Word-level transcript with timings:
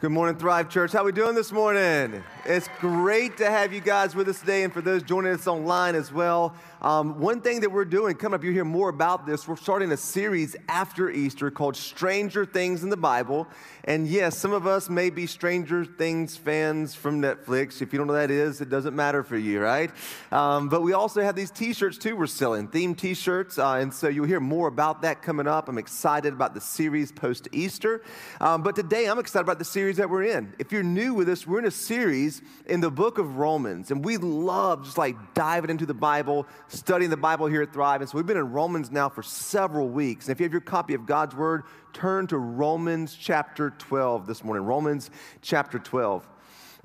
Good 0.00 0.12
morning, 0.12 0.36
Thrive 0.36 0.68
Church. 0.68 0.92
How 0.92 1.00
are 1.00 1.06
we 1.06 1.10
doing 1.10 1.34
this 1.34 1.50
morning? 1.50 2.22
It's 2.44 2.68
great 2.78 3.36
to 3.38 3.50
have 3.50 3.72
you 3.72 3.80
guys 3.80 4.14
with 4.14 4.28
us 4.28 4.38
today, 4.38 4.62
and 4.62 4.72
for 4.72 4.80
those 4.80 5.02
joining 5.02 5.32
us 5.32 5.48
online 5.48 5.96
as 5.96 6.12
well. 6.12 6.54
Um, 6.80 7.18
one 7.18 7.40
thing 7.40 7.58
that 7.62 7.72
we're 7.72 7.84
doing 7.84 8.14
coming 8.14 8.36
up, 8.36 8.44
you 8.44 8.52
hear 8.52 8.64
more 8.64 8.90
about 8.90 9.26
this. 9.26 9.48
We're 9.48 9.56
starting 9.56 9.90
a 9.90 9.96
series 9.96 10.54
after 10.68 11.10
Easter 11.10 11.50
called 11.50 11.74
"Stranger 11.74 12.46
Things 12.46 12.84
in 12.84 12.90
the 12.90 12.96
Bible." 12.96 13.48
And 13.82 14.06
yes, 14.06 14.38
some 14.38 14.52
of 14.52 14.68
us 14.68 14.88
may 14.88 15.10
be 15.10 15.26
Stranger 15.26 15.84
Things 15.84 16.36
fans 16.36 16.94
from 16.94 17.20
Netflix. 17.20 17.82
If 17.82 17.92
you 17.92 17.98
don't 17.98 18.06
know 18.06 18.12
what 18.12 18.20
that 18.20 18.30
is, 18.30 18.60
it 18.60 18.68
doesn't 18.68 18.94
matter 18.94 19.24
for 19.24 19.36
you, 19.36 19.60
right? 19.60 19.90
Um, 20.30 20.68
but 20.68 20.82
we 20.82 20.92
also 20.92 21.22
have 21.22 21.34
these 21.34 21.50
T-shirts 21.50 21.98
too. 21.98 22.14
We're 22.14 22.26
selling 22.28 22.68
themed 22.68 22.98
T-shirts, 22.98 23.58
uh, 23.58 23.72
and 23.72 23.92
so 23.92 24.06
you'll 24.06 24.26
hear 24.26 24.38
more 24.38 24.68
about 24.68 25.02
that 25.02 25.22
coming 25.22 25.48
up. 25.48 25.68
I'm 25.68 25.78
excited 25.78 26.32
about 26.32 26.54
the 26.54 26.60
series 26.60 27.10
post 27.10 27.48
Easter, 27.50 28.02
um, 28.40 28.62
but 28.62 28.76
today 28.76 29.06
I'm 29.06 29.18
excited 29.18 29.42
about 29.42 29.58
the 29.58 29.64
series 29.64 29.87
that 29.96 30.10
we're 30.10 30.24
in. 30.24 30.54
If 30.58 30.70
you're 30.70 30.82
new 30.82 31.14
with 31.14 31.28
us, 31.28 31.46
we're 31.46 31.58
in 31.58 31.64
a 31.64 31.70
series 31.70 32.42
in 32.66 32.80
the 32.80 32.90
book 32.90 33.18
of 33.18 33.38
Romans, 33.38 33.90
and 33.90 34.04
we 34.04 34.16
love 34.16 34.84
just 34.84 34.98
like 34.98 35.16
diving 35.34 35.70
into 35.70 35.86
the 35.86 35.94
Bible, 35.94 36.46
studying 36.68 37.10
the 37.10 37.16
Bible 37.16 37.46
here 37.46 37.62
at 37.62 37.72
Thrive. 37.72 38.00
And 38.00 38.08
so 38.08 38.16
we've 38.16 38.26
been 38.26 38.36
in 38.36 38.52
Romans 38.52 38.90
now 38.90 39.08
for 39.08 39.22
several 39.22 39.88
weeks. 39.88 40.26
And 40.26 40.32
if 40.32 40.40
you 40.40 40.44
have 40.44 40.52
your 40.52 40.60
copy 40.60 40.94
of 40.94 41.06
God's 41.06 41.34
Word, 41.34 41.64
turn 41.92 42.26
to 42.28 42.38
Romans 42.38 43.16
chapter 43.18 43.70
12 43.70 44.26
this 44.26 44.44
morning. 44.44 44.64
Romans 44.64 45.10
chapter 45.42 45.78
12. 45.78 46.28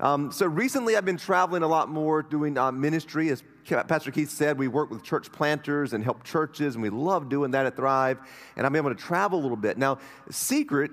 Um, 0.00 0.32
so 0.32 0.46
recently, 0.46 0.96
I've 0.96 1.04
been 1.04 1.16
traveling 1.16 1.62
a 1.62 1.68
lot 1.68 1.88
more, 1.88 2.22
doing 2.22 2.58
uh, 2.58 2.72
ministry. 2.72 3.28
As 3.30 3.44
Pastor 3.64 4.10
Keith 4.10 4.30
said, 4.30 4.58
we 4.58 4.66
work 4.66 4.90
with 4.90 5.02
church 5.02 5.30
planters 5.30 5.92
and 5.92 6.02
help 6.02 6.24
churches, 6.24 6.74
and 6.74 6.82
we 6.82 6.90
love 6.90 7.28
doing 7.28 7.52
that 7.52 7.64
at 7.66 7.76
Thrive. 7.76 8.18
And 8.56 8.66
I'm 8.66 8.74
able 8.76 8.90
to 8.90 9.00
travel 9.00 9.38
a 9.38 9.42
little 9.42 9.56
bit. 9.56 9.78
Now, 9.78 9.98
secret 10.30 10.90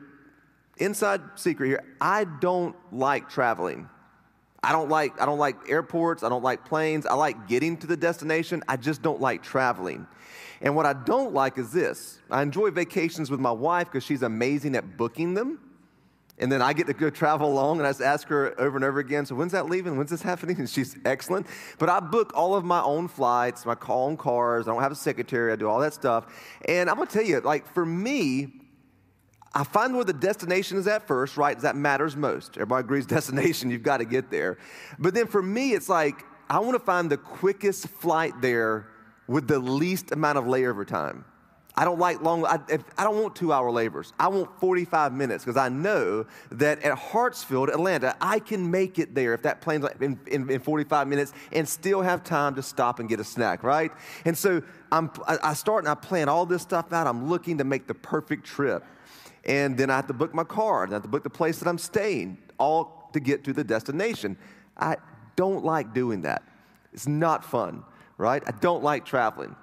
inside 0.82 1.22
secret 1.36 1.68
here, 1.68 1.84
I 2.00 2.26
don't 2.26 2.76
like 2.92 3.30
traveling. 3.30 3.90
I 4.64 4.72
don't 4.72 4.90
like 4.90 5.20
I 5.20 5.26
don't 5.26 5.40
like 5.40 5.56
airports, 5.70 6.24
I 6.24 6.30
don't 6.30 6.44
like 6.44 6.66
planes. 6.66 7.06
I 7.06 7.14
like 7.14 7.48
getting 7.48 7.78
to 7.78 7.88
the 7.88 7.98
destination. 7.98 8.64
I 8.68 8.78
just 8.78 9.02
don't 9.02 9.20
like 9.20 9.42
traveling. 9.42 10.08
And 10.62 10.76
what 10.76 10.86
I 10.86 10.94
don't 10.94 11.34
like 11.34 11.58
is 11.58 11.72
this. 11.72 12.20
I 12.30 12.44
enjoy 12.44 12.70
vacations 12.70 13.32
with 13.32 13.40
my 13.40 13.52
wife 13.52 13.88
because 13.88 14.04
she's 14.04 14.22
amazing 14.22 14.76
at 14.76 14.98
booking 14.98 15.34
them. 15.34 15.60
And 16.38 16.52
then 16.52 16.62
I 16.62 16.74
get 16.74 16.88
to 16.88 16.94
go 16.94 17.12
travel 17.12 17.52
along 17.52 17.78
and 17.78 17.88
I 17.88 17.92
just 17.92 18.02
ask 18.02 18.28
her 18.30 18.60
over 18.60 18.76
and 18.76 18.84
over 18.84 19.00
again, 19.00 19.28
so 19.28 19.36
when's 19.36 19.52
that 19.52 19.68
leaving? 19.68 19.96
When's 19.96 20.10
this 20.10 20.24
happening? 20.24 20.56
And 20.60 20.70
she's 20.70 20.98
excellent. 21.06 21.48
But 21.78 21.90
I 21.90 22.00
book 22.00 22.32
all 22.36 22.56
of 22.56 22.64
my 22.64 22.82
own 22.82 23.08
flights, 23.08 23.66
my 23.66 23.76
own 23.88 24.18
cars. 24.18 24.68
I 24.68 24.72
don't 24.72 24.82
have 24.82 24.92
a 24.92 24.96
secretary. 24.96 25.52
I 25.52 25.56
do 25.56 25.70
all 25.70 25.80
that 25.80 25.94
stuff. 25.94 26.26
And 26.68 26.90
I'm 26.90 26.96
going 26.96 27.08
to 27.08 27.14
tell 27.14 27.26
you, 27.26 27.40
like 27.42 27.72
for 27.74 27.86
me, 27.86 28.54
I 29.54 29.64
find 29.64 29.96
where 29.96 30.06
the 30.06 30.14
destination 30.14 30.78
is 30.78 30.88
at 30.88 31.08
first, 31.08 31.36
right? 31.36 31.60
That 31.60 31.76
matters 31.76 32.16
most. 32.16 32.56
Everybody 32.56 32.86
agrees 32.86 33.06
destination, 33.18 33.70
you've 33.70 33.84
got 33.84 33.98
to 33.98 34.06
get 34.06 34.32
there. 34.32 34.58
But 34.98 35.14
then 35.14 35.28
for 35.28 35.42
me, 35.42 35.74
it's 35.74 35.90
like 35.90 36.24
I 36.50 36.60
want 36.60 36.74
to 36.74 36.80
find 36.80 37.10
the 37.10 37.18
quickest 37.18 37.88
flight 37.88 38.34
there 38.42 38.88
with 39.28 39.48
the 39.48 39.60
least 39.60 40.12
amount 40.12 40.38
of 40.38 40.46
layover 40.46 40.86
time. 40.86 41.26
I 41.76 41.86
don't 41.86 42.00
like 42.00 42.22
long, 42.22 42.46
I, 42.46 42.60
I 42.98 43.04
don't 43.06 43.22
want 43.22 43.36
two 43.36 43.54
hour 43.54 43.72
layovers. 43.72 44.12
I 44.20 44.28
want 44.28 44.60
45 44.60 45.14
minutes 45.14 45.46
because 45.46 45.56
I 45.56 45.70
know 45.70 46.26
that 46.52 46.84
at 46.84 46.98
Hartsfield, 46.98 47.70
Atlanta, 47.70 48.16
I 48.20 48.40
can 48.40 48.70
make 48.70 49.00
it 49.00 49.16
there 49.16 49.34
if 49.34 49.44
that 49.44 49.62
plane's 49.62 49.86
in, 50.02 50.20
in, 50.28 50.50
in 50.50 50.60
45 50.60 51.08
minutes 51.08 51.32
and 51.54 51.68
still 51.68 52.02
have 52.02 52.26
time 52.26 52.56
to 52.56 52.62
stop 52.62 53.00
and 53.00 53.08
get 53.08 53.22
a 53.22 53.24
snack, 53.24 53.64
right? 53.64 53.92
And 54.26 54.38
so 54.38 54.62
I'm, 54.92 55.10
I 55.26 55.54
start 55.54 55.86
and 55.86 55.90
I 55.90 55.96
plan 55.96 56.28
all 56.28 56.46
this 56.46 56.62
stuff 56.62 56.92
out. 56.92 57.08
I'm 57.08 57.30
looking 57.30 57.60
to 57.60 57.64
make 57.64 57.88
the 57.88 57.96
perfect 57.96 58.46
trip. 58.46 58.84
And 59.46 59.78
then 59.78 59.90
I 59.90 59.96
have 59.96 60.08
to 60.08 60.14
book 60.14 60.34
my 60.34 60.44
car, 60.44 60.84
and 60.84 60.94
I 60.94 60.96
have 60.96 61.04
to 61.04 61.10
book 61.10 61.24
the 61.24 61.30
place 61.30 61.60
that 61.60 61.68
I'm 61.68 61.78
staying, 61.78 62.38
all 62.60 63.10
to 63.14 63.20
get 63.20 63.44
to 63.46 63.54
the 63.54 63.64
destination. 63.64 64.38
I 64.78 64.98
don't 65.36 65.66
like 65.66 65.94
doing 65.94 66.22
that. 66.22 66.44
It's 66.94 67.08
not 67.08 67.44
fun, 67.44 67.84
right? 68.18 68.44
I 68.46 68.52
don't 68.52 68.84
like 68.84 69.06
traveling. 69.06 69.56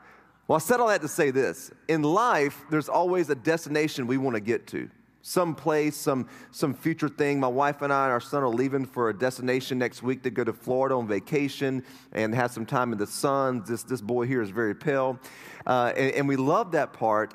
Well, 0.47 0.57
I 0.57 0.61
said 0.61 0.81
all 0.81 0.89
that 0.89 1.03
to 1.03 1.09
say 1.09 1.31
this. 1.31 1.71
In 1.89 2.03
life, 2.03 2.65
there's 2.71 2.89
always 2.89 3.29
a 3.31 3.35
destination 3.35 4.07
we 4.07 4.17
want 4.17 4.35
to 4.35 4.41
get 4.41 4.67
to. 4.69 4.89
Some 5.21 5.55
place, 5.55 5.95
some, 5.95 6.27
some 6.53 6.73
future 6.73 7.09
thing. 7.09 7.39
My 7.39 7.49
wife 7.49 7.83
and 7.83 7.93
I 7.93 8.05
and 8.05 8.13
our 8.13 8.21
son 8.21 8.43
are 8.43 8.49
leaving 8.49 8.87
for 8.87 9.11
a 9.11 9.15
destination 9.17 9.79
next 9.79 10.03
week 10.03 10.23
to 10.23 10.31
go 10.31 10.43
to 10.45 10.55
Florida 10.55 10.95
on 10.95 11.07
vacation 11.07 11.85
and 12.13 12.35
have 12.35 12.51
some 12.51 12.65
time 12.65 12.93
in 12.93 12.99
the 12.99 13.07
sun. 13.07 13.63
This, 13.67 13.83
this 13.83 14.01
boy 14.01 14.27
here 14.27 14.41
is 14.41 14.49
very 14.49 14.75
pale. 14.75 15.19
Uh, 15.67 15.93
and, 15.97 16.15
and 16.15 16.29
we 16.29 16.37
love 16.37 16.73
that 16.73 16.95
part. 16.95 17.35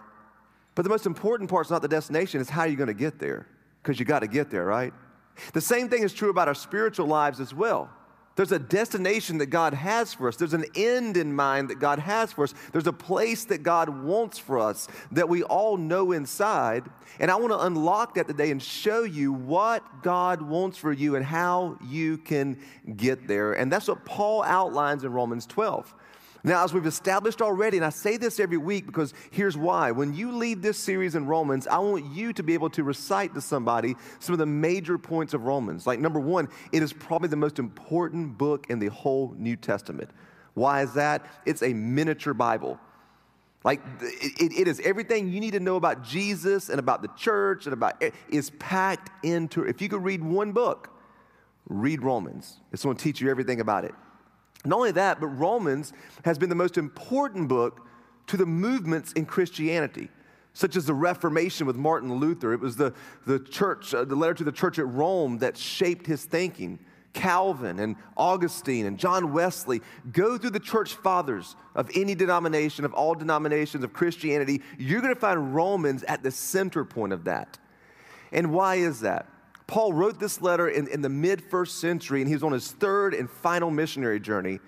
But 0.76 0.84
the 0.84 0.90
most 0.90 1.06
important 1.06 1.50
part 1.50 1.68
is 1.68 1.72
not 1.72 1.82
the 1.82 1.88
destination, 1.88 2.42
it's 2.42 2.50
how 2.50 2.64
you're 2.64 2.78
going 2.78 2.88
to 2.88 2.94
get 2.94 3.20
there, 3.20 3.48
because 3.82 4.00
you 4.00 4.06
got 4.06 4.20
to 4.20 4.28
get 4.28 4.50
there, 4.50 4.66
right? 4.66 4.94
The 5.54 5.62
same 5.62 5.90
thing 5.90 6.04
is 6.04 6.14
true 6.14 6.30
about 6.30 6.48
our 6.48 6.56
spiritual 6.56 7.08
lives 7.08 7.40
as 7.40 7.54
well. 7.54 7.90
There's 8.36 8.52
a 8.52 8.58
destination 8.58 9.38
that 9.38 9.48
God 9.48 9.76
has 9.76 10.16
for 10.16 10.28
us. 10.28 10.38
There's 10.38 10.56
an 10.56 10.66
end 10.76 11.18
in 11.18 11.36
mind 11.36 11.70
that 11.70 11.80
God 11.80 12.00
has 12.00 12.32
for 12.32 12.46
us. 12.46 12.56
There's 12.72 12.88
a 12.88 12.94
place 12.94 13.46
that 13.46 13.62
God 13.62 13.90
wants 13.90 14.40
for 14.40 14.58
us 14.58 14.88
that 15.12 15.30
we 15.30 15.44
all 15.44 15.78
know 15.78 16.14
inside. 16.14 16.90
And 17.20 17.30
I 17.30 17.36
want 17.36 17.54
to 17.54 17.60
unlock 17.60 18.16
that 18.16 18.26
today 18.26 18.50
and 18.50 18.62
show 18.62 19.04
you 19.04 19.32
what 19.32 20.02
God 20.02 20.42
wants 20.42 20.80
for 20.80 20.92
you 20.92 21.16
and 21.16 21.24
how 21.24 21.78
you 21.88 22.18
can 22.18 22.60
get 22.96 23.28
there. 23.28 23.54
And 23.54 23.72
that's 23.72 23.88
what 23.88 24.04
Paul 24.04 24.42
outlines 24.42 25.04
in 25.04 25.14
Romans 25.14 25.46
12. 25.46 25.94
Now, 26.46 26.64
as 26.64 26.74
we've 26.74 26.86
established 26.86 27.42
already, 27.42 27.78
and 27.78 27.86
I 27.86 27.90
say 27.90 28.18
this 28.18 28.38
every 28.38 28.58
week 28.58 28.86
because 28.86 29.14
here's 29.32 29.56
why. 29.56 29.92
When 29.92 30.14
you 30.14 30.32
leave 30.34 30.62
this 30.62 30.78
series 30.78 31.16
in 31.16 31.26
Romans, 31.26 31.68
I 31.68 31.78
want 31.78 32.06
you 32.14 32.34
to 32.34 32.44
be 32.44 32.54
able 32.54 32.70
to 32.72 32.84
recite 32.84 33.34
to 33.36 33.42
somebody 33.42 33.96
some 34.20 34.34
of 34.34 34.40
the 34.40 34.46
major 34.46 34.98
points 34.98 35.34
of 35.34 35.46
Romans. 35.46 35.88
Like, 35.88 36.00
number 36.00 36.20
one, 36.20 36.50
it 36.74 36.84
is 36.84 36.92
probably 36.92 37.30
the 37.30 37.38
most 37.38 37.60
important 37.60 38.38
book 38.38 38.68
in 38.70 38.80
the 38.80 38.88
whole 38.88 39.34
New 39.38 39.56
Testament. 39.56 40.10
Why 40.54 40.82
is 40.82 40.94
that? 40.96 41.26
It's 41.46 41.64
a 41.64 41.74
miniature 41.74 42.34
Bible. 42.34 42.78
Like 43.64 43.82
it, 44.02 44.52
it 44.52 44.68
is 44.68 44.82
everything 44.82 45.30
you 45.30 45.40
need 45.40 45.52
to 45.52 45.60
know 45.60 45.78
about 45.78 46.04
Jesus 46.04 46.70
and 46.70 46.80
about 46.80 47.02
the 47.02 47.08
church 47.16 47.66
and 47.66 47.74
about 47.74 48.02
it 48.04 48.14
is 48.30 48.50
packed 48.60 49.10
into. 49.26 49.64
If 49.64 49.82
you 49.82 49.88
could 49.88 50.04
read 50.04 50.22
one 50.22 50.52
book, 50.52 50.90
read 51.70 52.04
Romans. 52.04 52.58
It's 52.74 52.84
going 52.84 52.98
to 52.98 53.04
teach 53.04 53.22
you 53.22 53.30
everything 53.30 53.62
about 53.62 53.86
it. 53.86 53.96
Not 54.66 54.78
only 54.78 54.92
that, 54.92 55.20
but 55.20 55.28
Romans 55.28 55.94
has 56.26 56.38
been 56.38 56.50
the 56.50 56.56
most 56.56 56.78
important 56.78 57.48
book 57.48 57.86
to 58.28 58.38
the 58.38 58.46
movements 58.46 59.12
in 59.14 59.26
Christianity, 59.26 60.10
such 60.54 60.76
as 60.76 60.86
the 60.86 60.94
Reformation 60.94 61.68
with 61.68 61.76
Martin 61.76 62.14
Luther. 62.14 62.54
It 62.54 62.62
was 62.62 62.78
the, 62.78 62.94
the 63.26 63.40
church, 63.40 63.94
uh, 63.94 64.06
the 64.06 64.16
letter 64.16 64.34
to 64.36 64.44
the 64.44 64.52
church 64.52 64.80
at 64.80 64.88
Rome 64.88 65.40
that 65.40 65.58
shaped 65.58 66.08
his 66.08 66.26
thinking. 66.26 66.80
Calvin 67.14 67.80
and 67.80 67.96
Augustine 68.18 68.88
and 68.88 68.98
John 68.98 69.34
Wesley 69.34 69.82
go 70.12 70.36
through 70.38 70.50
the 70.50 70.60
church 70.60 70.96
fathers 70.96 71.56
of 71.76 71.92
any 71.96 72.16
denomination, 72.16 72.86
of 72.86 72.94
all 72.96 73.14
denominations 73.14 73.84
of 73.84 73.94
Christianity. 73.94 74.64
You're 74.80 75.02
going 75.02 75.14
to 75.14 75.20
find 75.20 75.54
Romans 75.54 76.04
at 76.04 76.24
the 76.24 76.32
center 76.32 76.84
point 76.84 77.14
of 77.14 77.26
that. 77.26 77.60
And 78.32 78.52
why 78.52 78.76
is 78.76 79.02
that? 79.02 79.28
Paul 79.68 79.94
wrote 79.94 80.20
this 80.20 80.42
letter 80.42 80.68
in, 80.68 80.88
in 80.88 81.02
the 81.02 81.10
mid 81.10 81.42
first 81.42 81.80
century, 81.80 82.22
and 82.22 82.28
he 82.28 82.36
was 82.36 82.44
on 82.44 82.52
his 82.52 82.72
third 82.72 83.14
and 83.14 83.30
final 83.30 83.72
missionary 83.72 84.20
journey. 84.20 84.60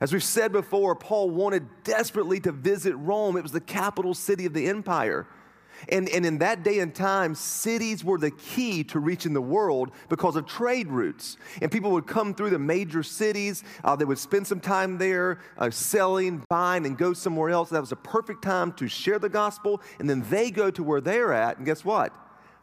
As 0.00 0.12
we've 0.12 0.22
said 0.22 0.52
before, 0.52 0.94
Paul 0.94 1.30
wanted 1.30 1.66
desperately 1.82 2.40
to 2.40 2.52
visit 2.52 2.94
Rome. 2.96 3.36
It 3.36 3.42
was 3.42 3.52
the 3.52 3.60
capital 3.60 4.12
city 4.12 4.44
of 4.44 4.52
the 4.52 4.66
empire. 4.66 5.26
And, 5.88 6.08
and 6.08 6.24
in 6.24 6.38
that 6.38 6.62
day 6.62 6.78
and 6.80 6.94
time, 6.94 7.34
cities 7.34 8.04
were 8.04 8.18
the 8.18 8.30
key 8.30 8.84
to 8.84 8.98
reaching 8.98 9.32
the 9.32 9.42
world 9.42 9.90
because 10.08 10.36
of 10.36 10.46
trade 10.46 10.88
routes. 10.88 11.36
And 11.60 11.70
people 11.70 11.90
would 11.92 12.06
come 12.06 12.34
through 12.34 12.50
the 12.50 12.58
major 12.58 13.02
cities, 13.02 13.64
uh, 13.82 13.96
they 13.96 14.04
would 14.04 14.18
spend 14.18 14.46
some 14.46 14.60
time 14.60 14.98
there 14.98 15.40
uh, 15.58 15.70
selling, 15.70 16.44
buying, 16.48 16.86
and 16.86 16.96
go 16.96 17.12
somewhere 17.12 17.50
else. 17.50 17.70
That 17.70 17.80
was 17.80 17.92
a 17.92 17.96
perfect 17.96 18.42
time 18.42 18.72
to 18.74 18.88
share 18.88 19.18
the 19.18 19.28
gospel. 19.28 19.80
And 19.98 20.08
then 20.08 20.24
they 20.30 20.50
go 20.50 20.70
to 20.70 20.82
where 20.82 21.00
they're 21.00 21.32
at, 21.32 21.58
and 21.58 21.66
guess 21.66 21.84
what? 21.84 22.14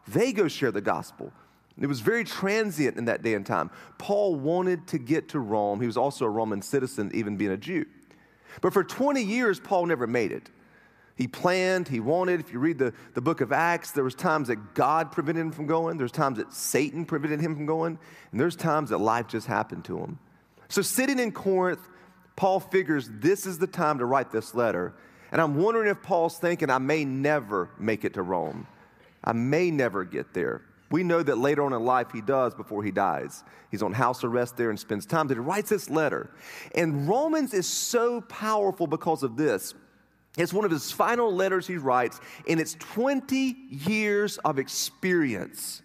They 0.08 0.32
go 0.32 0.48
share 0.48 0.72
the 0.72 0.80
gospel. 0.80 1.32
It 1.80 1.86
was 1.86 2.00
very 2.00 2.24
transient 2.24 2.96
in 2.96 3.06
that 3.06 3.22
day 3.22 3.34
and 3.34 3.46
time. 3.46 3.70
Paul 3.98 4.36
wanted 4.36 4.86
to 4.88 4.98
get 4.98 5.30
to 5.30 5.40
Rome. 5.40 5.80
He 5.80 5.86
was 5.86 5.96
also 5.96 6.26
a 6.26 6.30
Roman 6.30 6.60
citizen, 6.62 7.10
even 7.14 7.36
being 7.36 7.52
a 7.52 7.56
Jew. 7.56 7.86
But 8.60 8.72
for 8.72 8.84
20 8.84 9.22
years, 9.22 9.58
Paul 9.58 9.86
never 9.86 10.06
made 10.06 10.32
it. 10.32 10.50
He 11.14 11.28
planned, 11.28 11.88
he 11.88 12.00
wanted. 12.00 12.40
If 12.40 12.52
you 12.52 12.58
read 12.58 12.78
the, 12.78 12.92
the 13.14 13.20
book 13.20 13.40
of 13.40 13.52
Acts, 13.52 13.90
there 13.92 14.04
was 14.04 14.14
times 14.14 14.48
that 14.48 14.74
God 14.74 15.12
prevented 15.12 15.42
him 15.42 15.52
from 15.52 15.66
going. 15.66 15.96
There's 15.96 16.12
times 16.12 16.38
that 16.38 16.52
Satan 16.52 17.04
prevented 17.04 17.40
him 17.40 17.54
from 17.54 17.66
going. 17.66 17.98
And 18.30 18.40
there's 18.40 18.56
times 18.56 18.90
that 18.90 18.98
life 18.98 19.28
just 19.28 19.46
happened 19.46 19.84
to 19.86 19.98
him. 19.98 20.18
So 20.68 20.82
sitting 20.82 21.18
in 21.18 21.32
Corinth, 21.32 21.86
Paul 22.34 22.60
figures 22.60 23.10
this 23.12 23.46
is 23.46 23.58
the 23.58 23.66
time 23.66 23.98
to 23.98 24.06
write 24.06 24.30
this 24.30 24.54
letter. 24.54 24.94
And 25.30 25.40
I'm 25.40 25.56
wondering 25.56 25.88
if 25.90 26.02
Paul's 26.02 26.38
thinking, 26.38 26.70
I 26.70 26.78
may 26.78 27.04
never 27.04 27.70
make 27.78 28.04
it 28.04 28.14
to 28.14 28.22
Rome. 28.22 28.66
I 29.24 29.32
may 29.32 29.70
never 29.70 30.04
get 30.04 30.34
there. 30.34 30.62
We 30.92 31.02
know 31.02 31.22
that 31.22 31.38
later 31.38 31.64
on 31.64 31.72
in 31.72 31.84
life 31.84 32.12
he 32.12 32.20
does 32.20 32.54
before 32.54 32.84
he 32.84 32.90
dies. 32.90 33.42
He's 33.70 33.82
on 33.82 33.92
house 33.92 34.22
arrest 34.22 34.58
there 34.58 34.68
and 34.70 34.78
spends 34.78 35.06
time 35.06 35.26
there. 35.26 35.36
He 35.36 35.40
writes 35.40 35.70
this 35.70 35.88
letter. 35.88 36.30
And 36.74 37.08
Romans 37.08 37.54
is 37.54 37.66
so 37.66 38.20
powerful 38.20 38.86
because 38.86 39.22
of 39.22 39.36
this. 39.36 39.74
It's 40.36 40.52
one 40.52 40.64
of 40.64 40.70
his 40.70 40.92
final 40.92 41.34
letters 41.34 41.66
he 41.66 41.76
writes, 41.76 42.20
and 42.48 42.60
it's 42.60 42.74
20 42.74 43.56
years 43.70 44.38
of 44.38 44.58
experience 44.58 45.82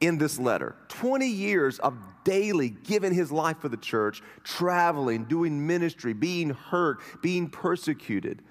in 0.00 0.18
this 0.18 0.38
letter 0.38 0.76
20 0.88 1.26
years 1.26 1.78
of 1.78 1.96
daily 2.24 2.70
giving 2.70 3.12
his 3.12 3.30
life 3.30 3.58
for 3.58 3.68
the 3.68 3.76
church, 3.76 4.22
traveling, 4.42 5.24
doing 5.24 5.66
ministry, 5.66 6.12
being 6.12 6.50
hurt, 6.50 6.98
being 7.22 7.48
persecuted. 7.48 8.42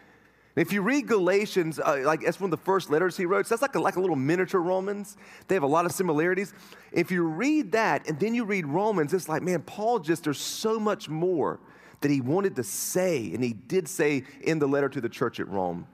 If 0.55 0.71
you 0.71 0.83
read 0.83 1.07
Galatians, 1.07 1.79
uh, 1.79 2.01
like 2.03 2.21
that's 2.21 2.39
one 2.39 2.51
of 2.53 2.59
the 2.59 2.63
first 2.63 2.91
letters 2.91 3.17
he 3.17 3.25
wrote, 3.25 3.47
so 3.47 3.55
that's 3.55 3.61
like 3.63 3.73
a, 3.75 3.79
like 3.79 3.95
a 3.95 4.00
little 4.00 4.15
miniature 4.15 4.61
Romans. 4.61 5.17
They 5.47 5.55
have 5.55 5.63
a 5.63 5.67
lot 5.67 5.85
of 5.85 5.91
similarities. 5.91 6.53
If 6.91 7.09
you 7.09 7.23
read 7.23 7.71
that 7.71 8.07
and 8.07 8.19
then 8.19 8.35
you 8.35 8.45
read 8.45 8.67
Romans, 8.67 9.13
it's 9.13 9.27
like, 9.27 9.41
man, 9.41 9.63
Paul 9.63 10.00
just, 10.00 10.25
there's 10.25 10.39
so 10.39 10.79
much 10.79 11.09
more 11.09 11.59
that 12.01 12.11
he 12.11 12.21
wanted 12.21 12.55
to 12.57 12.63
say, 12.63 13.31
and 13.33 13.44
he 13.44 13.53
did 13.53 13.88
say 13.88 14.25
in 14.41 14.59
the 14.59 14.67
letter 14.67 14.89
to 14.89 15.01
the 15.01 15.09
church 15.09 15.39
at 15.39 15.47
Rome. 15.47 15.88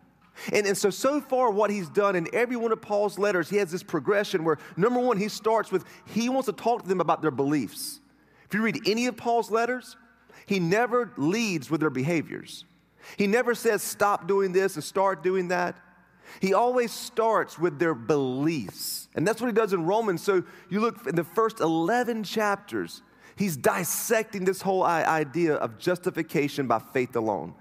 And, 0.51 0.65
and 0.65 0.77
so, 0.77 0.89
so 0.89 1.21
far, 1.21 1.51
what 1.51 1.69
he's 1.69 1.89
done 1.89 2.15
in 2.15 2.27
every 2.33 2.55
one 2.55 2.71
of 2.71 2.81
Paul's 2.81 3.19
letters, 3.19 3.49
he 3.49 3.57
has 3.57 3.71
this 3.71 3.83
progression 3.83 4.43
where, 4.43 4.57
number 4.75 4.99
one, 4.99 5.17
he 5.17 5.29
starts 5.29 5.71
with 5.71 5.85
he 6.05 6.29
wants 6.29 6.47
to 6.47 6.53
talk 6.53 6.83
to 6.83 6.89
them 6.89 7.01
about 7.01 7.21
their 7.21 7.31
beliefs. 7.31 7.99
If 8.45 8.53
you 8.53 8.61
read 8.61 8.79
any 8.87 9.05
of 9.07 9.15
Paul's 9.15 9.51
letters, 9.51 9.95
he 10.45 10.59
never 10.59 11.13
leads 11.17 11.69
with 11.69 11.81
their 11.81 11.89
behaviors. 11.89 12.65
He 13.17 13.27
never 13.27 13.55
says, 13.55 13.83
stop 13.83 14.27
doing 14.27 14.51
this 14.51 14.75
and 14.75 14.83
start 14.83 15.23
doing 15.23 15.49
that. 15.49 15.75
He 16.41 16.53
always 16.53 16.91
starts 16.91 17.57
with 17.57 17.79
their 17.79 17.95
beliefs. 17.95 19.07
And 19.15 19.27
that's 19.27 19.41
what 19.41 19.47
he 19.47 19.53
does 19.53 19.73
in 19.73 19.85
Romans. 19.85 20.21
So 20.21 20.43
you 20.69 20.79
look 20.79 21.07
in 21.07 21.15
the 21.15 21.23
first 21.23 21.59
11 21.59 22.23
chapters, 22.23 23.01
he's 23.35 23.57
dissecting 23.57 24.45
this 24.45 24.61
whole 24.61 24.83
idea 24.83 25.55
of 25.55 25.79
justification 25.79 26.67
by 26.67 26.79
faith 26.79 27.15
alone 27.15 27.55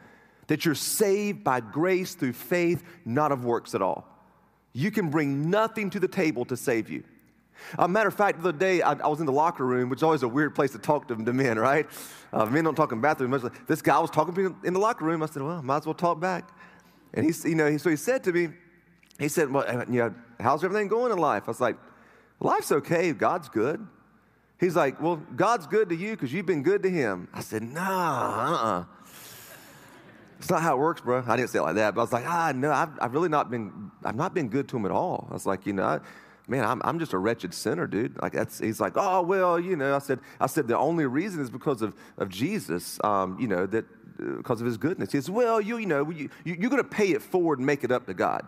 that 0.49 0.65
you're 0.65 0.75
saved 0.75 1.45
by 1.45 1.61
grace 1.61 2.15
through 2.15 2.33
faith, 2.33 2.83
not 3.05 3.33
of 3.33 3.45
works 3.45 3.75
at 3.75 3.83
all. 3.83 4.06
You 4.73 4.91
can 4.91 5.11
bring 5.11 5.50
nothing 5.50 5.91
to 5.91 6.00
the 6.00 6.09
table 6.09 6.45
to 6.47 6.56
save 6.56 6.91
you. 6.91 7.05
A 7.79 7.89
matter 7.89 8.09
of 8.09 8.15
fact, 8.15 8.41
the 8.41 8.49
other 8.49 8.59
day 8.59 8.83
I, 8.83 8.93
I, 8.93 9.09
was 9.09 9.21
in 9.21 9.27
the 9.27 9.33
locker 9.33 9.65
room, 9.65 9.89
which 9.89 9.99
is 9.99 10.03
always 10.03 10.23
a 10.23 10.29
weird 10.29 10.55
place 10.55 10.73
to 10.73 10.79
talk 10.79 11.09
to, 11.09 11.17
to 11.17 11.33
men, 11.33 11.59
right? 11.59 11.87
Uh, 12.33 12.47
men 12.47 12.65
don't 12.65 12.75
talk 12.75 12.93
in 12.93 13.01
bathrooms. 13.01 13.43
Much. 13.43 13.53
This 13.67 13.83
guy 13.83 13.99
was 13.99 14.11
talking 14.11 14.35
to 14.35 14.49
me 14.49 14.55
in 14.65 14.75
the 14.75 14.81
locker 14.81 15.05
room. 15.05 15.23
I 15.23 15.27
said, 15.27 15.43
"Well, 15.43 15.63
might 15.63 15.79
as 15.79 15.87
well 15.87 15.95
talk 15.95 16.21
back." 16.21 16.49
And 17.15 17.25
he's, 17.25 17.45
you 17.45 17.55
know, 17.55 17.77
so 17.77 17.91
he 17.91 17.97
said 17.97 18.25
to 18.25 18.33
me, 18.33 18.49
he 19.19 19.29
said, 19.29 19.51
"Well, 19.51 19.65
uh, 19.67 19.85
you 19.89 20.01
know, 20.01 20.15
how's 20.41 20.65
everything 20.65 20.89
going 20.89 21.13
in 21.13 21.19
life?" 21.19 21.45
I 21.47 21.51
was 21.51 21.61
like, 21.61 21.77
"Life's 22.41 22.73
okay. 22.73 23.13
God's 23.13 23.49
good." 23.49 23.87
He's 24.61 24.77
like, 24.77 25.01
"Well, 25.01 25.17
God's 25.17 25.67
good 25.67 25.89
to 25.91 25.97
you 25.97 26.13
because 26.13 26.33
you've 26.33 26.47
been 26.47 26.63
good 26.63 26.83
to 26.83 26.91
Him." 26.91 27.29
I 27.33 27.41
said, 27.41 27.63
"Nah, 27.63 28.55
uh-uh." 28.55 28.85
It's 30.39 30.51
not 30.51 30.63
how 30.63 30.77
it 30.77 30.79
works, 30.79 31.01
bro. 31.01 31.25
I 31.27 31.37
didn't 31.37 31.51
say 31.51 31.59
it 31.59 31.63
like 31.63 31.75
that, 31.75 31.95
but 31.95 32.01
I 32.01 32.05
was 32.05 32.13
like, 32.13 32.25
ah, 32.27 32.53
no, 32.55 32.71
I've, 32.71 32.91
I've 33.01 33.13
really 33.13 33.29
not 33.29 33.51
been, 33.51 33.91
I've 34.05 34.15
not 34.15 34.35
been 34.35 34.49
good 34.49 34.69
to 34.69 34.77
him 34.77 34.85
at 34.85 34.93
all. 34.93 35.27
I 35.31 35.35
was 35.35 35.47
like, 35.47 35.67
you 35.67 35.73
know, 35.73 35.85
I, 35.85 36.01
man, 36.49 36.65
I'm, 36.65 36.81
I'm 36.85 36.99
just 36.99 37.12
a 37.12 37.19
wretched 37.19 37.53
sinner, 37.53 37.87
dude. 37.87 38.21
Like 38.21 38.33
that's, 38.33 38.59
he's 38.59 38.81
like, 38.81 38.95
oh, 38.97 39.23
well, 39.23 39.61
you 39.61 39.77
know, 39.77 39.95
I 39.95 39.99
said, 39.99 40.19
I 40.41 40.47
said, 40.47 40.67
the 40.67 40.79
only 40.79 41.06
reason 41.06 41.41
is 41.41 41.50
because 41.50 41.83
of, 41.83 41.95
of 42.17 42.29
Jesus, 42.29 42.99
um, 43.05 43.39
you 43.39 43.47
know, 43.47 43.67
that 43.67 43.85
because 44.17 44.61
uh, 44.61 44.65
of 44.65 44.67
his 44.67 44.77
goodness. 44.77 45.12
He 45.12 45.19
says, 45.19 45.31
well, 45.31 45.61
you, 45.61 45.77
you 45.77 45.87
know, 45.87 46.11
you, 46.11 46.31
you, 46.45 46.56
you're 46.59 46.71
going 46.71 46.83
to 46.83 46.89
pay 46.89 47.11
it 47.11 47.23
forward 47.23 47.59
and 47.59 47.67
make 47.67 47.85
it 47.85 47.93
up 47.93 48.06
to 48.06 48.15
God. 48.15 48.47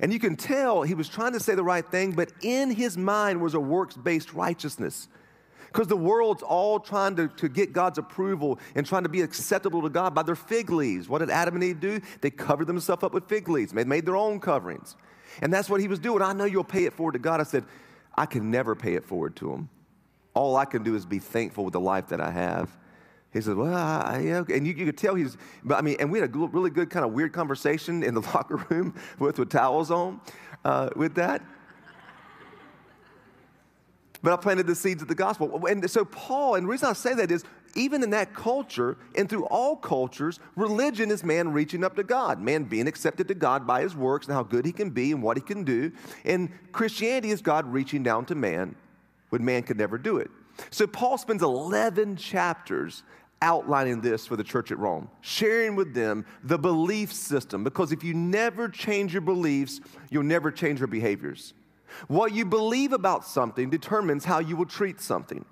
And 0.00 0.12
you 0.12 0.18
can 0.18 0.36
tell 0.36 0.82
he 0.82 0.94
was 0.94 1.08
trying 1.08 1.32
to 1.32 1.40
say 1.40 1.54
the 1.54 1.64
right 1.64 1.86
thing, 1.86 2.12
but 2.12 2.30
in 2.42 2.70
his 2.70 2.98
mind 2.98 3.40
was 3.40 3.54
a 3.54 3.60
works 3.60 3.96
based 3.96 4.34
righteousness. 4.34 5.08
Because 5.66 5.88
the 5.88 5.96
world's 5.96 6.42
all 6.42 6.78
trying 6.78 7.16
to, 7.16 7.26
to 7.26 7.48
get 7.48 7.72
God's 7.72 7.98
approval 7.98 8.60
and 8.76 8.86
trying 8.86 9.02
to 9.02 9.08
be 9.08 9.22
acceptable 9.22 9.82
to 9.82 9.88
God 9.88 10.14
by 10.14 10.22
their 10.22 10.36
fig 10.36 10.70
leaves. 10.70 11.08
What 11.08 11.18
did 11.18 11.30
Adam 11.30 11.56
and 11.56 11.64
Eve 11.64 11.80
do? 11.80 12.00
They 12.20 12.30
covered 12.30 12.66
themselves 12.68 13.02
up 13.02 13.12
with 13.12 13.28
fig 13.28 13.48
leaves, 13.48 13.72
they 13.72 13.84
made 13.84 14.06
their 14.06 14.16
own 14.16 14.38
coverings. 14.40 14.96
And 15.42 15.52
that's 15.52 15.68
what 15.68 15.80
he 15.80 15.88
was 15.88 15.98
doing. 15.98 16.22
I 16.22 16.32
know 16.32 16.44
you'll 16.44 16.64
pay 16.64 16.84
it 16.84 16.92
forward 16.92 17.12
to 17.12 17.18
God. 17.18 17.40
I 17.40 17.44
said, 17.44 17.64
I 18.14 18.26
can 18.26 18.50
never 18.50 18.74
pay 18.74 18.94
it 18.94 19.04
forward 19.04 19.36
to 19.36 19.52
him. 19.52 19.68
All 20.34 20.56
I 20.56 20.64
can 20.64 20.82
do 20.82 20.94
is 20.94 21.06
be 21.06 21.18
thankful 21.18 21.64
with 21.64 21.72
the 21.72 21.80
life 21.80 22.08
that 22.08 22.20
I 22.20 22.30
have. 22.30 22.76
He 23.32 23.40
said, 23.40 23.56
Well, 23.56 23.74
I, 23.74 24.20
yeah. 24.20 24.44
And 24.48 24.66
you, 24.66 24.74
you, 24.74 24.86
could 24.86 24.98
tell 24.98 25.14
he's, 25.14 25.36
but 25.64 25.76
I 25.76 25.80
mean, 25.80 25.96
and 25.98 26.10
we 26.10 26.20
had 26.20 26.34
a 26.34 26.38
really 26.38 26.70
good 26.70 26.90
kind 26.90 27.04
of 27.04 27.12
weird 27.12 27.32
conversation 27.32 28.02
in 28.02 28.14
the 28.14 28.20
locker 28.34 28.56
room 28.70 28.94
with, 29.18 29.38
with 29.38 29.50
towels 29.50 29.90
on 29.90 30.20
uh, 30.64 30.90
with 30.96 31.14
that 31.16 31.42
but 34.24 34.32
I 34.32 34.36
planted 34.36 34.66
the 34.66 34.74
seeds 34.74 35.02
of 35.02 35.08
the 35.08 35.14
gospel. 35.14 35.66
And 35.66 35.88
so, 35.90 36.06
Paul, 36.06 36.54
and 36.54 36.64
the 36.66 36.70
reason 36.70 36.88
I 36.88 36.94
say 36.94 37.12
that 37.14 37.30
is 37.30 37.44
even 37.76 38.02
in 38.02 38.10
that 38.10 38.34
culture 38.34 38.96
and 39.16 39.28
through 39.28 39.46
all 39.46 39.76
cultures, 39.76 40.40
religion 40.56 41.10
is 41.10 41.24
man 41.24 41.52
reaching 41.52 41.84
up 41.84 41.96
to 41.96 42.02
God, 42.02 42.40
man 42.40 42.64
being 42.64 42.86
accepted 42.86 43.28
to 43.28 43.34
God 43.34 43.66
by 43.66 43.82
his 43.82 43.94
works 43.94 44.26
and 44.26 44.34
how 44.34 44.42
good 44.42 44.64
he 44.64 44.72
can 44.72 44.90
be 44.90 45.12
and 45.12 45.22
what 45.22 45.36
he 45.36 45.42
can 45.42 45.64
do. 45.64 45.92
And 46.24 46.50
Christianity 46.72 47.30
is 47.30 47.42
God 47.42 47.66
reaching 47.72 48.02
down 48.02 48.26
to 48.26 48.34
man 48.34 48.76
when 49.30 49.44
man 49.44 49.62
could 49.62 49.78
never 49.78 49.98
do 49.98 50.18
it. 50.18 50.30
So, 50.70 50.86
Paul 50.86 51.18
spends 51.18 51.42
11 51.42 52.16
chapters 52.16 53.02
outlining 53.42 54.00
this 54.00 54.26
for 54.26 54.36
the 54.36 54.44
church 54.44 54.70
at 54.70 54.78
Rome, 54.78 55.08
sharing 55.20 55.76
with 55.76 55.94
them 55.94 56.24
the 56.42 56.58
belief 56.58 57.12
system. 57.12 57.62
Because 57.62 57.92
if 57.92 58.02
you 58.02 58.14
never 58.14 58.68
change 58.68 59.12
your 59.12 59.20
beliefs, 59.20 59.80
you'll 60.10 60.22
never 60.22 60.50
change 60.50 60.80
your 60.80 60.86
behaviors. 60.86 61.52
What 62.08 62.32
you 62.32 62.44
believe 62.44 62.92
about 62.92 63.24
something 63.24 63.70
determines 63.70 64.24
how 64.24 64.38
you 64.38 64.56
will 64.56 64.66
treat 64.66 65.00
something, 65.00 65.44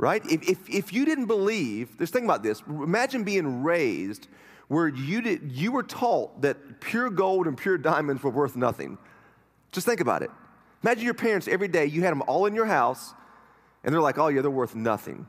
right? 0.00 0.24
If, 0.24 0.48
if, 0.48 0.70
if 0.70 0.92
you 0.92 1.04
didn't 1.04 1.26
believe, 1.26 1.96
just 1.98 2.12
think 2.12 2.24
about 2.24 2.42
this. 2.42 2.62
Imagine 2.66 3.22
being 3.22 3.62
raised 3.62 4.28
where 4.68 4.88
you, 4.88 5.20
did, 5.20 5.52
you 5.52 5.72
were 5.72 5.82
taught 5.82 6.40
that 6.42 6.80
pure 6.80 7.10
gold 7.10 7.46
and 7.46 7.56
pure 7.56 7.76
diamonds 7.76 8.22
were 8.22 8.30
worth 8.30 8.56
nothing. 8.56 8.96
Just 9.72 9.86
think 9.86 10.00
about 10.00 10.22
it. 10.22 10.30
Imagine 10.82 11.04
your 11.04 11.14
parents 11.14 11.48
every 11.48 11.68
day, 11.68 11.84
you 11.84 12.02
had 12.02 12.12
them 12.12 12.22
all 12.26 12.46
in 12.46 12.54
your 12.54 12.64
house, 12.64 13.12
and 13.84 13.92
they're 13.92 14.00
like, 14.00 14.18
oh, 14.18 14.28
yeah, 14.28 14.40
they're 14.40 14.50
worth 14.50 14.74
nothing. 14.74 15.26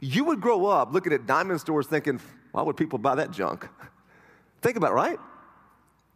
You 0.00 0.24
would 0.24 0.40
grow 0.40 0.66
up 0.66 0.92
looking 0.94 1.12
at 1.12 1.26
diamond 1.26 1.60
stores 1.60 1.86
thinking, 1.86 2.18
why 2.52 2.62
would 2.62 2.76
people 2.76 2.98
buy 2.98 3.16
that 3.16 3.32
junk? 3.32 3.68
Think 4.62 4.76
about 4.78 4.92
it, 4.92 4.94
right? 4.94 5.18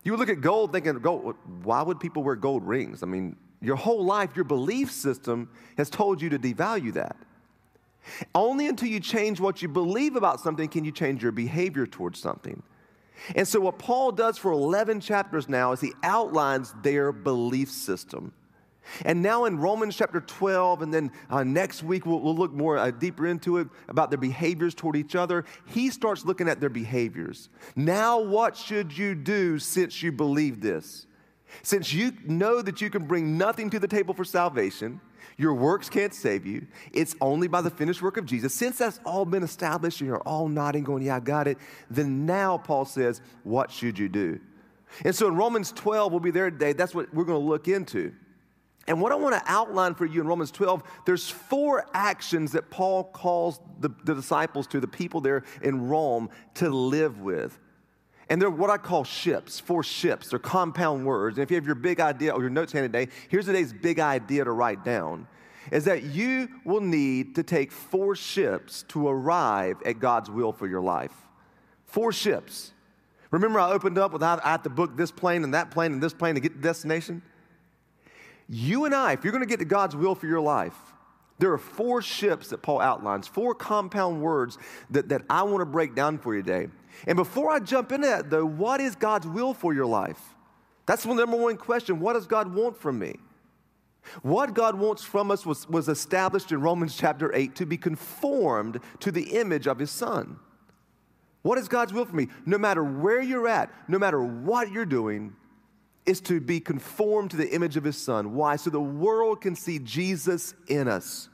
You 0.03 0.13
would 0.13 0.21
look 0.21 0.31
at 0.31 0.41
gold 0.41 0.73
thinking, 0.73 0.95
gold, 1.01 1.37
why 1.63 1.83
would 1.83 2.01
people 2.01 2.23
wear 2.23 2.37
gold 2.37 2.67
rings? 2.67 3.03
I 3.03 3.07
mean, 3.07 3.37
your 3.61 3.77
whole 3.77 4.03
life, 4.03 4.31
your 4.35 4.47
belief 4.47 4.91
system 4.91 5.51
has 5.77 5.91
told 5.91 6.23
you 6.23 6.31
to 6.31 6.39
devalue 6.39 6.95
that. 6.95 7.17
Only 8.35 8.69
until 8.69 8.89
you 8.89 9.01
change 9.01 9.41
what 9.41 9.63
you 9.63 9.69
believe 9.69 10.17
about 10.17 10.41
something 10.41 10.69
can 10.69 10.85
you 10.85 10.93
change 10.93 11.23
your 11.23 11.33
behavior 11.33 11.87
towards 11.87 12.19
something. 12.21 12.63
And 13.35 13.47
so, 13.47 13.61
what 13.61 13.79
Paul 13.79 14.13
does 14.13 14.39
for 14.39 14.51
11 14.51 15.01
chapters 15.01 15.49
now 15.49 15.73
is 15.73 15.81
he 15.81 15.93
outlines 16.03 16.75
their 16.83 17.13
belief 17.13 17.71
system. 17.71 18.33
And 19.05 19.23
now 19.23 19.45
in 19.45 19.59
Romans 19.59 19.97
chapter 19.97 20.21
12, 20.21 20.83
and 20.83 20.93
then 20.93 21.13
uh, 21.29 21.45
next 21.45 21.83
week 21.83 22.07
we'll, 22.07 22.21
we'll 22.21 22.35
look 22.35 22.53
more 22.53 22.77
uh, 22.77 22.91
deeper 22.91 23.27
into 23.27 23.59
it 23.59 23.69
about 23.89 24.11
their 24.11 24.19
behaviors 24.19 24.75
toward 24.75 24.97
each 24.97 25.15
other. 25.15 25.45
He 25.67 25.91
starts 25.91 26.25
looking 26.25 26.49
at 26.49 26.61
their 26.61 26.71
behaviors. 26.71 27.51
Now, 27.77 28.19
what 28.19 28.57
should 28.57 28.97
you 28.97 29.15
do 29.15 29.59
since 29.59 30.03
you 30.03 30.13
believe 30.13 30.61
this? 30.61 31.07
Since 31.63 31.93
you 31.93 32.13
know 32.25 32.63
that 32.63 32.81
you 32.81 32.91
can 32.91 33.07
bring 33.07 33.37
nothing 33.37 33.71
to 33.71 33.79
the 33.79 33.89
table 33.89 34.15
for 34.15 34.25
salvation, 34.25 35.01
your 35.41 35.55
works 35.55 35.89
can't 35.89 36.13
save 36.13 36.45
you, 36.45 36.67
it's 36.93 37.17
only 37.23 37.49
by 37.49 37.63
the 37.63 37.71
finished 37.71 38.03
work 38.03 38.19
of 38.19 38.27
Jesus. 38.27 38.55
Since 38.55 38.77
that's 38.77 39.01
all 39.07 39.25
been 39.25 39.43
established 39.43 40.03
and 40.03 40.09
you're 40.09 40.21
all 40.21 40.49
nodding, 40.49 40.85
going, 40.85 41.03
Yeah, 41.03 41.17
I 41.17 41.21
got 41.21 41.49
it, 41.49 41.57
then 41.89 42.27
now 42.27 42.59
Paul 42.59 42.85
says, 42.85 43.23
What 43.43 43.71
should 43.71 43.99
you 43.99 44.11
do? 44.11 44.39
And 45.03 45.15
so 45.15 45.29
in 45.29 45.37
Romans 45.37 45.73
12, 45.73 46.13
we'll 46.13 46.21
be 46.21 46.31
there 46.31 46.51
today. 46.51 46.75
That's 46.75 46.95
what 46.95 47.15
we're 47.15 47.25
going 47.25 47.41
to 47.41 47.47
look 47.47 47.69
into. 47.69 48.13
And 48.87 49.01
what 49.01 49.13
I 49.13 49.15
want 49.15 49.35
to 49.35 49.43
outline 49.47 49.95
for 49.95 50.05
you 50.05 50.21
in 50.21 50.27
Romans 50.27 50.51
12, 50.51 50.83
there's 51.07 51.31
four 51.31 51.87
actions 51.95 52.53
that 52.53 52.69
Paul 52.69 53.05
calls 53.05 53.61
the, 53.79 53.89
the 54.05 54.15
disciples 54.15 54.67
to, 54.69 54.81
the 54.81 54.89
people 54.89 55.23
there 55.23 55.45
in 55.63 55.89
Rome, 55.89 56.29
to 56.55 56.69
live 56.69 57.21
with. 57.21 57.59
And 58.31 58.41
they're 58.41 58.49
what 58.49 58.71
I 58.71 58.79
call 58.79 59.03
ships, 59.03 59.59
four 59.59 59.83
ships. 59.83 60.29
They're 60.29 60.39
compound 60.39 61.05
words. 61.05 61.37
And 61.37 61.43
if 61.43 61.51
you 61.51 61.57
have 61.57 61.67
your 61.67 61.75
big 61.75 61.99
idea 62.01 62.33
or 62.33 62.41
your 62.41 62.49
notes 62.49 62.73
hand 62.73 62.91
today, 62.91 63.13
here's 63.29 63.47
today's 63.47 63.73
big 63.73 63.99
idea 63.99 64.45
to 64.45 64.53
write 64.53 64.85
down 64.85 65.27
is 65.71 65.85
that 65.85 66.05
you 66.05 66.49
will 66.65 66.81
need 66.81 67.35
to 67.35 67.43
take 67.43 67.71
four 67.71 68.17
ships 68.17 68.85
to 68.89 69.09
arrive 69.09 69.77
at 69.85 69.99
God's 69.99 70.31
will 70.31 70.53
for 70.53 70.67
your 70.67 70.81
life. 70.81 71.13
Four 71.85 72.13
ships. 72.13 72.73
Remember, 73.31 73.61
I 73.61 73.71
opened 73.71 73.99
up 73.99 74.13
with 74.13 74.23
I 74.23 74.41
had 74.43 74.65
to 74.65 74.71
book 74.71 74.97
this 74.97 75.11
plane 75.11 75.45
and 75.45 75.55
that 75.55 75.71
plane 75.71 75.93
and 75.93 76.03
this 76.03 76.15
plane 76.15 76.35
to 76.35 76.41
get 76.41 76.55
to 76.55 76.61
destination? 76.61 77.23
You 78.49 78.85
and 78.85 78.95
I, 78.95 79.13
if 79.13 79.23
you're 79.23 79.33
going 79.33 79.45
to 79.45 79.49
get 79.49 79.59
to 79.59 79.65
God's 79.65 79.95
will 79.95 80.15
for 80.15 80.27
your 80.27 80.41
life, 80.41 80.77
there 81.39 81.53
are 81.53 81.59
four 81.59 82.03
ships 82.03 82.49
that 82.49 82.63
Paul 82.63 82.81
outlines, 82.81 83.27
four 83.27 83.55
compound 83.55 84.23
words 84.23 84.59
that, 84.91 85.09
that 85.09 85.23
I 85.31 85.43
want 85.45 85.61
to 85.61 85.67
break 85.67 85.95
down 85.95 86.19
for 86.19 86.35
you 86.35 86.43
today. 86.43 86.69
And 87.07 87.17
before 87.17 87.51
I 87.51 87.61
jump 87.61 87.93
into 87.93 88.07
that, 88.09 88.31
though, 88.31 88.45
what 88.45 88.81
is 88.81 88.97
God's 88.97 89.27
will 89.27 89.55
for 89.55 89.73
your 89.73 89.87
life? 89.87 90.21
That's 90.87 91.05
the 91.05 91.15
number 91.15 91.37
one 91.37 91.57
question. 91.57 92.01
What 92.01 92.15
does 92.15 92.27
God 92.27 92.55
want 92.55 92.77
from 92.77 92.99
me? 92.99 93.17
What 94.23 94.55
God 94.55 94.75
wants 94.75 95.05
from 95.05 95.31
us 95.31 95.45
was, 95.45 95.69
was 95.69 95.89
established 95.89 96.53
in 96.53 96.61
Romans 96.61 96.97
chapter 96.97 97.35
8 97.35 97.55
to 97.57 97.67
be 97.67 97.77
conformed 97.77 98.81
to 99.01 99.13
the 99.13 99.39
image 99.39 99.67
of 99.67 99.79
his 99.79 99.91
Son. 99.91 100.39
What 101.43 101.59
is 101.59 101.69
God's 101.69 101.93
will 101.93 102.05
for 102.05 102.17
me? 102.17 102.29
No 102.45 102.59
matter 102.59 102.85
where 102.85 103.23
you're 103.23 103.49
at, 103.49 103.73
no 103.89 103.99
matter 103.99 104.23
what 104.23 104.71
you're 104.71 104.87
doing, 104.87 105.35
is 106.07 106.21
to 106.23 106.41
be 106.41 106.61
conformed 106.61 107.31
to 107.31 107.37
the 107.37 107.51
image 107.51 107.77
of 107.77 107.85
his 107.85 107.97
son. 107.97 108.35
Why? 108.35 108.57
So 108.57 108.71
the 108.71 108.81
world 108.81 109.41
can 109.41 109.55
see 109.55 109.79
Jesus 109.79 110.55
in 110.67 110.89
us. 110.89 111.29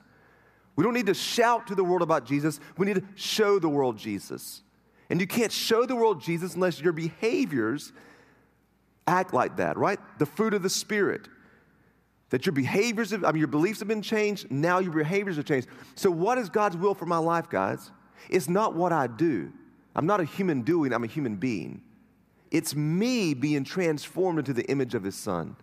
We 0.76 0.84
don't 0.84 0.94
need 0.94 1.06
to 1.06 1.14
shout 1.14 1.68
to 1.68 1.74
the 1.74 1.84
world 1.84 2.02
about 2.02 2.26
Jesus, 2.26 2.60
we 2.76 2.86
need 2.86 2.96
to 2.96 3.04
show 3.14 3.58
the 3.58 3.68
world 3.68 3.96
Jesus. 3.96 4.62
And 5.08 5.20
you 5.20 5.26
can't 5.26 5.52
show 5.52 5.86
the 5.86 5.96
world 5.96 6.20
Jesus 6.20 6.54
unless 6.54 6.80
your 6.80 6.92
behaviors 6.92 7.92
act 9.06 9.32
like 9.32 9.56
that, 9.56 9.76
right? 9.76 10.00
The 10.18 10.26
fruit 10.26 10.54
of 10.54 10.62
the 10.62 10.70
Spirit. 10.70 11.28
That 12.30 12.44
your 12.44 12.52
behaviors, 12.52 13.12
have, 13.12 13.24
I 13.24 13.30
mean, 13.30 13.38
your 13.38 13.48
beliefs 13.48 13.78
have 13.78 13.88
been 13.88 14.02
changed, 14.02 14.50
now 14.50 14.80
your 14.80 14.92
behaviors 14.92 15.36
have 15.36 15.44
changed. 15.44 15.68
So, 15.94 16.10
what 16.10 16.38
is 16.38 16.48
God's 16.48 16.76
will 16.76 16.94
for 16.94 17.06
my 17.06 17.18
life, 17.18 17.48
guys? 17.48 17.92
It's 18.28 18.48
not 18.48 18.74
what 18.74 18.92
I 18.92 19.06
do. 19.06 19.52
I'm 19.94 20.06
not 20.06 20.20
a 20.20 20.24
human 20.24 20.62
doing, 20.62 20.92
I'm 20.92 21.04
a 21.04 21.08
human 21.08 21.36
being. 21.36 21.82
It's 22.50 22.74
me 22.74 23.34
being 23.34 23.64
transformed 23.64 24.40
into 24.40 24.52
the 24.52 24.64
image 24.70 24.94
of 24.94 25.04
His 25.04 25.14
Son. 25.14 25.56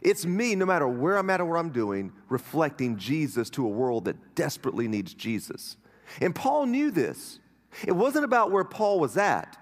It's 0.00 0.26
me, 0.26 0.54
no 0.54 0.66
matter 0.66 0.88
where 0.88 1.16
I'm 1.16 1.30
at 1.30 1.40
or 1.40 1.44
what 1.44 1.58
I'm 1.58 1.70
doing, 1.70 2.12
reflecting 2.28 2.96
Jesus 2.96 3.50
to 3.50 3.64
a 3.64 3.68
world 3.68 4.06
that 4.06 4.34
desperately 4.34 4.88
needs 4.88 5.14
Jesus. 5.14 5.76
And 6.20 6.34
Paul 6.34 6.66
knew 6.66 6.90
this. 6.90 7.38
It 7.86 7.92
wasn't 7.92 8.24
about 8.24 8.50
where 8.50 8.64
Paul 8.64 9.00
was 9.00 9.16
at, 9.16 9.56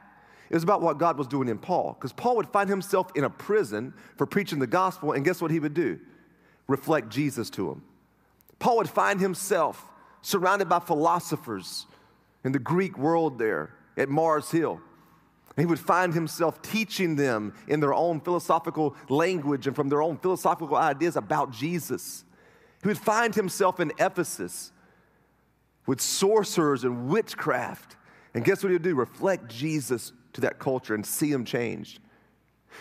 it 0.49 0.55
was 0.55 0.62
about 0.62 0.83
what 0.83 0.99
God 0.99 1.17
was 1.17 1.29
doing 1.29 1.49
in 1.49 1.59
Paul. 1.59 1.95
Because 1.95 2.12
Paul 2.12 2.37
would 2.37 2.49
find 2.49 2.69
himself 2.69 3.11
in 3.14 3.25
a 3.25 3.31
prison 3.31 3.95
for 4.17 4.26
preaching 4.26 4.59
the 4.59 4.67
gospel, 4.67 5.12
and 5.12 5.25
guess 5.25 5.40
what 5.40 5.50
he 5.50 5.61
would 5.61 5.75
do? 5.75 6.00
Reflect 6.67 7.09
Jesus 7.09 7.50
to 7.50 7.71
him. 7.71 7.83
Paul 8.59 8.79
would 8.79 8.88
find 8.88 9.21
himself 9.21 9.88
surrounded 10.23 10.69
by 10.69 10.81
philosophers 10.81 11.87
in 12.45 12.52
the 12.52 12.59
Greek 12.59 12.99
world 12.99 13.38
there 13.38 13.75
at 13.97 14.09
Mars 14.09 14.50
Hill. 14.50 14.81
And 15.57 15.64
He 15.64 15.67
would 15.67 15.79
find 15.79 16.14
himself 16.14 16.62
teaching 16.62 17.17
them 17.17 17.55
in 17.69 17.81
their 17.81 17.95
own 17.95 18.21
philosophical 18.21 18.97
language 19.09 19.67
and 19.67 19.75
from 19.75 19.88
their 19.88 20.02
own 20.02 20.17
philosophical 20.19 20.76
ideas 20.76 21.17
about 21.17 21.52
Jesus. 21.52 22.25
He 22.83 22.88
would 22.88 22.99
find 22.99 23.35
himself 23.35 23.81
in 23.81 23.93
Ephesus 23.99 24.73
with 25.87 26.00
sorcerers 26.00 26.85
and 26.85 27.09
witchcraft. 27.09 27.97
And 28.35 28.45
guess 28.45 28.63
what 28.63 28.71
he'll 28.71 28.79
do? 28.79 28.95
Reflect 28.95 29.49
Jesus 29.49 30.13
to 30.35 30.41
that 30.43 30.59
culture 30.59 30.95
and 30.95 31.05
see 31.05 31.31
him 31.31 31.45
changed. 31.45 32.01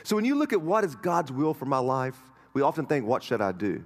So 0.03 0.15
when 0.15 0.25
you 0.25 0.35
look 0.35 0.53
at 0.53 0.61
what 0.61 0.83
is 0.83 0.95
God's 0.95 1.31
will 1.31 1.53
for 1.53 1.65
my 1.65 1.79
life, 1.79 2.17
we 2.53 2.61
often 2.61 2.85
think, 2.85 3.05
what 3.05 3.23
should 3.23 3.41
I 3.41 3.51
do? 3.51 3.83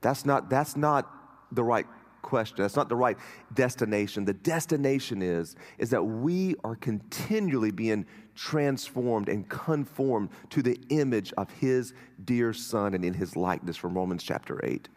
That's 0.00 0.26
not, 0.26 0.50
that's 0.50 0.76
not 0.76 1.10
the 1.52 1.64
right 1.64 1.86
question. 2.22 2.56
That's 2.58 2.76
not 2.76 2.88
the 2.88 2.96
right 2.96 3.16
destination. 3.54 4.24
The 4.24 4.34
destination 4.34 5.22
is, 5.22 5.56
is 5.78 5.90
that 5.90 6.02
we 6.02 6.56
are 6.64 6.74
continually 6.76 7.70
being 7.70 8.04
transformed 8.34 9.28
and 9.28 9.48
conformed 9.48 10.30
to 10.50 10.62
the 10.62 10.78
image 10.90 11.32
of 11.38 11.50
his 11.52 11.94
dear 12.24 12.52
son 12.52 12.94
and 12.94 13.04
in 13.04 13.14
his 13.14 13.36
likeness 13.36 13.76
from 13.76 13.94
Romans 13.94 14.22
chapter 14.22 14.62
8. 14.64 14.88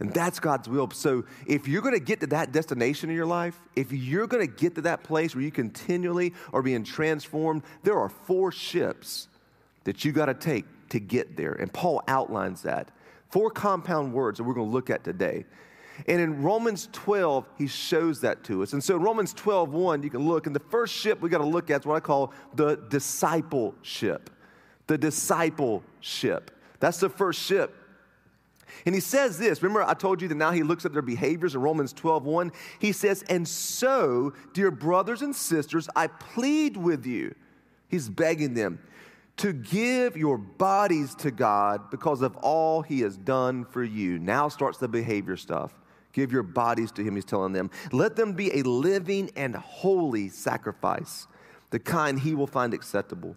And 0.00 0.14
that's 0.14 0.38
God's 0.38 0.68
will. 0.68 0.90
So 0.90 1.24
if 1.46 1.66
you're 1.66 1.82
going 1.82 1.94
to 1.94 2.00
get 2.00 2.20
to 2.20 2.28
that 2.28 2.52
destination 2.52 3.10
in 3.10 3.16
your 3.16 3.26
life, 3.26 3.58
if 3.74 3.90
you're 3.90 4.28
going 4.28 4.46
to 4.46 4.52
get 4.52 4.76
to 4.76 4.82
that 4.82 5.02
place 5.02 5.34
where 5.34 5.42
you 5.42 5.50
continually 5.50 6.34
are 6.52 6.62
being 6.62 6.84
transformed, 6.84 7.62
there 7.82 7.98
are 7.98 8.08
four 8.08 8.52
ships 8.52 9.28
that 9.84 10.04
you 10.04 10.12
got 10.12 10.26
to 10.26 10.34
take 10.34 10.66
to 10.90 11.00
get 11.00 11.36
there. 11.36 11.52
And 11.52 11.72
Paul 11.72 12.02
outlines 12.06 12.62
that. 12.62 12.90
Four 13.30 13.50
compound 13.50 14.12
words 14.12 14.38
that 14.38 14.44
we're 14.44 14.54
going 14.54 14.68
to 14.68 14.72
look 14.72 14.88
at 14.88 15.02
today. 15.02 15.44
And 16.06 16.20
in 16.20 16.42
Romans 16.42 16.88
12, 16.92 17.44
he 17.58 17.66
shows 17.66 18.20
that 18.20 18.44
to 18.44 18.62
us. 18.62 18.72
And 18.72 18.82
so 18.82 18.96
Romans 18.96 19.34
12, 19.34 19.72
1, 19.72 20.02
you 20.02 20.10
can 20.10 20.26
look, 20.28 20.46
and 20.46 20.54
the 20.54 20.60
first 20.60 20.94
ship 20.94 21.20
we 21.20 21.28
got 21.28 21.38
to 21.38 21.46
look 21.46 21.70
at 21.70 21.80
is 21.80 21.86
what 21.86 21.96
I 21.96 22.00
call 22.00 22.32
the 22.54 22.76
discipleship. 22.88 24.30
The 24.86 24.96
discipleship. 24.96 26.52
That's 26.78 27.00
the 27.00 27.08
first 27.08 27.42
ship. 27.42 27.74
And 28.86 28.94
he 28.94 29.00
says 29.00 29.38
this. 29.38 29.62
Remember, 29.62 29.82
I 29.82 29.94
told 29.94 30.22
you 30.22 30.28
that 30.28 30.34
now 30.34 30.50
he 30.50 30.62
looks 30.62 30.84
at 30.84 30.92
their 30.92 31.02
behaviors 31.02 31.54
in 31.54 31.60
Romans 31.60 31.92
12, 31.92 32.24
1. 32.24 32.52
He 32.78 32.92
says, 32.92 33.22
And 33.28 33.46
so, 33.46 34.32
dear 34.52 34.70
brothers 34.70 35.22
and 35.22 35.34
sisters, 35.34 35.88
I 35.96 36.06
plead 36.06 36.76
with 36.76 37.06
you. 37.06 37.34
He's 37.88 38.08
begging 38.08 38.54
them 38.54 38.80
to 39.38 39.52
give 39.52 40.16
your 40.16 40.36
bodies 40.36 41.14
to 41.14 41.30
God 41.30 41.90
because 41.90 42.22
of 42.22 42.36
all 42.38 42.82
he 42.82 43.00
has 43.00 43.16
done 43.16 43.64
for 43.64 43.82
you. 43.82 44.18
Now 44.18 44.48
starts 44.48 44.78
the 44.78 44.88
behavior 44.88 45.36
stuff. 45.36 45.72
Give 46.12 46.32
your 46.32 46.42
bodies 46.42 46.90
to 46.92 47.04
him, 47.04 47.14
he's 47.14 47.24
telling 47.24 47.52
them. 47.52 47.70
Let 47.92 48.16
them 48.16 48.32
be 48.32 48.58
a 48.58 48.62
living 48.62 49.30
and 49.36 49.54
holy 49.54 50.28
sacrifice, 50.28 51.28
the 51.70 51.78
kind 51.78 52.18
he 52.18 52.34
will 52.34 52.46
find 52.46 52.74
acceptable. 52.74 53.36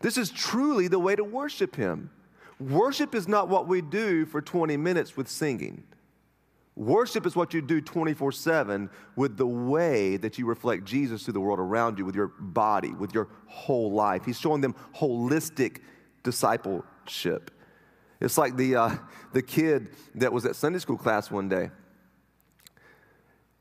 This 0.00 0.18
is 0.18 0.30
truly 0.30 0.88
the 0.88 0.98
way 0.98 1.16
to 1.16 1.24
worship 1.24 1.74
him. 1.74 2.10
Worship 2.60 3.14
is 3.14 3.28
not 3.28 3.48
what 3.48 3.68
we 3.68 3.80
do 3.80 4.26
for 4.26 4.42
20 4.42 4.76
minutes 4.76 5.16
with 5.16 5.28
singing. 5.28 5.84
Worship 6.74 7.26
is 7.26 7.34
what 7.34 7.54
you 7.54 7.60
do 7.60 7.80
24 7.80 8.30
7 8.32 8.88
with 9.16 9.36
the 9.36 9.46
way 9.46 10.16
that 10.16 10.38
you 10.38 10.46
reflect 10.46 10.84
Jesus 10.84 11.24
to 11.24 11.32
the 11.32 11.40
world 11.40 11.58
around 11.58 11.98
you, 11.98 12.04
with 12.04 12.14
your 12.14 12.28
body, 12.28 12.92
with 12.92 13.12
your 13.12 13.28
whole 13.46 13.92
life. 13.92 14.24
He's 14.24 14.38
showing 14.38 14.60
them 14.60 14.76
holistic 14.94 15.80
discipleship. 16.22 17.50
It's 18.20 18.38
like 18.38 18.56
the, 18.56 18.76
uh, 18.76 18.96
the 19.32 19.42
kid 19.42 19.90
that 20.16 20.32
was 20.32 20.44
at 20.44 20.56
Sunday 20.56 20.78
school 20.78 20.96
class 20.96 21.30
one 21.30 21.48
day. 21.48 21.70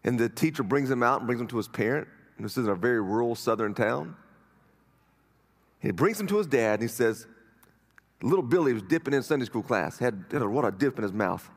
And 0.03 0.19
the 0.19 0.29
teacher 0.29 0.63
brings 0.63 0.89
him 0.89 1.03
out 1.03 1.19
and 1.19 1.27
brings 1.27 1.41
him 1.41 1.47
to 1.47 1.57
his 1.57 1.67
parent. 1.67 2.07
And 2.37 2.45
this 2.45 2.57
is 2.57 2.65
in 2.65 2.71
a 2.71 2.75
very 2.75 3.01
rural 3.01 3.35
southern 3.35 3.73
town. 3.73 4.15
And 5.81 5.89
he 5.89 5.91
brings 5.91 6.19
him 6.19 6.27
to 6.27 6.37
his 6.37 6.47
dad 6.47 6.73
and 6.73 6.81
he 6.83 6.87
says, 6.87 7.25
Little 8.21 8.43
Billy 8.43 8.73
was 8.73 8.81
dipping 8.83 9.13
in 9.13 9.21
Sunday 9.21 9.45
school 9.45 9.61
class, 9.61 9.99
had, 9.99 10.25
had 10.31 10.41
a, 10.41 10.49
what 10.49 10.65
a 10.65 10.71
dip 10.71 10.97
in 10.97 11.03
his 11.03 11.13
mouth. 11.13 11.47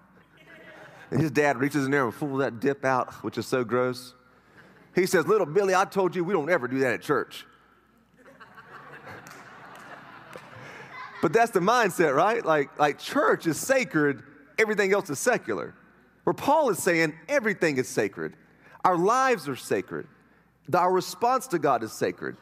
And 1.10 1.20
his 1.20 1.30
dad 1.30 1.58
reaches 1.58 1.86
in 1.86 1.90
there 1.90 2.04
and 2.04 2.14
pulls 2.14 2.38
that 2.38 2.60
dip 2.60 2.84
out, 2.84 3.12
which 3.24 3.38
is 3.38 3.46
so 3.46 3.64
gross. 3.64 4.14
He 4.94 5.06
says, 5.06 5.26
Little 5.26 5.46
Billy, 5.46 5.74
I 5.74 5.84
told 5.84 6.14
you 6.14 6.22
we 6.22 6.32
don't 6.32 6.50
ever 6.50 6.68
do 6.68 6.78
that 6.80 6.92
at 6.92 7.02
church. 7.02 7.46
but 11.22 11.32
that's 11.32 11.50
the 11.50 11.60
mindset, 11.60 12.14
right? 12.14 12.44
Like, 12.44 12.78
like 12.78 12.98
church 12.98 13.46
is 13.46 13.58
sacred, 13.58 14.22
everything 14.58 14.92
else 14.92 15.10
is 15.10 15.18
secular. 15.18 15.74
Where 16.24 16.34
Paul 16.34 16.70
is 16.70 16.82
saying 16.82 17.14
everything 17.28 17.78
is 17.78 17.88
sacred. 17.88 18.34
Our 18.84 18.96
lives 18.96 19.48
are 19.48 19.56
sacred. 19.56 20.06
Our 20.72 20.92
response 20.92 21.46
to 21.48 21.58
God 21.58 21.82
is 21.82 21.92
sacred. 21.92 22.36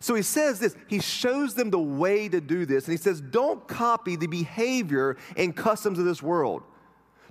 So 0.00 0.14
he 0.14 0.22
says 0.22 0.60
this, 0.60 0.76
he 0.88 1.00
shows 1.00 1.54
them 1.54 1.70
the 1.70 1.78
way 1.78 2.28
to 2.28 2.40
do 2.40 2.66
this. 2.66 2.86
And 2.86 2.92
he 2.92 2.98
says, 2.98 3.20
don't 3.20 3.66
copy 3.66 4.16
the 4.16 4.26
behavior 4.26 5.16
and 5.36 5.54
customs 5.56 5.98
of 5.98 6.04
this 6.04 6.22
world. 6.22 6.62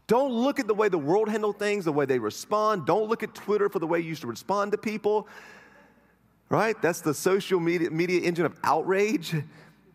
Don't 0.08 0.32
look 0.32 0.60
at 0.60 0.68
the 0.68 0.74
way 0.74 0.90
the 0.90 0.98
world 0.98 1.30
handle 1.30 1.54
things, 1.54 1.86
the 1.86 1.92
way 1.92 2.06
they 2.06 2.20
respond. 2.20 2.86
Don't 2.86 3.10
look 3.10 3.24
at 3.24 3.34
Twitter 3.34 3.70
for 3.70 3.80
the 3.80 3.88
way 3.88 4.00
you 4.00 4.10
used 4.10 4.22
to 4.22 4.28
respond 4.28 4.72
to 4.72 4.78
people. 4.78 5.28
Right? 6.50 6.80
That's 6.82 7.02
the 7.02 7.14
social 7.14 7.60
media, 7.60 7.90
media 7.90 8.22
engine 8.22 8.46
of 8.46 8.56
outrage. 8.64 9.36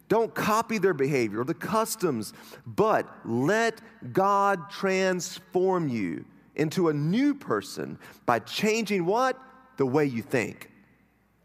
Don't 0.09 0.35
copy 0.35 0.79
their 0.79 0.95
behavior 0.95 1.41
or 1.41 1.45
the 1.45 1.55
customs, 1.55 2.33
but 2.67 3.09
let 3.25 3.81
God 4.13 4.69
transform 4.69 5.89
you 5.89 6.25
into 6.57 6.89
a 6.89 6.93
new 6.93 7.33
person 7.33 7.97
by 8.27 8.41
changing 8.41 9.07
what? 9.07 9.39
The 9.77 9.87
way 9.87 10.07
you 10.07 10.23
think. 10.23 10.69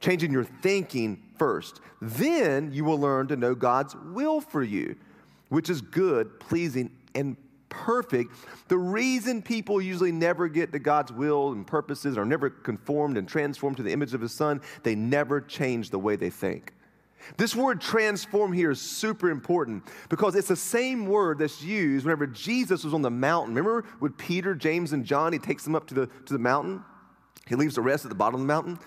Changing 0.05 0.31
your 0.31 0.43
thinking 0.43 1.19
first. 1.39 1.81
Then 1.99 2.71
you 2.71 2.85
will 2.85 2.99
learn 2.99 3.27
to 3.29 3.35
know 3.35 3.55
God's 3.55 3.95
will 3.95 4.39
for 4.39 4.61
you, 4.61 4.95
which 5.49 5.67
is 5.67 5.81
good, 5.81 6.39
pleasing, 6.39 6.91
and 7.15 7.35
perfect. 7.69 8.35
The 8.67 8.77
reason 8.77 9.41
people 9.41 9.81
usually 9.81 10.11
never 10.11 10.47
get 10.47 10.71
to 10.73 10.77
God's 10.77 11.11
will 11.11 11.53
and 11.53 11.65
purposes 11.65 12.19
are 12.19 12.25
never 12.25 12.51
conformed 12.51 13.17
and 13.17 13.27
transformed 13.27 13.77
to 13.77 13.83
the 13.83 13.91
image 13.91 14.13
of 14.13 14.21
His 14.21 14.31
Son, 14.31 14.61
they 14.83 14.93
never 14.93 15.41
change 15.41 15.89
the 15.89 15.97
way 15.97 16.15
they 16.15 16.29
think. 16.29 16.73
This 17.37 17.55
word 17.55 17.81
transform 17.81 18.53
here 18.53 18.69
is 18.69 18.79
super 18.79 19.31
important 19.31 19.85
because 20.09 20.35
it's 20.35 20.49
the 20.49 20.55
same 20.55 21.07
word 21.07 21.39
that's 21.39 21.63
used 21.63 22.05
whenever 22.05 22.27
Jesus 22.27 22.83
was 22.83 22.93
on 22.93 23.01
the 23.01 23.09
mountain. 23.09 23.55
Remember 23.55 23.83
with 23.99 24.15
Peter, 24.19 24.53
James, 24.53 24.93
and 24.93 25.03
John, 25.03 25.33
he 25.33 25.39
takes 25.39 25.63
them 25.63 25.73
up 25.73 25.87
to 25.87 25.95
the, 25.95 26.05
to 26.27 26.33
the 26.33 26.37
mountain? 26.37 26.83
He 27.47 27.55
leaves 27.55 27.73
the 27.73 27.81
rest 27.81 28.05
at 28.05 28.09
the 28.09 28.15
bottom 28.15 28.35
of 28.35 28.41
the 28.41 28.45
mountain. 28.45 28.77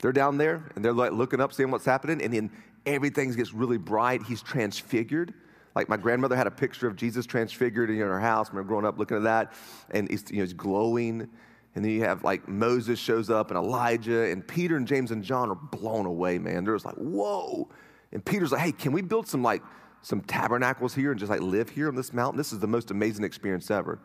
They're 0.00 0.12
down 0.12 0.38
there 0.38 0.70
and 0.74 0.84
they're 0.84 0.92
like 0.92 1.12
looking 1.12 1.40
up, 1.40 1.52
seeing 1.52 1.70
what's 1.70 1.84
happening, 1.84 2.22
and 2.22 2.32
then 2.32 2.50
everything 2.86 3.32
gets 3.32 3.52
really 3.52 3.78
bright. 3.78 4.22
He's 4.22 4.42
transfigured. 4.42 5.34
Like 5.74 5.88
my 5.88 5.96
grandmother 5.96 6.36
had 6.36 6.46
a 6.46 6.52
picture 6.52 6.86
of 6.86 6.96
Jesus 6.96 7.26
transfigured 7.26 7.90
in 7.90 7.98
her 7.98 8.20
house. 8.20 8.48
I 8.48 8.50
remember 8.50 8.68
growing 8.68 8.84
up 8.84 8.98
looking 8.98 9.16
at 9.16 9.22
that, 9.24 9.52
and 9.90 10.10
he's, 10.10 10.24
you 10.30 10.38
know, 10.38 10.42
he's 10.42 10.52
glowing. 10.52 11.28
And 11.74 11.84
then 11.84 11.92
you 11.92 12.02
have 12.02 12.24
like 12.24 12.48
Moses 12.48 12.98
shows 12.98 13.30
up 13.30 13.50
and 13.50 13.58
Elijah 13.58 14.24
and 14.30 14.46
Peter 14.46 14.76
and 14.76 14.86
James 14.86 15.10
and 15.10 15.22
John 15.22 15.50
are 15.50 15.54
blown 15.54 16.06
away, 16.06 16.38
man. 16.38 16.64
They're 16.64 16.74
just 16.74 16.86
like, 16.86 16.96
whoa. 16.96 17.68
And 18.12 18.24
Peter's 18.24 18.52
like, 18.52 18.62
hey, 18.62 18.72
can 18.72 18.92
we 18.92 19.02
build 19.02 19.28
some 19.28 19.42
like 19.42 19.62
some 20.02 20.20
tabernacles 20.22 20.94
here 20.94 21.10
and 21.10 21.20
just 21.20 21.30
like 21.30 21.40
live 21.40 21.68
here 21.68 21.88
on 21.88 21.94
this 21.94 22.12
mountain? 22.12 22.36
This 22.36 22.52
is 22.52 22.58
the 22.58 22.66
most 22.66 22.90
amazing 22.90 23.24
experience 23.24 23.70
ever. 23.70 24.00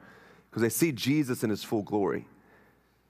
Because 0.50 0.62
they 0.62 0.70
see 0.70 0.92
Jesus 0.92 1.44
in 1.44 1.50
his 1.50 1.64
full 1.64 1.82
glory. 1.82 2.28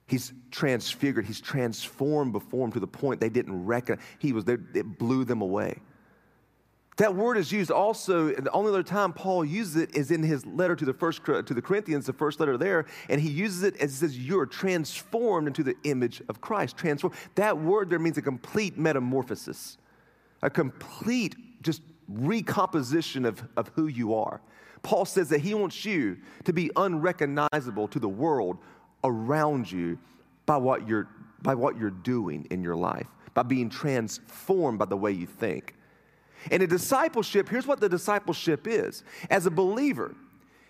He's 0.05 0.33
transfigured, 0.51 1.25
he's 1.25 1.41
transformed 1.41 2.33
before 2.33 2.67
them 2.67 2.73
to 2.73 2.79
the 2.79 2.87
point 2.87 3.21
they 3.21 3.29
didn't 3.29 3.65
reckon. 3.65 3.99
He 4.19 4.33
was 4.33 4.43
there, 4.45 4.59
it 4.73 4.99
blew 4.99 5.23
them 5.23 5.41
away. 5.41 5.79
That 6.97 7.15
word 7.15 7.37
is 7.37 7.51
used 7.51 7.71
also, 7.71 8.31
the 8.31 8.51
only 8.51 8.69
other 8.69 8.83
time 8.83 9.13
Paul 9.13 9.43
uses 9.43 9.77
it 9.77 9.95
is 9.95 10.11
in 10.11 10.21
his 10.21 10.45
letter 10.45 10.75
to 10.75 10.85
the 10.85 10.93
first 10.93 11.25
to 11.25 11.41
the 11.41 11.61
Corinthians, 11.61 12.05
the 12.05 12.13
first 12.13 12.39
letter 12.39 12.55
there, 12.55 12.85
and 13.09 13.19
he 13.19 13.29
uses 13.29 13.63
it 13.63 13.75
as 13.77 13.91
he 13.91 13.97
says, 13.97 14.17
You're 14.17 14.45
transformed 14.45 15.47
into 15.47 15.63
the 15.63 15.75
image 15.85 16.21
of 16.29 16.39
Christ. 16.39 16.77
Transform. 16.77 17.13
That 17.33 17.57
word 17.57 17.89
there 17.89 17.97
means 17.97 18.17
a 18.19 18.21
complete 18.21 18.77
metamorphosis, 18.77 19.77
a 20.43 20.51
complete 20.51 21.35
just 21.63 21.81
recomposition 22.07 23.25
of, 23.25 23.41
of 23.57 23.71
who 23.75 23.87
you 23.87 24.13
are. 24.13 24.41
Paul 24.83 25.05
says 25.05 25.29
that 25.29 25.39
he 25.39 25.53
wants 25.53 25.85
you 25.85 26.17
to 26.43 26.53
be 26.53 26.69
unrecognizable 26.75 27.87
to 27.87 27.99
the 27.99 28.09
world 28.09 28.57
around 29.03 29.71
you 29.71 29.97
by 30.45 30.57
what 30.57 30.87
you're 30.87 31.07
by 31.43 31.53
what 31.53 31.77
you're 31.77 31.91
doing 31.91 32.47
in 32.49 32.63
your 32.63 32.75
life, 32.75 33.07
by 33.33 33.43
being 33.43 33.69
transformed 33.69 34.79
by 34.79 34.85
the 34.85 34.97
way 34.97 35.11
you 35.11 35.27
think. 35.27 35.75
And 36.51 36.63
a 36.63 36.67
discipleship, 36.67 37.49
here's 37.49 37.67
what 37.67 37.79
the 37.79 37.89
discipleship 37.89 38.65
is. 38.65 39.03
As 39.29 39.45
a 39.45 39.51
believer, 39.51 40.15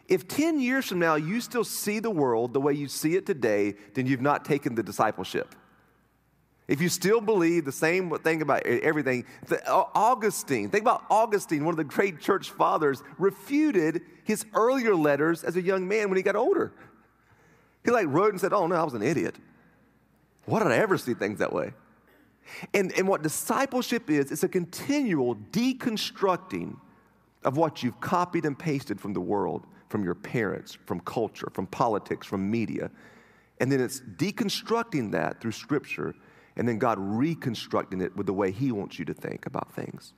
if 0.08 0.28
10 0.28 0.60
years 0.60 0.88
from 0.88 1.00
now 1.00 1.16
you 1.16 1.42
still 1.42 1.64
see 1.64 2.00
the 2.00 2.10
world 2.10 2.54
the 2.54 2.60
way 2.60 2.74
you 2.74 2.88
see 2.88 3.16
it 3.16 3.26
today, 3.26 3.76
then 3.94 4.06
you've 4.06 4.22
not 4.22 4.46
taken 4.46 4.76
the 4.76 4.84
discipleship. 4.84 5.56
If 6.68 6.82
you 6.82 6.90
still 6.90 7.22
believe 7.22 7.66
the 7.66 7.72
same 7.72 8.10
thing 8.20 8.42
about 8.42 8.66
everything, 8.66 9.26
Augustine, 9.68 10.70
think 10.70 10.82
about 10.82 11.04
Augustine, 11.10 11.66
one 11.66 11.74
of 11.74 11.78
the 11.78 11.84
great 11.84 12.22
church 12.22 12.52
fathers, 12.52 13.04
refuted 13.18 14.02
his 14.24 14.46
earlier 14.54 14.96
letters 14.96 15.44
as 15.44 15.58
a 15.58 15.62
young 15.62 15.88
man 15.88 16.10
when 16.10 16.18
he 16.18 16.24
got 16.24 16.36
older. 16.36 16.74
He 17.84 17.92
like 17.92 18.08
wrote 18.08 18.32
and 18.32 18.40
said, 18.40 18.54
Oh 18.54 18.68
no, 18.68 18.76
I 18.76 18.84
was 18.84 18.94
an 18.94 19.04
idiot. 19.04 19.36
Why 20.46 20.60
did 20.60 20.72
I 20.72 20.78
ever 20.78 20.98
see 20.98 21.14
things 21.14 21.40
that 21.40 21.54
way? 21.54 21.74
And, 22.74 22.92
and 22.98 23.08
what 23.08 23.22
discipleship 23.22 24.10
is, 24.10 24.32
it's 24.32 24.44
a 24.44 24.50
continual 24.50 25.36
deconstructing 25.52 26.78
of 27.44 27.58
what 27.58 27.84
you've 27.84 28.00
copied 28.00 28.46
and 28.46 28.58
pasted 28.58 29.00
from 29.00 29.14
the 29.14 29.22
world, 29.22 29.66
from 29.90 30.04
your 30.04 30.16
parents, 30.16 30.78
from 30.86 31.00
culture, 31.02 31.50
from 31.54 31.68
politics, 31.68 32.28
from 32.28 32.50
media. 32.50 32.90
And 33.60 33.72
then 33.72 33.80
it's 33.80 34.02
deconstructing 34.02 35.12
that 35.12 35.40
through 35.40 35.52
scripture, 35.54 36.16
and 36.56 36.68
then 36.68 36.78
God 36.78 36.98
reconstructing 37.00 38.02
it 38.02 38.16
with 38.16 38.26
the 38.26 38.34
way 38.34 38.52
He 38.52 38.72
wants 38.72 39.00
you 39.00 39.06
to 39.06 39.14
think 39.14 39.46
about 39.46 39.74
things. 39.74 40.14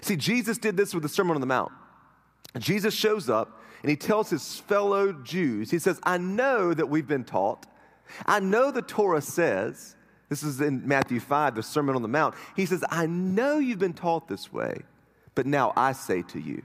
See, 0.00 0.16
Jesus 0.16 0.58
did 0.58 0.76
this 0.76 0.94
with 0.94 1.02
the 1.02 1.08
Sermon 1.08 1.34
on 1.34 1.40
the 1.40 1.46
Mount. 1.46 1.72
Jesus 2.58 2.94
shows 2.94 3.30
up 3.30 3.60
and 3.82 3.90
he 3.90 3.96
tells 3.96 4.30
his 4.30 4.58
fellow 4.60 5.12
Jews, 5.12 5.70
He 5.70 5.78
says, 5.78 5.98
I 6.02 6.18
know 6.18 6.72
that 6.74 6.88
we've 6.88 7.06
been 7.06 7.24
taught, 7.24 7.66
I 8.26 8.40
know 8.40 8.70
the 8.70 8.82
Torah 8.82 9.22
says, 9.22 9.96
this 10.28 10.42
is 10.42 10.60
in 10.60 10.86
Matthew 10.86 11.20
5, 11.20 11.56
the 11.56 11.62
Sermon 11.62 11.94
on 11.94 12.02
the 12.02 12.08
Mount. 12.08 12.34
He 12.56 12.64
says, 12.64 12.82
I 12.90 13.06
know 13.06 13.58
you've 13.58 13.78
been 13.78 13.92
taught 13.92 14.28
this 14.28 14.52
way, 14.52 14.82
but 15.34 15.46
now 15.46 15.72
I 15.76 15.92
say 15.92 16.22
to 16.22 16.40
you. 16.40 16.62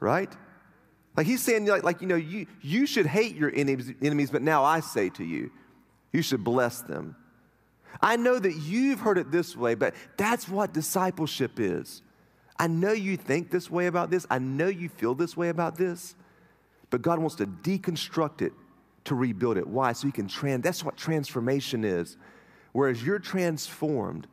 Right? 0.00 0.32
Like 1.16 1.26
he's 1.26 1.42
saying, 1.42 1.66
like, 1.66 1.82
like 1.82 2.00
you 2.00 2.06
know, 2.06 2.16
you, 2.16 2.46
you 2.62 2.86
should 2.86 3.06
hate 3.06 3.36
your 3.36 3.52
enemies, 3.54 3.92
enemies, 4.02 4.30
but 4.30 4.42
now 4.42 4.64
I 4.64 4.80
say 4.80 5.10
to 5.10 5.24
you, 5.24 5.50
you 6.12 6.22
should 6.22 6.42
bless 6.42 6.80
them. 6.80 7.16
I 8.00 8.16
know 8.16 8.38
that 8.38 8.54
you've 8.54 9.00
heard 9.00 9.18
it 9.18 9.30
this 9.30 9.56
way, 9.56 9.74
but 9.74 9.94
that's 10.16 10.48
what 10.48 10.72
discipleship 10.72 11.60
is. 11.60 12.02
I 12.56 12.66
know 12.66 12.92
you 12.92 13.16
think 13.16 13.50
this 13.50 13.70
way 13.70 13.86
about 13.86 14.10
this. 14.10 14.26
I 14.30 14.38
know 14.38 14.68
you 14.68 14.88
feel 14.88 15.14
this 15.14 15.36
way 15.36 15.48
about 15.48 15.76
this, 15.76 16.14
but 16.90 17.02
God 17.02 17.18
wants 17.18 17.36
to 17.36 17.46
deconstruct 17.46 18.42
it 18.42 18.52
to 19.04 19.14
rebuild 19.14 19.56
it. 19.56 19.66
Why? 19.66 19.92
So 19.92 20.06
He 20.06 20.12
can 20.12 20.28
trans. 20.28 20.62
That's 20.62 20.84
what 20.84 20.96
transformation 20.96 21.84
is. 21.84 22.16
Whereas 22.72 23.02
you're 23.04 23.18
transformed, 23.18 24.26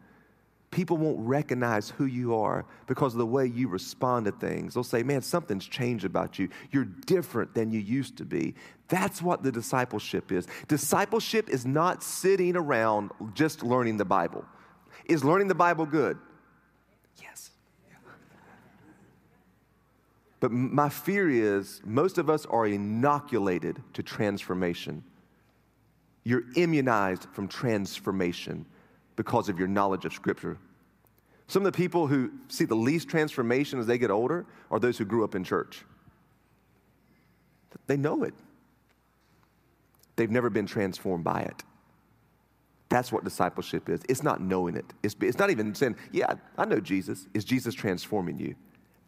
people 0.72 0.98
won't 0.98 1.20
recognize 1.20 1.90
who 1.90 2.06
you 2.06 2.36
are 2.36 2.66
because 2.88 3.13
of 3.13 3.20
the 3.20 3.25
way 3.25 3.46
you 3.46 3.68
respond 3.68 4.25
to 4.25 4.32
things. 4.32 4.74
They'll 4.74 4.84
say, 4.84 5.04
man, 5.04 5.22
something's 5.22 5.68
changed 5.68 6.06
about 6.06 6.40
you. 6.40 6.50
You're 6.72 6.86
different 6.86 7.54
than 7.54 7.72
you 7.72 7.80
used 7.80 8.18
to 8.18 8.25
be. 8.25 8.56
That's 8.88 9.22
what 9.22 9.44
the 9.44 9.51
discipleship 9.51 10.32
is. 10.32 10.48
Discipleship 10.68 11.50
is 11.50 11.66
not 11.66 12.04
sitting 12.04 12.56
around 12.56 13.12
just 13.34 13.63
learning 13.63 13.98
the 13.98 14.05
Bible. 14.05 14.46
Is 15.05 15.24
learning 15.24 15.50
the 15.50 15.55
Bible 15.55 15.86
good? 15.86 16.18
Yes. 17.22 17.50
But 20.42 20.51
my 20.51 20.90
fear 20.90 21.30
is 21.30 21.82
most 21.86 22.18
of 22.18 22.30
us 22.30 22.46
are 22.48 22.66
inoculated 22.66 23.82
to 23.94 24.04
transformation. 24.04 25.04
You're 26.24 26.44
immunized 26.56 27.27
from 27.32 27.48
transformation 27.48 28.66
because 29.16 29.50
of 29.50 29.60
your 29.60 29.68
knowledge 29.68 30.04
of 30.04 30.14
Scripture. 30.14 30.58
Some 31.48 31.66
of 31.66 31.72
the 31.72 31.77
people 31.77 32.08
who 32.08 32.32
see 32.48 32.66
the 32.66 32.75
least 32.75 33.08
transformation 33.08 33.80
as 33.80 33.86
they 33.86 34.00
get 34.00 34.10
older 34.10 34.46
are 34.72 34.80
those 34.80 34.98
who 34.98 35.06
grew 35.06 35.24
up 35.24 35.36
in 35.36 35.44
church. 35.44 35.86
They 37.86 37.98
know 37.98 38.24
it, 38.24 38.34
they've 40.16 40.30
never 40.30 40.50
been 40.50 40.66
transformed 40.66 41.24
by 41.24 41.42
it. 41.42 41.64
That's 42.90 43.12
what 43.12 43.24
discipleship 43.24 43.90
is. 43.90 44.01
It's 44.10 44.24
not 44.24 44.42
knowing 44.42 44.75
it. 44.75 44.86
It's, 45.04 45.16
it's 45.22 45.38
not 45.38 45.50
even 45.50 45.75
saying, 45.75 45.98
Yeah, 46.12 46.34
I 46.58 46.66
know 46.66 46.80
Jesus. 46.80 47.27
Is 47.34 47.46
Jesus 47.46 47.75
transforming 47.75 48.40
you? 48.40 48.56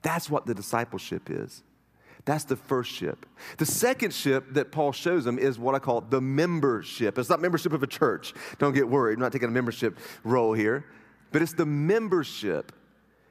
That's 0.03 0.29
what 0.29 0.45
the 0.45 0.53
discipleship 0.53 1.29
is. 1.31 1.63
That's 2.25 2.45
the 2.45 2.55
first 2.55 2.91
ship. 2.91 3.25
The 3.57 3.65
second 3.65 4.13
ship 4.13 4.53
that 4.53 4.71
Paul 4.71 4.91
shows 4.91 5.25
them 5.25 5.37
is 5.37 5.59
what 5.59 5.75
I 5.75 5.79
call 5.79 6.01
the 6.01 6.21
membership. 6.21 7.17
It's 7.17 7.29
not 7.29 7.41
membership 7.41 7.73
of 7.73 7.83
a 7.83 7.87
church. 7.87 8.33
Don't 8.59 8.73
get 8.73 8.87
worried. 8.87 9.15
I'm 9.15 9.19
not 9.19 9.33
taking 9.33 9.49
a 9.49 9.51
membership 9.51 9.99
role 10.23 10.53
here, 10.53 10.85
but 11.31 11.41
it's 11.41 11.53
the 11.53 11.65
membership. 11.65 12.71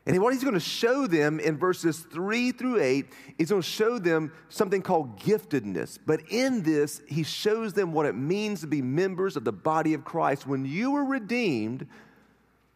And 0.04 0.20
what 0.20 0.32
he's 0.32 0.42
going 0.42 0.54
to 0.54 0.60
show 0.60 1.06
them 1.06 1.38
in 1.38 1.56
verses 1.56 2.00
three 2.00 2.50
through 2.50 2.80
eight 2.80 3.06
is 3.38 3.50
going 3.50 3.62
to 3.62 3.68
show 3.68 3.98
them 3.98 4.32
something 4.48 4.82
called 4.82 5.20
giftedness. 5.20 5.98
But 6.04 6.22
in 6.28 6.62
this, 6.62 7.00
he 7.06 7.22
shows 7.22 7.72
them 7.72 7.92
what 7.92 8.06
it 8.06 8.14
means 8.14 8.62
to 8.62 8.66
be 8.66 8.82
members 8.82 9.36
of 9.36 9.44
the 9.44 9.52
body 9.52 9.94
of 9.94 10.04
Christ. 10.04 10.46
When 10.46 10.64
you 10.64 10.90
were 10.90 11.04
redeemed, 11.04 11.86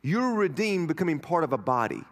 you 0.03 0.21
were 0.21 0.35
redeemed 0.35 0.89
becoming 0.89 1.19
part 1.19 1.43
of 1.43 1.53
a 1.53 1.59
body 1.59 2.05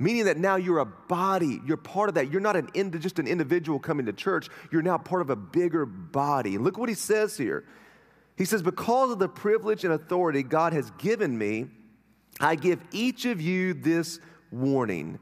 meaning 0.00 0.24
that 0.24 0.38
now 0.38 0.56
you're 0.56 0.78
a 0.78 0.86
body. 0.86 1.60
You're 1.64 1.76
part 1.76 2.08
of 2.08 2.16
that. 2.16 2.32
You're 2.32 2.40
not 2.40 2.56
an 2.56 2.70
ind- 2.74 3.00
just 3.00 3.20
an 3.20 3.28
individual 3.28 3.78
coming 3.78 4.06
to 4.06 4.12
church. 4.12 4.48
You're 4.72 4.82
now 4.82 4.98
part 4.98 5.20
of 5.20 5.30
a 5.30 5.36
bigger 5.36 5.86
body. 5.86 6.56
And 6.56 6.64
look 6.64 6.78
what 6.78 6.88
he 6.88 6.94
says 6.94 7.36
here. 7.36 7.64
He 8.36 8.46
says, 8.46 8.62
Because 8.62 9.12
of 9.12 9.18
the 9.18 9.28
privilege 9.28 9.84
and 9.84 9.92
authority 9.92 10.42
God 10.42 10.72
has 10.72 10.90
given 10.92 11.36
me, 11.36 11.66
I 12.40 12.56
give 12.56 12.80
each 12.90 13.26
of 13.26 13.40
you 13.40 13.74
this 13.74 14.18
warning. 14.50 15.18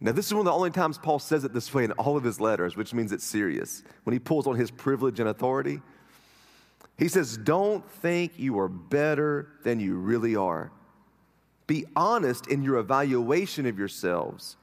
Now, 0.00 0.12
this 0.12 0.26
is 0.26 0.34
one 0.34 0.40
of 0.40 0.44
the 0.44 0.52
only 0.52 0.70
times 0.70 0.98
Paul 0.98 1.18
says 1.18 1.42
it 1.44 1.52
this 1.52 1.74
way 1.74 1.84
in 1.84 1.92
all 1.92 2.16
of 2.16 2.22
his 2.22 2.40
letters, 2.40 2.76
which 2.76 2.94
means 2.94 3.10
it's 3.10 3.24
serious. 3.24 3.82
When 4.04 4.12
he 4.12 4.20
pulls 4.20 4.46
on 4.46 4.54
his 4.54 4.70
privilege 4.70 5.18
and 5.18 5.28
authority, 5.28 5.80
he 6.98 7.08
says, 7.08 7.38
Don't 7.38 7.88
think 7.90 8.38
you 8.38 8.58
are 8.58 8.68
better 8.68 9.48
than 9.64 9.80
you 9.80 9.96
really 9.96 10.36
are. 10.36 10.70
Be 11.68 11.84
honest 11.94 12.48
in 12.48 12.62
your 12.64 12.78
evaluation 12.78 13.66
of 13.66 13.78
yourselves, 13.78 14.56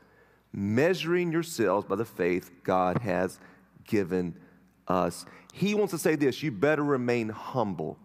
measuring 0.52 1.32
yourselves 1.32 1.86
by 1.86 1.96
the 1.96 2.04
faith 2.04 2.52
God 2.64 2.98
has 2.98 3.40
given 3.86 4.36
us. 4.88 5.26
He 5.54 5.76
wants 5.76 5.92
to 5.92 6.00
say 6.00 6.16
this 6.16 6.44
you 6.44 6.52
better 6.52 6.84
remain 6.84 7.30
humble. 7.30 7.98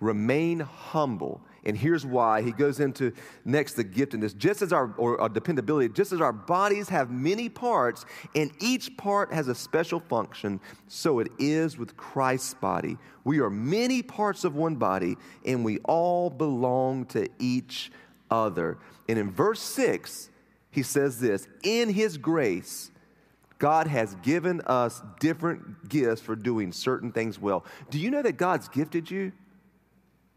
Remain 0.00 0.60
humble. 0.60 1.40
And 1.64 1.76
here's 1.76 2.04
why. 2.04 2.42
He 2.42 2.52
goes 2.52 2.80
into 2.80 3.12
next 3.44 3.74
the 3.74 3.84
giftedness. 3.84 4.36
Just 4.36 4.62
as 4.62 4.72
our, 4.72 4.94
or 4.96 5.20
our 5.20 5.28
dependability, 5.28 5.92
just 5.92 6.12
as 6.12 6.20
our 6.20 6.32
bodies 6.32 6.88
have 6.88 7.10
many 7.10 7.48
parts 7.48 8.04
and 8.34 8.50
each 8.60 8.96
part 8.96 9.32
has 9.32 9.48
a 9.48 9.54
special 9.54 10.00
function, 10.00 10.60
so 10.88 11.18
it 11.20 11.28
is 11.38 11.78
with 11.78 11.96
Christ's 11.96 12.54
body. 12.54 12.98
We 13.24 13.40
are 13.40 13.50
many 13.50 14.02
parts 14.02 14.44
of 14.44 14.54
one 14.54 14.76
body 14.76 15.16
and 15.44 15.64
we 15.64 15.78
all 15.84 16.30
belong 16.30 17.06
to 17.06 17.28
each 17.38 17.90
other. 18.30 18.78
And 19.08 19.18
in 19.18 19.30
verse 19.30 19.60
6, 19.60 20.30
he 20.70 20.82
says 20.82 21.20
this 21.20 21.48
In 21.62 21.88
his 21.90 22.18
grace, 22.18 22.90
God 23.58 23.86
has 23.86 24.14
given 24.16 24.60
us 24.62 25.02
different 25.20 25.88
gifts 25.88 26.20
for 26.20 26.36
doing 26.36 26.72
certain 26.72 27.12
things 27.12 27.38
well. 27.38 27.64
Do 27.90 27.98
you 27.98 28.10
know 28.10 28.22
that 28.22 28.36
God's 28.36 28.68
gifted 28.68 29.10
you? 29.10 29.32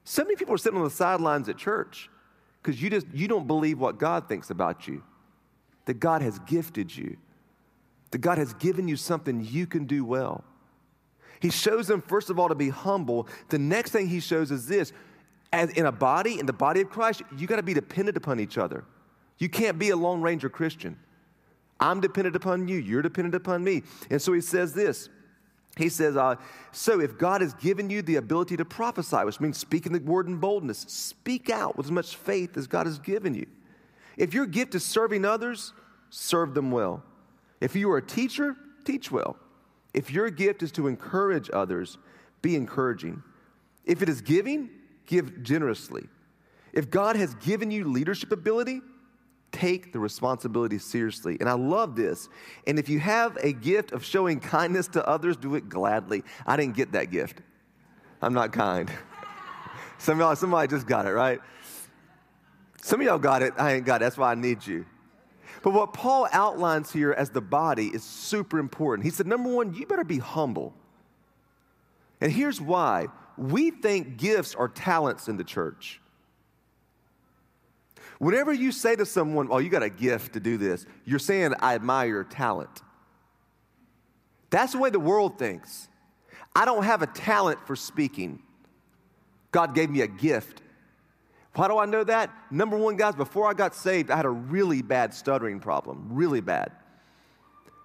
So 0.10 0.24
many 0.24 0.38
people 0.38 0.56
are 0.56 0.58
sitting 0.58 0.78
on 0.78 0.86
the 0.86 0.90
sidelines 0.90 1.50
at 1.50 1.58
church 1.58 2.10
because 2.64 2.82
you 2.82 2.90
just 2.90 3.08
you 3.14 3.28
don't 3.28 3.46
believe 3.46 3.78
what 3.78 4.00
God 4.00 4.30
thinks 4.30 4.50
about 4.50 4.88
you. 4.88 5.04
That 5.84 5.96
God 5.96 6.22
has 6.22 6.40
gifted 6.40 6.96
you. 6.96 7.18
That 8.12 8.20
God 8.20 8.38
has 8.38 8.54
given 8.54 8.88
you 8.88 8.96
something 8.96 9.44
you 9.44 9.68
can 9.68 9.84
do 9.84 10.06
well. 10.06 10.46
He 11.42 11.50
shows 11.50 11.88
them, 11.88 12.02
first 12.02 12.30
of 12.30 12.40
all, 12.40 12.48
to 12.48 12.56
be 12.56 12.70
humble. 12.70 13.28
The 13.50 13.60
next 13.60 13.92
thing 13.92 14.08
he 14.08 14.22
shows 14.22 14.50
is 14.50 14.66
this 14.66 14.94
as 15.52 15.72
in 15.72 15.86
a 15.86 15.92
body, 15.92 16.40
in 16.40 16.46
the 16.46 16.54
body 16.54 16.80
of 16.80 16.90
Christ, 16.90 17.22
you 17.36 17.46
got 17.46 17.58
to 17.58 17.64
be 17.64 17.74
dependent 17.74 18.16
upon 18.16 18.40
each 18.40 18.58
other. 18.58 18.86
You 19.40 19.50
can't 19.50 19.78
be 19.78 19.90
a 19.90 19.98
Lone 19.98 20.22
Ranger 20.22 20.48
Christian. 20.48 20.98
I'm 21.82 22.00
dependent 22.00 22.38
upon 22.38 22.70
you, 22.70 22.78
you're 22.78 23.02
dependent 23.02 23.36
upon 23.36 23.62
me. 23.62 23.84
And 24.10 24.22
so 24.22 24.32
he 24.32 24.40
says 24.40 24.74
this. 24.74 25.10
He 25.78 25.90
says, 25.90 26.18
uh, 26.18 26.36
So 26.72 27.00
if 27.00 27.18
God 27.18 27.42
has 27.42 27.54
given 27.54 27.90
you 27.90 28.02
the 28.02 28.16
ability 28.16 28.58
to 28.58 28.66
prophesy, 28.66 29.18
which 29.18 29.40
means 29.40 29.58
speaking 29.58 29.94
the 29.94 30.00
word 30.00 30.28
in 30.28 30.38
boldness, 30.38 30.86
speak 30.88 31.50
out 31.50 31.78
with 31.78 31.88
as 31.88 31.92
much 31.92 32.16
faith 32.16 32.58
as 32.58 32.68
God 32.68 32.86
has 32.86 33.00
given 33.00 33.34
you. 33.34 33.46
If 34.18 34.34
your 34.34 34.46
gift 34.46 34.74
is 34.76 34.84
serving 34.84 35.26
others, 35.26 35.74
serve 36.10 36.54
them 36.54 36.72
well. 36.72 37.04
If 37.62 37.76
you 37.76 37.92
are 37.92 37.98
a 37.98 38.06
teacher, 38.06 38.56
teach 38.84 39.12
well. 39.12 39.38
If 39.94 40.12
your 40.12 40.30
gift 40.30 40.64
is 40.64 40.72
to 40.74 40.88
encourage 40.88 41.50
others, 41.54 41.98
be 42.42 42.56
encouraging. 42.56 43.22
If 43.86 44.02
it 44.02 44.10
is 44.10 44.22
giving, 44.22 44.70
give 45.06 45.44
generously. 45.44 46.08
If 46.74 46.90
God 46.90 47.16
has 47.16 47.34
given 47.36 47.72
you 47.72 47.86
leadership 47.86 48.32
ability, 48.32 48.82
take 49.60 49.92
the 49.92 50.00
responsibility 50.00 50.78
seriously. 50.78 51.38
And 51.40 51.50
I 51.50 51.54
love 51.54 51.96
this. 51.96 52.30
And 52.66 52.78
if 52.78 52.90
you 52.90 53.00
have 53.00 53.38
a 53.42 53.54
gift 53.54 53.92
of 53.92 54.04
showing 54.04 54.40
kindness 54.40 54.88
to 54.90 55.08
others, 55.08 55.38
do 55.38 55.56
it 55.56 55.70
gladly. 55.70 56.24
I 56.46 56.58
didn't 56.58 56.76
get 56.76 56.92
that 56.92 57.10
gift. 57.12 57.42
I'm 58.22 58.34
not 58.34 58.52
kind. 58.52 58.92
Some 59.98 60.20
y'all, 60.20 60.36
somebody 60.36 60.68
just 60.68 60.86
got 60.86 61.06
it, 61.06 61.12
right? 61.12 61.40
Some 62.82 63.02
of 63.02 63.06
y'all 63.06 63.20
got 63.20 63.42
it. 63.42 63.54
I 63.58 63.74
ain't 63.74 63.86
got 63.86 64.02
it. 64.02 64.06
That's 64.06 64.18
why 64.18 64.32
I 64.32 64.36
need 64.36 64.66
you. 64.66 64.86
But 65.64 65.74
what 65.74 65.94
Paul 65.94 66.28
outlines 66.32 66.92
here 66.92 67.12
as 67.14 67.32
the 67.32 67.42
body 67.42 67.88
is 67.88 68.04
super 68.04 68.60
important. 68.60 69.06
He 69.06 69.12
said, 69.12 69.28
number 69.28 69.50
one, 69.50 69.74
you 69.74 69.86
better 69.86 70.04
be 70.04 70.20
humble. 70.20 70.74
And 72.22 72.32
here's 72.32 72.62
why 72.62 73.08
we 73.38 73.72
think 73.72 74.18
gifts 74.18 74.56
are 74.56 74.68
talents 74.68 75.28
in 75.28 75.38
the 75.38 75.44
church. 75.44 76.00
Whenever 78.20 78.52
you 78.52 78.72
say 78.72 78.96
to 78.96 79.06
someone, 79.06 79.48
Oh, 79.52 79.60
you 79.60 79.70
got 79.70 79.84
a 79.84 79.90
gift 79.90 80.34
to 80.34 80.40
do 80.40 80.58
this, 80.58 80.86
you're 81.06 81.20
saying, 81.20 81.54
I 81.60 81.76
admire 81.76 82.08
your 82.08 82.24
talent. 82.24 82.82
That's 84.50 84.74
the 84.74 84.80
way 84.80 84.90
the 84.90 85.00
world 85.00 85.38
thinks. 85.38 85.88
I 86.56 86.66
don't 86.66 86.84
have 86.84 87.02
a 87.02 87.08
talent 87.08 87.66
for 87.68 87.76
speaking. 87.76 88.42
God 89.52 89.76
gave 89.76 89.90
me 89.90 90.02
a 90.02 90.08
gift. 90.08 90.62
Why 91.54 91.68
do 91.68 91.78
I 91.78 91.86
know 91.86 92.04
that? 92.04 92.32
Number 92.52 92.78
one, 92.78 92.96
guys, 92.96 93.16
before 93.16 93.48
I 93.48 93.54
got 93.54 93.76
saved, 93.76 94.12
I 94.12 94.16
had 94.16 94.26
a 94.26 94.30
really 94.30 94.82
bad 94.82 95.14
stuttering 95.14 95.60
problem, 95.60 96.08
really 96.12 96.42
bad. 96.42 96.72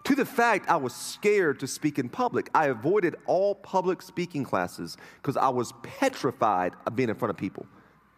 To 0.05 0.15
the 0.15 0.25
fact 0.25 0.69
I 0.69 0.77
was 0.77 0.95
scared 0.95 1.61
to 1.61 1.67
speak 1.67 1.99
in 1.99 2.09
public. 2.09 2.51
I 2.55 2.67
avoided 2.67 3.17
all 3.27 3.55
public 3.55 4.03
speaking 4.03 4.45
classes 4.45 4.97
because 5.21 5.37
I 5.37 5.49
was 5.49 5.73
petrified 5.83 6.75
of 6.87 6.97
being 6.97 7.09
in 7.09 7.15
front 7.15 7.31
of 7.31 7.37
people. 7.37 7.67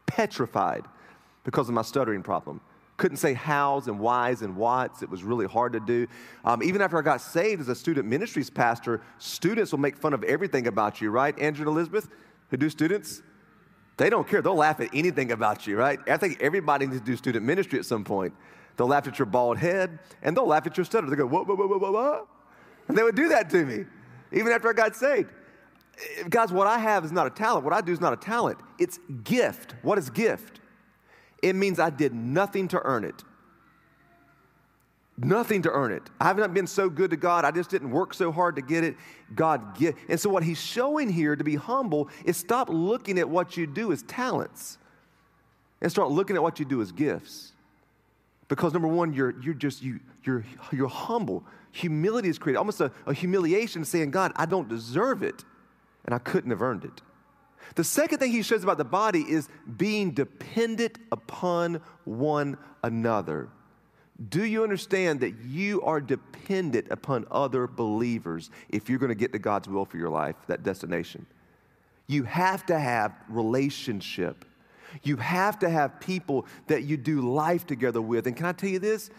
Petrified 0.07 0.85
because 1.45 1.69
of 1.69 1.75
my 1.75 1.83
stuttering 1.83 2.23
problem. 2.23 2.61
Couldn't 2.97 3.17
say 3.17 3.35
hows 3.35 3.89
and 3.89 3.99
whys 3.99 4.43
and 4.43 4.57
whats. 4.57 5.03
It 5.03 5.11
was 5.11 5.25
really 5.25 5.47
hard 5.47 5.73
to 5.73 5.81
do. 5.81 6.07
Um, 6.45 6.63
even 6.63 6.81
after 6.81 6.97
I 6.97 7.03
got 7.03 7.21
saved 7.21 7.61
as 7.61 7.69
a 7.69 7.75
student 7.75 8.07
ministries 8.07 8.51
pastor, 8.51 9.03
students 9.19 9.73
will 9.73 9.81
make 9.81 9.97
fun 9.97 10.15
of 10.15 10.23
everything 10.23 10.69
about 10.69 11.01
you, 11.01 11.11
right? 11.11 11.37
Andrew 11.39 11.67
and 11.67 11.77
Elizabeth, 11.77 12.09
who 12.51 12.57
do 12.57 12.71
students, 12.71 13.23
they 13.97 14.11
don't 14.11 14.27
care. 14.29 14.43
They'll 14.43 14.55
laugh 14.55 14.81
at 14.81 14.91
anything 14.95 15.33
about 15.33 15.67
you, 15.67 15.77
right? 15.77 15.99
I 16.09 16.17
think 16.17 16.41
everybody 16.41 16.87
needs 16.87 17.01
to 17.01 17.07
do 17.07 17.17
student 17.17 17.45
ministry 17.45 17.79
at 17.79 17.85
some 17.85 18.05
point. 18.05 18.33
They'll 18.77 18.89
laugh 18.89 19.07
at 19.07 19.19
your 19.19 19.27
bald 19.27 19.59
head 19.59 19.99
and 20.23 20.37
they'll 20.37 20.47
laugh 20.47 20.67
at 20.67 20.77
your 20.77 20.85
stutter. 20.85 21.09
They 21.09 21.17
go, 21.17 21.27
whoa, 21.27 21.45
whoa, 21.45 21.55
whoa, 21.55 21.79
whoa, 21.79 21.93
whoa. 21.93 22.29
And 22.89 22.97
they 22.99 23.03
would 23.03 23.15
do 23.15 23.29
that 23.29 23.51
to 23.51 23.65
me, 23.65 23.85
even 24.33 24.53
after 24.53 24.69
I 24.69 24.73
got 24.73 24.95
saved. 24.95 25.31
Guys, 26.29 26.53
what 26.53 26.67
I 26.67 26.79
have 26.79 27.05
is 27.05 27.13
not 27.13 27.27
a 27.27 27.31
talent. 27.31 27.65
What 27.65 27.73
I 27.73 27.81
do 27.81 27.93
is 27.93 28.01
not 28.01 28.13
a 28.13 28.17
talent. 28.17 28.59
It's 28.79 28.99
gift. 29.23 29.77
What 29.83 29.97
is 29.97 30.11
gift? 30.11 30.61
It 31.45 31.55
means 31.55 31.79
I 31.79 31.91
did 31.91 32.15
nothing 32.15 32.69
to 32.69 32.81
earn 32.83 33.05
it. 33.05 33.23
Nothing 35.19 35.61
to 35.63 35.71
earn 35.71 35.93
it. 35.93 36.03
I 36.19 36.25
have 36.25 36.39
not 36.39 36.55
been 36.55 36.67
so 36.67 36.89
good 36.89 37.11
to 37.11 37.19
God. 37.19 37.45
I 37.45 37.51
just 37.51 37.69
didn't 37.69 37.91
work 37.91 38.15
so 38.15 38.33
hard 38.33 38.57
to 38.57 38.63
get 38.63 38.83
it. 38.83 38.97
God 39.35 39.77
get. 39.77 39.95
And 40.09 40.19
so 40.19 40.31
what 40.31 40.43
he's 40.43 40.59
showing 40.59 41.11
here 41.11 41.37
to 41.37 41.45
be 41.45 41.55
humble 41.57 42.09
is 42.25 42.39
stop 42.39 42.71
looking 42.71 43.19
at 43.19 43.29
what 43.29 43.59
you 43.59 43.67
do 43.67 43.93
as 43.93 44.03
talents 44.05 44.79
and 45.83 45.91
start 45.91 46.11
looking 46.11 46.35
at 46.35 46.43
what 46.43 46.59
you 46.59 46.65
do 46.65 46.81
as 46.81 46.91
gifts. 46.91 47.53
Because 48.49 48.73
number 48.73 48.89
one, 48.89 49.13
you're, 49.13 49.39
you're 49.43 49.53
just, 49.53 49.83
you, 49.83 50.01
you're, 50.25 50.47
you're 50.73 50.89
humble. 50.89 51.45
Humility 51.73 52.31
is 52.31 52.39
created, 52.39 52.57
almost 52.57 52.81
a, 52.81 52.91
a 53.05 53.13
humiliation 53.13 53.85
saying, 53.85 54.13
God, 54.13 54.33
I 54.37 54.47
don't 54.47 54.69
deserve 54.69 55.23
it, 55.23 55.45
and 56.07 56.15
I 56.15 56.19
couldn't 56.19 56.51
have 56.51 56.63
earned 56.63 56.85
it. 56.85 57.03
The 57.75 57.85
second 57.85 58.19
thing 58.19 58.33
he 58.33 58.43
shows 58.43 58.63
about 58.63 58.79
the 58.79 58.85
body 58.85 59.21
is 59.21 59.49
being 59.77 60.13
dependent 60.13 60.99
upon 61.11 61.81
one 62.05 62.57
another. 62.83 63.49
Do 64.29 64.45
you 64.45 64.63
understand 64.63 65.21
that 65.21 65.35
you 65.45 65.83
are 65.83 66.01
dependent 66.01 66.87
upon 66.91 67.27
other 67.31 67.67
believers 67.67 68.51
if 68.69 68.89
you're 68.89 68.99
going 68.99 69.09
to 69.09 69.17
get 69.17 69.33
to 69.33 69.39
God's 69.41 69.69
will 69.69 69.85
for 69.85 69.97
your 69.97 70.11
life, 70.11 70.37
that 70.47 70.63
destination? 70.63 71.27
You 72.07 72.23
have 72.25 72.65
to 72.67 72.79
have 72.79 73.13
relationship. 73.29 74.45
You 75.03 75.17
have 75.17 75.59
to 75.61 75.69
have 75.69 75.99
people 75.99 76.47
that 76.69 76.85
you 76.85 76.97
do 76.97 77.23
life 77.23 77.67
together 77.67 78.01
with. 78.01 78.27
And 78.29 78.37
can 78.37 78.47
I 78.47 78.53
tell 78.53 78.71
you 78.71 78.79
this? 78.79 79.11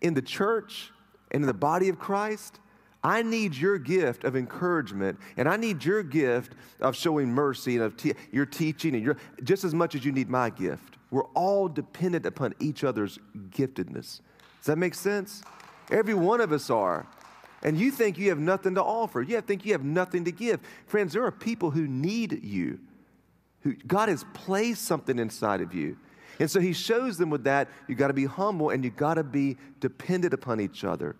In 0.00 0.14
the 0.14 0.22
church 0.22 0.92
and 1.32 1.42
in 1.42 1.46
the 1.48 1.54
body 1.54 1.88
of 1.88 1.98
Christ, 1.98 2.60
I 3.04 3.22
need 3.22 3.54
your 3.54 3.78
gift 3.78 4.24
of 4.24 4.34
encouragement, 4.34 5.18
and 5.36 5.48
I 5.48 5.56
need 5.56 5.84
your 5.84 6.02
gift 6.02 6.54
of 6.80 6.96
showing 6.96 7.28
mercy 7.28 7.76
and 7.76 7.84
of 7.84 7.96
te- 7.96 8.14
your 8.32 8.46
teaching, 8.46 8.94
and 8.94 9.04
your, 9.04 9.18
just 9.44 9.62
as 9.62 9.74
much 9.74 9.94
as 9.94 10.04
you 10.04 10.10
need 10.10 10.30
my 10.30 10.50
gift. 10.50 10.96
We're 11.10 11.26
all 11.34 11.68
dependent 11.68 12.26
upon 12.26 12.54
each 12.58 12.82
other's 12.82 13.18
giftedness. 13.50 14.20
Does 14.58 14.66
that 14.66 14.78
make 14.78 14.94
sense? 14.94 15.42
Every 15.90 16.14
one 16.14 16.40
of 16.40 16.50
us 16.50 16.70
are. 16.70 17.06
And 17.62 17.78
you 17.78 17.90
think 17.90 18.18
you 18.18 18.30
have 18.30 18.38
nothing 18.38 18.74
to 18.74 18.82
offer. 18.82 19.22
You 19.22 19.40
think 19.40 19.64
you 19.64 19.72
have 19.72 19.84
nothing 19.84 20.24
to 20.24 20.32
give. 20.32 20.60
Friends, 20.86 21.12
there 21.12 21.24
are 21.24 21.30
people 21.30 21.70
who 21.70 21.86
need 21.86 22.42
you 22.42 22.80
who 23.64 23.74
God 23.86 24.10
has 24.10 24.24
placed 24.34 24.84
something 24.84 25.18
inside 25.18 25.60
of 25.60 25.74
you. 25.74 25.96
And 26.38 26.50
so 26.50 26.60
he 26.60 26.72
shows 26.72 27.16
them 27.16 27.30
with 27.30 27.44
that, 27.44 27.68
you 27.88 27.94
got 27.94 28.08
to 28.08 28.14
be 28.14 28.26
humble 28.26 28.70
and 28.70 28.84
you 28.84 28.90
got 28.90 29.14
to 29.14 29.24
be 29.24 29.56
dependent 29.80 30.34
upon 30.34 30.60
each 30.60 30.84
other. 30.84 31.16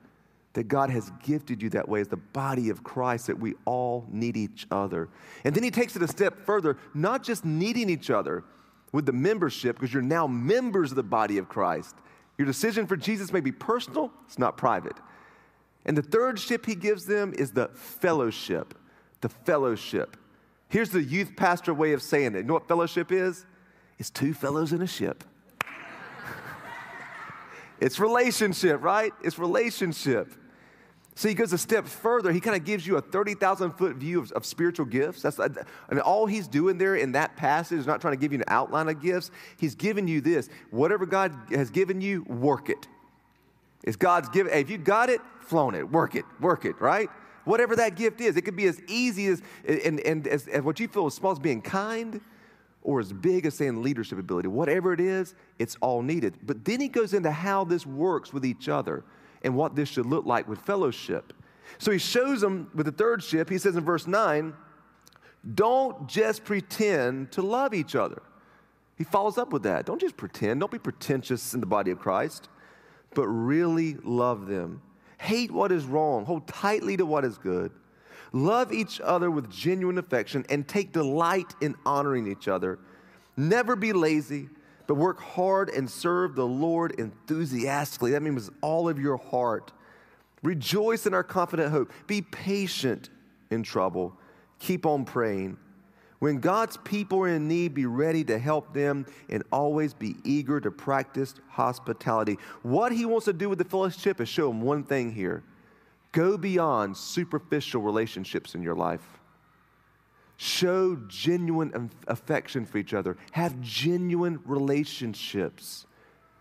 That 0.54 0.68
God 0.68 0.90
has 0.90 1.10
gifted 1.22 1.62
you 1.62 1.70
that 1.70 1.88
way 1.88 2.00
as 2.00 2.08
the 2.08 2.16
body 2.16 2.70
of 2.70 2.82
Christ, 2.82 3.26
that 3.26 3.38
we 3.38 3.54
all 3.64 4.06
need 4.10 4.36
each 4.36 4.66
other. 4.70 5.08
And 5.44 5.54
then 5.54 5.62
he 5.62 5.70
takes 5.70 5.96
it 5.96 6.02
a 6.02 6.08
step 6.08 6.44
further, 6.46 6.78
not 6.94 7.22
just 7.22 7.44
needing 7.44 7.90
each 7.90 8.10
other 8.10 8.44
with 8.92 9.06
the 9.06 9.12
membership, 9.12 9.76
because 9.76 9.92
you're 9.92 10.02
now 10.02 10.26
members 10.26 10.92
of 10.92 10.96
the 10.96 11.02
body 11.02 11.38
of 11.38 11.48
Christ. 11.48 11.96
Your 12.38 12.46
decision 12.46 12.86
for 12.86 12.96
Jesus 12.96 13.32
may 13.32 13.40
be 13.40 13.52
personal, 13.52 14.12
it's 14.26 14.38
not 14.38 14.56
private. 14.56 14.96
And 15.84 15.96
the 15.96 16.02
third 16.02 16.38
ship 16.38 16.66
he 16.66 16.74
gives 16.74 17.04
them 17.04 17.34
is 17.36 17.52
the 17.52 17.68
fellowship. 17.74 18.74
The 19.20 19.28
fellowship. 19.28 20.16
Here's 20.68 20.90
the 20.90 21.02
youth 21.02 21.36
pastor 21.36 21.74
way 21.74 21.92
of 21.92 22.02
saying 22.02 22.34
it. 22.34 22.38
You 22.38 22.44
know 22.44 22.54
what 22.54 22.68
fellowship 22.68 23.12
is? 23.12 23.44
It's 23.98 24.10
two 24.10 24.34
fellows 24.34 24.72
in 24.72 24.82
a 24.82 24.86
ship. 24.86 25.24
it's 27.80 28.00
relationship, 28.00 28.82
right? 28.82 29.12
It's 29.22 29.38
relationship. 29.38 30.32
So 31.16 31.28
he 31.28 31.34
goes 31.34 31.52
a 31.52 31.58
step 31.58 31.86
further. 31.86 32.32
He 32.32 32.40
kind 32.40 32.56
of 32.56 32.64
gives 32.64 32.86
you 32.86 32.96
a 32.96 33.00
30,000 33.00 33.72
foot 33.72 33.96
view 33.96 34.20
of, 34.20 34.32
of, 34.32 34.44
spiritual 34.44 34.86
gifts. 34.86 35.22
That's, 35.22 35.38
I 35.38 35.48
mean, 35.90 36.00
all 36.00 36.26
he's 36.26 36.48
doing 36.48 36.76
there 36.76 36.96
in 36.96 37.12
that 37.12 37.36
passage 37.36 37.78
is 37.78 37.86
not 37.86 38.00
trying 38.00 38.14
to 38.14 38.20
give 38.20 38.32
you 38.32 38.38
an 38.38 38.44
outline 38.48 38.88
of 38.88 39.00
gifts. 39.00 39.30
He's 39.56 39.76
giving 39.76 40.08
you 40.08 40.20
this. 40.20 40.48
Whatever 40.70 41.06
God 41.06 41.32
has 41.50 41.70
given 41.70 42.00
you, 42.00 42.24
work 42.24 42.68
it. 42.68 42.88
It's 43.84 43.96
God's 43.96 44.28
given. 44.28 44.52
Hey, 44.52 44.60
if 44.60 44.70
you 44.70 44.78
got 44.78 45.08
it, 45.08 45.20
flown 45.40 45.76
it. 45.76 45.88
Work 45.88 46.16
it. 46.16 46.24
Work 46.40 46.64
it, 46.64 46.80
right? 46.80 47.08
whatever 47.44 47.76
that 47.76 47.94
gift 47.94 48.20
is. 48.20 48.36
It 48.36 48.42
could 48.42 48.56
be 48.56 48.66
as 48.66 48.80
easy 48.88 49.26
as, 49.26 49.42
and, 49.66 50.00
and 50.00 50.26
as, 50.26 50.48
as 50.48 50.62
what 50.62 50.80
you 50.80 50.88
feel 50.88 51.06
as 51.06 51.14
small 51.14 51.32
as 51.32 51.38
being 51.38 51.62
kind 51.62 52.20
or 52.82 53.00
as 53.00 53.12
big 53.12 53.46
as 53.46 53.54
saying 53.54 53.82
leadership 53.82 54.18
ability. 54.18 54.48
Whatever 54.48 54.92
it 54.92 55.00
is, 55.00 55.34
it's 55.58 55.76
all 55.80 56.02
needed. 56.02 56.38
But 56.42 56.64
then 56.64 56.80
he 56.80 56.88
goes 56.88 57.14
into 57.14 57.30
how 57.30 57.64
this 57.64 57.86
works 57.86 58.32
with 58.32 58.44
each 58.44 58.68
other 58.68 59.04
and 59.44 59.54
what 59.54 59.76
this 59.76 59.88
should 59.88 60.06
look 60.06 60.26
like 60.26 60.48
with 60.48 60.58
fellowship. 60.60 61.32
So 61.78 61.92
he 61.92 61.98
shows 61.98 62.40
them 62.40 62.70
with 62.74 62.86
the 62.86 62.92
third 62.92 63.22
ship. 63.22 63.48
He 63.48 63.58
says 63.58 63.76
in 63.76 63.84
verse 63.84 64.06
9, 64.06 64.54
don't 65.54 66.08
just 66.08 66.44
pretend 66.44 67.30
to 67.32 67.42
love 67.42 67.74
each 67.74 67.94
other. 67.94 68.22
He 68.96 69.04
follows 69.04 69.38
up 69.38 69.52
with 69.52 69.64
that. 69.64 69.86
Don't 69.86 70.00
just 70.00 70.16
pretend. 70.16 70.60
Don't 70.60 70.72
be 70.72 70.78
pretentious 70.78 71.52
in 71.52 71.60
the 71.60 71.66
body 71.66 71.90
of 71.90 71.98
Christ, 71.98 72.48
but 73.14 73.26
really 73.26 73.96
love 74.02 74.46
them. 74.46 74.80
Hate 75.18 75.50
what 75.50 75.72
is 75.72 75.84
wrong, 75.84 76.24
hold 76.24 76.46
tightly 76.46 76.96
to 76.96 77.06
what 77.06 77.24
is 77.24 77.38
good. 77.38 77.72
Love 78.32 78.72
each 78.72 79.00
other 79.00 79.30
with 79.30 79.50
genuine 79.50 79.98
affection 79.98 80.44
and 80.48 80.66
take 80.66 80.92
delight 80.92 81.54
in 81.60 81.74
honoring 81.86 82.26
each 82.26 82.48
other. 82.48 82.78
Never 83.36 83.76
be 83.76 83.92
lazy, 83.92 84.48
but 84.86 84.94
work 84.94 85.20
hard 85.20 85.70
and 85.70 85.90
serve 85.90 86.34
the 86.34 86.46
Lord 86.46 86.92
enthusiastically. 86.98 88.12
That 88.12 88.22
means 88.22 88.50
all 88.60 88.88
of 88.88 88.98
your 88.98 89.16
heart. 89.16 89.72
Rejoice 90.42 91.06
in 91.06 91.14
our 91.14 91.22
confident 91.22 91.70
hope. 91.70 91.90
Be 92.06 92.22
patient 92.22 93.08
in 93.50 93.62
trouble. 93.62 94.14
Keep 94.58 94.86
on 94.86 95.04
praying. 95.04 95.56
When 96.18 96.38
God's 96.38 96.78
people 96.78 97.20
are 97.20 97.28
in 97.28 97.48
need, 97.48 97.74
be 97.74 97.86
ready 97.86 98.24
to 98.24 98.38
help 98.38 98.72
them 98.72 99.04
and 99.28 99.42
always 99.52 99.92
be 99.92 100.16
eager 100.24 100.60
to 100.60 100.70
practice 100.70 101.34
hospitality. 101.48 102.38
What 102.62 102.92
he 102.92 103.04
wants 103.04 103.26
to 103.26 103.32
do 103.32 103.48
with 103.48 103.58
the 103.58 103.64
fellowship 103.64 104.20
is 104.20 104.28
show 104.28 104.48
them 104.48 104.62
one 104.62 104.84
thing 104.84 105.12
here 105.12 105.42
go 106.12 106.38
beyond 106.38 106.96
superficial 106.96 107.82
relationships 107.82 108.54
in 108.54 108.62
your 108.62 108.76
life. 108.76 109.20
Show 110.36 110.96
genuine 111.08 111.90
affection 112.08 112.66
for 112.66 112.78
each 112.78 112.94
other. 112.94 113.16
Have 113.32 113.60
genuine 113.60 114.40
relationships. 114.44 115.86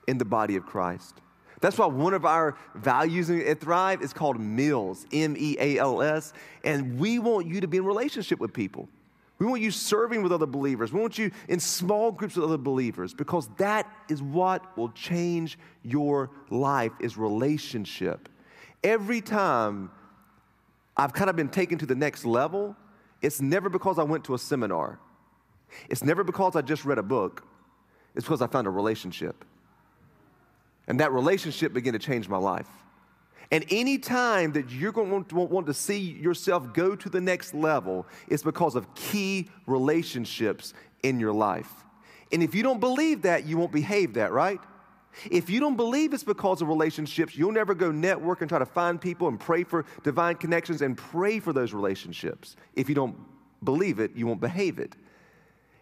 in 0.08 0.18
the 0.18 0.26
body 0.26 0.56
of 0.56 0.66
Christ. 0.66 1.22
That's 1.62 1.78
why 1.78 1.86
one 1.86 2.14
of 2.14 2.26
our 2.26 2.58
values 2.76 3.30
at 3.30 3.62
Thrive 3.62 4.02
is 4.02 4.12
called 4.12 4.40
meals, 4.40 5.06
M 5.14 5.36
E 5.38 5.56
A 5.60 5.78
L 5.78 6.02
S. 6.02 6.34
And 6.66 7.00
we 7.00 7.20
want 7.20 7.48
you 7.48 7.62
to 7.62 7.68
be 7.68 7.78
in 7.78 7.86
relationship 7.86 8.40
with 8.40 8.52
people. 8.52 8.90
We 9.40 9.46
want 9.46 9.62
you 9.62 9.72
serving 9.72 10.24
with 10.24 10.32
other 10.32 10.46
believers. 10.46 10.92
We 10.92 11.00
want 11.00 11.18
you 11.18 11.32
in 11.48 11.60
small 11.60 12.12
groups 12.12 12.36
with 12.36 12.46
other 12.46 12.58
believers 12.58 13.14
because 13.14 13.50
that 13.58 13.90
is 14.10 14.22
what 14.22 14.76
will 14.78 14.90
change 14.90 15.58
your 15.84 16.30
life 16.50 16.92
is 17.00 17.18
relationship. 17.18 18.30
Every 18.84 19.22
time 19.22 19.90
I've 20.98 21.14
kind 21.14 21.30
of 21.30 21.36
been 21.36 21.50
taken 21.50 21.78
to 21.78 21.86
the 21.86 21.96
next 21.96 22.26
level, 22.26 22.76
it's 23.24 23.42
never 23.42 23.70
because 23.70 23.98
I 23.98 24.04
went 24.04 24.26
to 24.26 24.36
a 24.36 24.38
seminar. 24.38 25.00
It's 25.90 26.04
never 26.04 26.24
because 26.24 26.56
I 26.56 26.62
just 26.62 26.86
read 26.86 27.00
a 27.00 27.04
book. 27.04 27.44
It's 28.14 28.26
because 28.26 28.44
I 28.44 28.48
found 28.48 28.68
a 28.68 28.70
relationship. 28.70 29.44
And 30.88 31.00
that 31.00 31.12
relationship 31.12 31.74
began 31.74 31.94
to 31.94 32.00
change 32.00 32.30
my 32.30 32.38
life. 32.38 32.68
And 33.50 33.66
any 33.72 33.98
time 33.98 34.52
that 34.54 34.70
you're 34.72 34.92
going 34.92 35.26
to 35.26 35.36
want 35.36 35.68
to 35.68 35.74
see 35.74 36.00
yourself 36.00 36.74
go 36.74 36.96
to 36.96 37.10
the 37.10 37.22
next 37.22 37.54
level, 37.54 38.06
it's 38.28 38.44
because 38.44 38.76
of 38.76 38.94
key 38.94 39.50
relationships 39.68 40.74
in 41.02 41.20
your 41.20 41.34
life. 41.34 41.72
And 42.32 42.44
if 42.44 42.54
you 42.54 42.62
don't 42.64 42.80
believe 42.80 43.22
that, 43.24 43.46
you 43.46 43.58
won't 43.58 43.72
behave 43.72 44.16
that, 44.16 44.32
right? 44.32 44.60
If 45.30 45.50
you 45.50 45.60
don't 45.60 45.76
believe 45.76 46.14
it's 46.14 46.24
because 46.24 46.62
of 46.62 46.68
relationships, 46.68 47.36
you'll 47.36 47.52
never 47.52 47.74
go 47.74 47.92
network 47.92 48.42
and 48.42 48.50
try 48.50 48.60
to 48.60 48.66
find 48.66 49.00
people 49.00 49.28
and 49.28 49.40
pray 49.40 49.64
for 49.64 49.86
divine 50.04 50.36
connections 50.36 50.82
and 50.82 50.98
pray 50.98 51.40
for 51.40 51.54
those 51.54 51.74
relationships. 51.74 52.56
If 52.76 52.90
you 52.90 52.96
don't 52.96 53.16
believe 53.64 54.00
it, 54.00 54.16
you 54.16 54.28
won't 54.28 54.42
behave 54.42 54.80
it. 54.80 54.96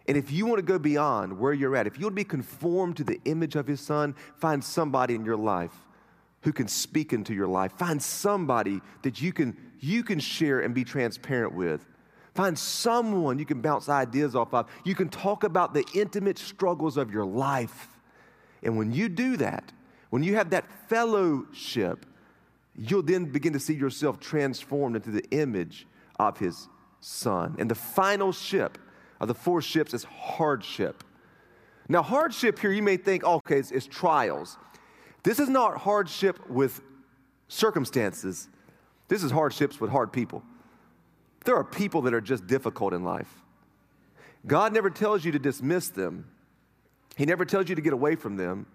And 0.08 0.16
if 0.16 0.30
you 0.30 0.46
want 0.46 0.58
to 0.58 0.62
go 0.62 0.78
beyond 0.78 1.38
where 1.38 1.52
you're 1.52 1.76
at, 1.76 1.86
if 1.86 1.98
you 1.98 2.06
want 2.06 2.16
to 2.16 2.20
be 2.20 2.24
conformed 2.24 2.96
to 2.96 3.04
the 3.04 3.20
image 3.24 3.54
of 3.56 3.66
his 3.66 3.80
son, 3.80 4.14
find 4.36 4.62
somebody 4.62 5.14
in 5.14 5.24
your 5.24 5.36
life 5.36 5.74
who 6.42 6.52
can 6.52 6.66
speak 6.66 7.12
into 7.12 7.34
your 7.34 7.46
life. 7.46 7.72
Find 7.72 8.02
somebody 8.02 8.80
that 9.02 9.22
you 9.22 9.32
can, 9.32 9.56
you 9.78 10.02
can 10.02 10.18
share 10.18 10.60
and 10.60 10.74
be 10.74 10.84
transparent 10.84 11.54
with. 11.54 11.86
Find 12.34 12.58
someone 12.58 13.38
you 13.38 13.44
can 13.44 13.60
bounce 13.60 13.88
ideas 13.88 14.34
off 14.34 14.52
of. 14.54 14.68
You 14.84 14.94
can 14.94 15.08
talk 15.08 15.44
about 15.44 15.74
the 15.74 15.84
intimate 15.94 16.38
struggles 16.38 16.96
of 16.96 17.12
your 17.12 17.24
life. 17.24 17.88
And 18.62 18.76
when 18.76 18.92
you 18.92 19.08
do 19.08 19.36
that, 19.38 19.72
when 20.10 20.22
you 20.22 20.36
have 20.36 20.50
that 20.50 20.64
fellowship, 20.88 22.06
you'll 22.76 23.02
then 23.02 23.26
begin 23.26 23.52
to 23.52 23.60
see 23.60 23.74
yourself 23.74 24.20
transformed 24.20 24.96
into 24.96 25.10
the 25.10 25.24
image 25.30 25.86
of 26.18 26.38
his 26.38 26.68
son. 27.00 27.56
And 27.58 27.70
the 27.70 27.74
final 27.74 28.32
ship 28.32 28.78
of 29.20 29.28
the 29.28 29.34
four 29.34 29.62
ships 29.62 29.94
is 29.94 30.04
hardship. 30.04 31.04
Now, 31.88 32.02
hardship 32.02 32.58
here, 32.58 32.72
you 32.72 32.82
may 32.82 32.96
think, 32.96 33.24
okay, 33.24 33.58
it's, 33.58 33.70
it's 33.70 33.86
trials. 33.86 34.58
This 35.22 35.38
is 35.38 35.48
not 35.48 35.78
hardship 35.78 36.48
with 36.48 36.80
circumstances, 37.48 38.48
this 39.08 39.22
is 39.22 39.30
hardships 39.30 39.80
with 39.80 39.90
hard 39.90 40.12
people. 40.12 40.42
There 41.44 41.56
are 41.56 41.64
people 41.64 42.02
that 42.02 42.14
are 42.14 42.20
just 42.20 42.46
difficult 42.46 42.94
in 42.94 43.04
life. 43.04 43.42
God 44.46 44.72
never 44.72 44.90
tells 44.90 45.24
you 45.24 45.32
to 45.32 45.38
dismiss 45.38 45.88
them, 45.88 46.26
He 47.16 47.26
never 47.26 47.44
tells 47.44 47.68
you 47.68 47.74
to 47.74 47.82
get 47.82 47.92
away 47.92 48.14
from 48.14 48.36
them, 48.36 48.66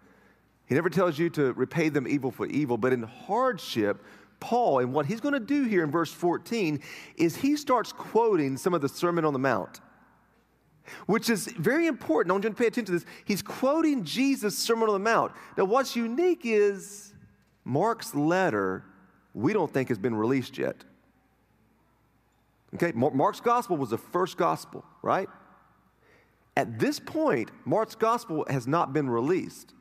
He 0.67 0.76
never 0.76 0.89
tells 0.89 1.17
you 1.17 1.30
to 1.32 1.54
repay 1.54 1.89
them 1.89 2.08
evil 2.08 2.32
for 2.32 2.45
evil. 2.45 2.78
But 2.78 2.93
in 2.93 3.04
hardship, 3.04 4.04
Paul, 4.39 4.80
and 4.80 4.93
what 4.93 5.06
he's 5.08 5.19
going 5.19 5.34
to 5.34 5.39
do 5.39 5.63
here 5.63 5.84
in 5.84 5.89
verse 5.89 6.12
14, 6.12 6.82
is 7.15 7.36
he 7.38 7.56
starts 7.56 7.91
quoting 7.91 8.58
some 8.58 8.73
of 8.73 8.82
the 8.82 8.89
Sermon 8.89 9.26
on 9.26 9.34
the 9.34 9.39
Mount 9.39 9.80
which 11.06 11.30
is 11.30 11.47
very 11.47 11.88
important. 11.88 12.32
I 12.32 12.34
want 12.34 12.43
you 12.43 12.50
to 12.50 12.56
pay 12.56 12.67
attention 12.67 12.86
to 12.86 12.91
this. 12.93 13.06
He's 13.26 13.41
quoting 13.41 14.04
Jesus' 14.04 14.58
Sermon 14.58 14.88
on 14.89 14.93
the 14.93 15.00
Mount. 15.00 15.32
Now, 15.58 15.65
what's 15.65 15.95
unique 15.95 16.41
is 16.43 17.13
Mark's 17.63 18.15
letter, 18.15 18.84
we 19.34 19.54
don't 19.54 19.71
think 19.71 19.89
has 19.89 19.97
been 19.97 20.15
released 20.15 20.58
yet. 20.58 20.76
Okay, 22.76 22.91
Mark's 22.93 23.39
gospel 23.39 23.78
was 23.78 23.91
the 23.91 23.97
first 23.97 24.38
gospel, 24.38 24.84
right? 25.02 25.30
At 26.58 26.80
this 26.80 27.00
point, 27.00 27.52
Mark's 27.65 27.93
gospel 27.93 28.43
has 28.50 28.65
not 28.65 28.91
been 28.91 29.08
released, 29.08 29.76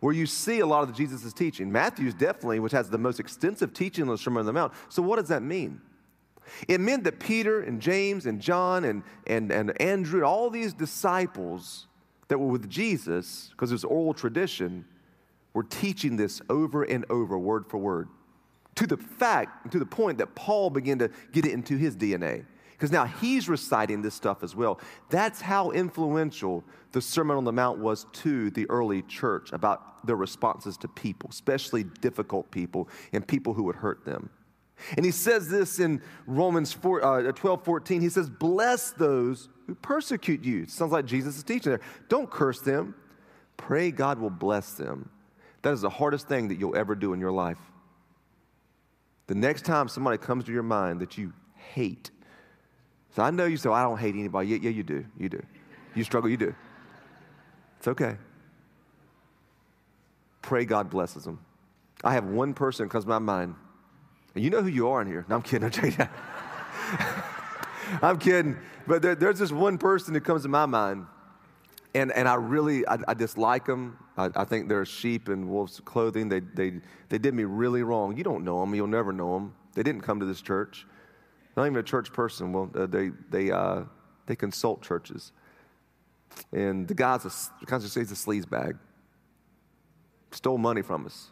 where 0.00 0.14
you 0.14 0.24
see 0.24 0.60
a 0.60 0.66
lot 0.66 0.88
of 0.88 0.96
Jesus' 0.96 1.30
teaching. 1.34 1.70
Matthew's 1.70 2.14
definitely, 2.14 2.58
which 2.58 2.72
has 2.72 2.88
the 2.88 2.96
most 2.96 3.20
extensive 3.20 3.74
teaching 3.74 4.04
on 4.04 4.08
the 4.08 4.16
Sermon 4.16 4.40
on 4.40 4.46
the 4.46 4.52
Mount. 4.54 4.72
So, 4.88 5.02
what 5.02 5.16
does 5.16 5.28
that 5.28 5.42
mean? 5.42 5.78
It 6.68 6.80
meant 6.80 7.04
that 7.04 7.20
Peter 7.20 7.60
and 7.60 7.82
James 7.82 8.24
and 8.24 8.40
John 8.40 8.84
and, 8.84 9.02
and, 9.26 9.52
and 9.52 9.78
Andrew, 9.78 10.22
all 10.24 10.48
these 10.48 10.72
disciples 10.72 11.86
that 12.28 12.38
were 12.38 12.48
with 12.48 12.70
Jesus, 12.70 13.50
because 13.50 13.70
it 13.70 13.74
was 13.74 13.84
oral 13.84 14.14
tradition, 14.14 14.86
were 15.52 15.64
teaching 15.64 16.16
this 16.16 16.40
over 16.48 16.82
and 16.84 17.04
over, 17.10 17.36
word 17.36 17.66
for 17.68 17.76
word, 17.76 18.08
to 18.76 18.86
the 18.86 18.96
fact, 18.96 19.70
to 19.70 19.78
the 19.78 19.84
point 19.84 20.16
that 20.16 20.34
Paul 20.34 20.70
began 20.70 20.98
to 21.00 21.10
get 21.32 21.44
it 21.44 21.52
into 21.52 21.76
his 21.76 21.94
DNA. 21.94 22.46
Because 22.76 22.92
now 22.92 23.06
he's 23.06 23.48
reciting 23.48 24.02
this 24.02 24.14
stuff 24.14 24.42
as 24.42 24.54
well. 24.54 24.78
That's 25.08 25.40
how 25.40 25.70
influential 25.70 26.62
the 26.92 27.00
Sermon 27.00 27.38
on 27.38 27.44
the 27.44 27.52
Mount 27.52 27.78
was 27.78 28.06
to 28.12 28.50
the 28.50 28.68
early 28.68 29.02
church 29.02 29.50
about 29.52 30.06
their 30.06 30.16
responses 30.16 30.76
to 30.78 30.88
people, 30.88 31.30
especially 31.30 31.84
difficult 31.84 32.50
people 32.50 32.88
and 33.12 33.26
people 33.26 33.54
who 33.54 33.62
would 33.64 33.76
hurt 33.76 34.04
them. 34.04 34.28
And 34.96 35.06
he 35.06 35.10
says 35.10 35.48
this 35.48 35.80
in 35.80 36.02
Romans 36.26 36.72
4, 36.72 37.28
uh, 37.28 37.32
12 37.32 37.64
14. 37.64 38.02
He 38.02 38.10
says, 38.10 38.28
Bless 38.28 38.90
those 38.90 39.48
who 39.66 39.74
persecute 39.74 40.44
you. 40.44 40.66
Sounds 40.66 40.92
like 40.92 41.06
Jesus 41.06 41.38
is 41.38 41.42
teaching 41.42 41.72
there. 41.72 41.80
Don't 42.08 42.30
curse 42.30 42.60
them. 42.60 42.94
Pray 43.56 43.90
God 43.90 44.18
will 44.18 44.30
bless 44.30 44.72
them. 44.72 45.08
That 45.62 45.72
is 45.72 45.80
the 45.80 45.90
hardest 45.90 46.28
thing 46.28 46.48
that 46.48 46.60
you'll 46.60 46.76
ever 46.76 46.94
do 46.94 47.14
in 47.14 47.20
your 47.20 47.32
life. 47.32 47.58
The 49.26 49.34
next 49.34 49.64
time 49.64 49.88
somebody 49.88 50.18
comes 50.18 50.44
to 50.44 50.52
your 50.52 50.62
mind 50.62 51.00
that 51.00 51.18
you 51.18 51.32
hate, 51.54 52.10
so 53.16 53.22
I 53.22 53.30
know 53.30 53.46
you 53.46 53.56
say, 53.56 53.70
I 53.70 53.82
don't 53.82 53.98
hate 53.98 54.14
anybody. 54.14 54.50
Yeah, 54.50 54.58
yeah, 54.60 54.70
you 54.70 54.82
do. 54.82 55.04
You 55.18 55.30
do. 55.30 55.42
You 55.94 56.04
struggle, 56.04 56.28
you 56.28 56.36
do. 56.36 56.54
It's 57.78 57.88
okay. 57.88 58.18
Pray 60.42 60.66
God 60.66 60.90
blesses 60.90 61.24
them. 61.24 61.40
I 62.04 62.12
have 62.12 62.26
one 62.26 62.52
person 62.52 62.90
comes 62.90 63.04
to 63.04 63.08
my 63.08 63.18
mind 63.18 63.54
and 64.36 64.44
you 64.44 64.50
know 64.50 64.60
who 64.60 64.68
you 64.68 64.88
are 64.88 65.00
in 65.00 65.08
here. 65.08 65.24
No, 65.30 65.36
I'm 65.36 65.42
kidding. 65.42 65.64
I'm 65.64 65.70
kidding. 65.70 65.96
I'm 68.02 68.18
kidding. 68.18 68.58
But 68.86 69.00
there, 69.00 69.14
there's 69.14 69.38
this 69.38 69.50
one 69.50 69.78
person 69.78 70.12
that 70.12 70.20
comes 70.20 70.42
to 70.42 70.48
my 70.48 70.66
mind, 70.66 71.06
and, 71.94 72.12
and 72.12 72.28
I 72.28 72.34
really, 72.34 72.86
I, 72.86 72.98
I 73.08 73.14
dislike 73.14 73.64
them. 73.64 73.96
I, 74.18 74.28
I, 74.36 74.44
think 74.44 74.68
they're 74.68 74.84
sheep 74.84 75.30
in 75.30 75.48
wolf's 75.48 75.80
clothing. 75.80 76.28
They, 76.28 76.40
they, 76.40 76.80
they 77.08 77.16
did 77.16 77.32
me 77.32 77.44
really 77.44 77.82
wrong. 77.82 78.14
You 78.14 78.24
don't 78.24 78.44
know 78.44 78.60
them. 78.60 78.74
You'll 78.74 78.88
never 78.88 79.10
know 79.10 79.34
them. 79.34 79.54
They 79.72 79.82
didn't 79.82 80.02
come 80.02 80.20
to 80.20 80.26
this 80.26 80.42
church. 80.42 80.86
Not 81.56 81.66
even 81.66 81.76
a 81.76 81.82
church 81.82 82.12
person. 82.12 82.52
Well, 82.52 82.70
uh, 82.74 82.86
they, 82.86 83.10
they, 83.30 83.50
uh, 83.50 83.84
they 84.26 84.36
consult 84.36 84.82
churches. 84.82 85.32
And 86.52 86.86
the 86.86 86.94
guy's 86.94 87.24
a, 87.24 87.66
kind 87.66 87.82
of 87.82 87.94
he's 87.94 88.12
a 88.12 88.14
sleaze 88.14 88.48
bag. 88.48 88.76
Stole 90.32 90.58
money 90.58 90.82
from 90.82 91.06
us. 91.06 91.30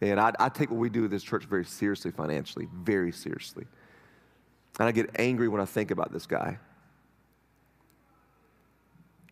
And 0.00 0.20
I, 0.20 0.32
I 0.38 0.48
take 0.50 0.70
what 0.70 0.78
we 0.78 0.90
do 0.90 1.04
at 1.06 1.10
this 1.10 1.22
church 1.22 1.44
very 1.46 1.64
seriously 1.64 2.10
financially, 2.10 2.68
very 2.74 3.12
seriously. 3.12 3.64
And 4.78 4.86
I 4.86 4.92
get 4.92 5.10
angry 5.18 5.48
when 5.48 5.60
I 5.60 5.64
think 5.64 5.90
about 5.90 6.12
this 6.12 6.26
guy. 6.26 6.58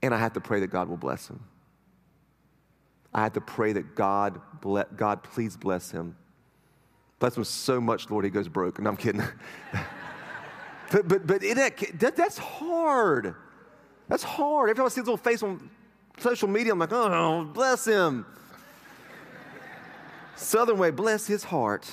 And 0.03 0.15
I 0.15 0.19
have 0.19 0.33
to 0.35 0.41
pray 0.41 0.61
that 0.61 0.69
God 0.69 0.89
will 0.89 0.97
bless 0.97 1.29
him. 1.29 1.41
I 3.13 3.23
have 3.23 3.35
to 3.35 3.41
pray 3.41 3.75
that 3.75 3.95
God, 3.95 4.41
ble- 4.61 4.85
God, 4.97 5.23
please 5.23 5.57
bless 5.57 5.91
him. 5.91 6.17
Bless 7.25 7.39
him 7.39 7.45
so 7.45 7.81
much, 7.81 8.11
Lord, 8.11 8.27
he 8.27 8.31
goes 8.31 8.49
broke. 8.49 8.77
And 8.77 8.85
no, 8.85 8.91
I'm 8.91 8.99
kidding. 8.99 9.23
but 10.93 11.09
but, 11.09 11.27
but 11.27 11.43
it, 11.43 11.57
that, 11.99 12.17
that's 12.17 12.37
hard. 12.37 13.35
That's 14.11 14.23
hard. 14.23 14.69
Every 14.69 14.77
time 14.77 14.85
I 14.85 14.89
see 14.91 15.01
his 15.01 15.07
little 15.07 15.17
face 15.17 15.43
on 15.43 15.71
social 16.19 16.49
media, 16.49 16.73
I'm 16.75 16.79
like, 16.79 16.93
oh, 16.93 17.45
bless 17.47 17.87
him. 17.87 18.27
Southern 20.37 20.77
way, 20.77 20.91
bless 20.91 21.27
his 21.27 21.43
heart. 21.43 21.91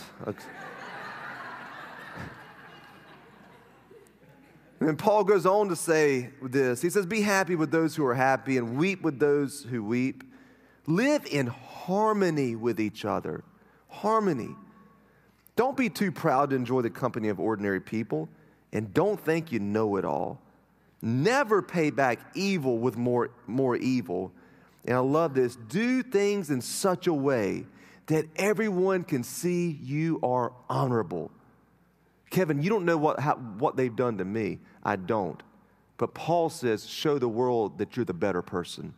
And 4.81 4.99
Paul 4.99 5.23
goes 5.23 5.45
on 5.45 5.69
to 5.69 5.77
say 5.77 6.31
this. 6.41 6.81
He 6.81 6.89
says, 6.89 7.05
Be 7.05 7.21
happy 7.21 7.55
with 7.55 7.71
those 7.71 7.95
who 7.95 8.05
are 8.05 8.15
happy 8.15 8.57
and 8.57 8.75
weep 8.75 9.01
with 9.01 9.17
those 9.17 9.63
who 9.63 9.81
weep. 9.81 10.25
Live 10.87 11.25
in 11.25 11.47
harmony 11.47 12.57
with 12.57 12.81
each 12.81 13.05
other. 13.05 13.45
Harmony. 13.87 14.57
Don't 15.61 15.77
be 15.77 15.89
too 15.89 16.11
proud 16.11 16.49
to 16.49 16.55
enjoy 16.55 16.81
the 16.81 16.89
company 16.89 17.27
of 17.27 17.39
ordinary 17.39 17.79
people, 17.79 18.27
and 18.73 18.91
don't 18.95 19.23
think 19.23 19.51
you 19.51 19.59
know 19.59 19.95
it 19.97 20.03
all. 20.03 20.41
Never 21.03 21.61
pay 21.61 21.91
back 21.91 22.19
evil 22.33 22.79
with 22.79 22.97
more, 22.97 23.29
more 23.45 23.75
evil. 23.75 24.31
And 24.85 24.95
I 24.95 24.99
love 25.01 25.35
this 25.35 25.55
do 25.55 26.01
things 26.01 26.49
in 26.49 26.61
such 26.61 27.05
a 27.05 27.13
way 27.13 27.67
that 28.07 28.25
everyone 28.37 29.03
can 29.03 29.23
see 29.23 29.77
you 29.83 30.19
are 30.23 30.51
honorable. 30.67 31.29
Kevin, 32.31 32.63
you 32.63 32.71
don't 32.71 32.83
know 32.83 32.97
what, 32.97 33.19
how, 33.19 33.35
what 33.35 33.75
they've 33.75 33.95
done 33.95 34.17
to 34.17 34.25
me. 34.25 34.57
I 34.83 34.95
don't. 34.95 35.43
But 35.97 36.15
Paul 36.15 36.49
says, 36.49 36.87
show 36.87 37.19
the 37.19 37.29
world 37.29 37.77
that 37.77 37.95
you're 37.95 38.05
the 38.05 38.15
better 38.15 38.41
person. 38.41 38.95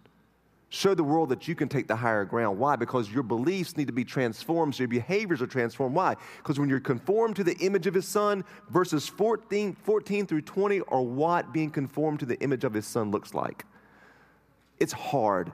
Show 0.73 0.95
the 0.95 1.03
world 1.03 1.29
that 1.29 1.47
you 1.47 1.53
can 1.53 1.69
take 1.69 1.87
the 1.87 1.95
higher 1.95 2.25
ground. 2.25 2.57
Why? 2.57 2.75
Because 2.75 3.07
your 3.11 3.21
beliefs 3.21 3.77
need 3.77 3.85
to 3.85 3.93
be 3.93 4.03
transformed, 4.03 4.73
so 4.73 4.79
your 4.79 4.87
behaviors 4.87 5.39
are 5.39 5.45
transformed. 5.45 5.93
Why? 5.93 6.15
Because 6.37 6.59
when 6.59 6.67
you're 6.67 6.79
conformed 6.79 7.35
to 7.35 7.43
the 7.43 7.55
image 7.57 7.85
of 7.85 7.93
his 7.93 8.07
son, 8.07 8.43
verses 8.71 9.07
14, 9.07 9.75
14 9.83 10.25
through 10.25 10.41
20 10.41 10.81
are 10.87 11.03
what 11.03 11.53
being 11.53 11.69
conformed 11.69 12.21
to 12.21 12.25
the 12.25 12.39
image 12.41 12.63
of 12.63 12.73
his 12.73 12.87
son 12.87 13.11
looks 13.11 13.35
like. 13.35 13.65
It's 14.79 14.93
hard. 14.93 15.51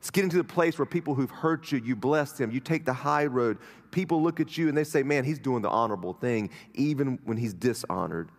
It's 0.00 0.10
getting 0.10 0.30
to 0.30 0.38
the 0.38 0.44
place 0.44 0.78
where 0.78 0.86
people 0.86 1.14
who've 1.14 1.30
hurt 1.30 1.70
you, 1.70 1.78
you 1.78 1.94
bless 1.94 2.32
them, 2.32 2.50
you 2.50 2.60
take 2.60 2.86
the 2.86 2.94
high 2.94 3.26
road. 3.26 3.58
People 3.90 4.22
look 4.22 4.40
at 4.40 4.56
you 4.56 4.68
and 4.68 4.76
they 4.76 4.84
say, 4.84 5.02
Man, 5.02 5.22
he's 5.22 5.38
doing 5.38 5.60
the 5.60 5.68
honorable 5.68 6.14
thing, 6.14 6.48
even 6.72 7.18
when 7.26 7.36
he's 7.36 7.52
dishonored. 7.52 8.30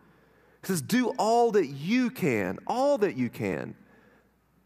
He 0.62 0.68
says, 0.68 0.82
Do 0.82 1.10
all 1.20 1.52
that 1.52 1.68
you 1.68 2.10
can, 2.10 2.58
all 2.66 2.98
that 2.98 3.16
you 3.16 3.30
can 3.30 3.76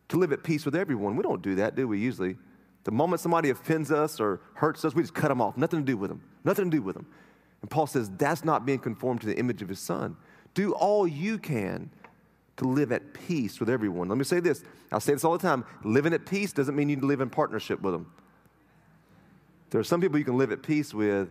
to 0.10 0.18
live 0.18 0.32
at 0.32 0.44
peace 0.44 0.66
with 0.66 0.76
everyone. 0.76 1.16
We 1.16 1.24
don't 1.24 1.42
do 1.42 1.56
that, 1.56 1.76
do 1.76 1.88
we, 1.88 2.00
usually? 2.00 2.38
The 2.84 2.92
moment 2.92 3.22
somebody 3.22 3.50
offends 3.50 3.92
us 3.92 4.20
or 4.20 4.42
hurts 4.56 4.84
us, 4.84 4.94
we 4.94 5.04
just 5.04 5.14
cut 5.14 5.30
them 5.30 5.42
off. 5.42 5.58
Nothing 5.58 5.80
to 5.80 5.86
do 5.86 5.98
with 5.98 6.10
them. 6.10 6.22
Nothing 6.44 6.70
to 6.70 6.78
do 6.78 6.82
with 6.82 6.96
them. 6.96 7.08
And 7.62 7.72
Paul 7.72 7.88
says 7.88 8.10
that's 8.18 8.44
not 8.44 8.66
being 8.66 8.80
conformed 8.80 9.22
to 9.22 9.28
the 9.28 9.38
image 9.38 9.62
of 9.62 9.70
his 9.70 9.80
son. 9.80 10.18
Do 10.54 10.74
all 10.74 11.08
you 11.08 11.38
can 11.38 11.90
to 12.58 12.68
live 12.68 12.92
at 12.92 13.14
peace 13.14 13.60
with 13.60 13.70
everyone. 13.70 14.10
Let 14.10 14.18
me 14.18 14.24
say 14.24 14.40
this. 14.40 14.64
I 14.92 15.00
say 15.00 15.14
this 15.14 15.24
all 15.24 15.32
the 15.32 15.40
time. 15.40 15.66
Living 15.84 16.14
at 16.14 16.26
peace 16.26 16.54
doesn't 16.54 16.76
mean 16.76 16.90
you 16.90 16.98
live 16.98 17.22
in 17.22 17.30
partnership 17.30 17.82
with 17.82 17.94
them. 17.94 18.12
There 19.70 19.80
are 19.80 19.84
some 19.84 20.02
people 20.02 20.20
you 20.20 20.26
can 20.26 20.38
live 20.38 20.52
at 20.52 20.62
peace 20.62 20.94
with, 20.94 21.30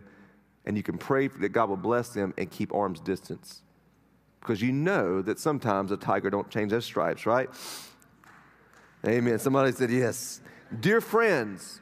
and 0.65 0.75
you 0.75 0.83
can 0.83 0.97
pray 0.97 1.27
that 1.27 1.49
God 1.49 1.69
will 1.69 1.77
bless 1.77 2.09
them 2.09 2.33
and 2.37 2.51
keep 2.51 2.73
arm's 2.73 2.99
distance. 2.99 3.61
Because 4.41 4.61
you 4.61 4.73
know 4.73 5.21
that 5.21 5.39
sometimes 5.39 5.91
a 5.91 5.97
tiger 5.97 6.29
don't 6.29 6.49
change 6.49 6.71
their 6.71 6.81
stripes, 6.81 7.25
right? 7.25 7.49
Amen. 9.05 9.37
Somebody 9.39 9.71
said 9.73 9.91
yes. 9.91 10.41
Dear 10.79 11.01
friends, 11.01 11.81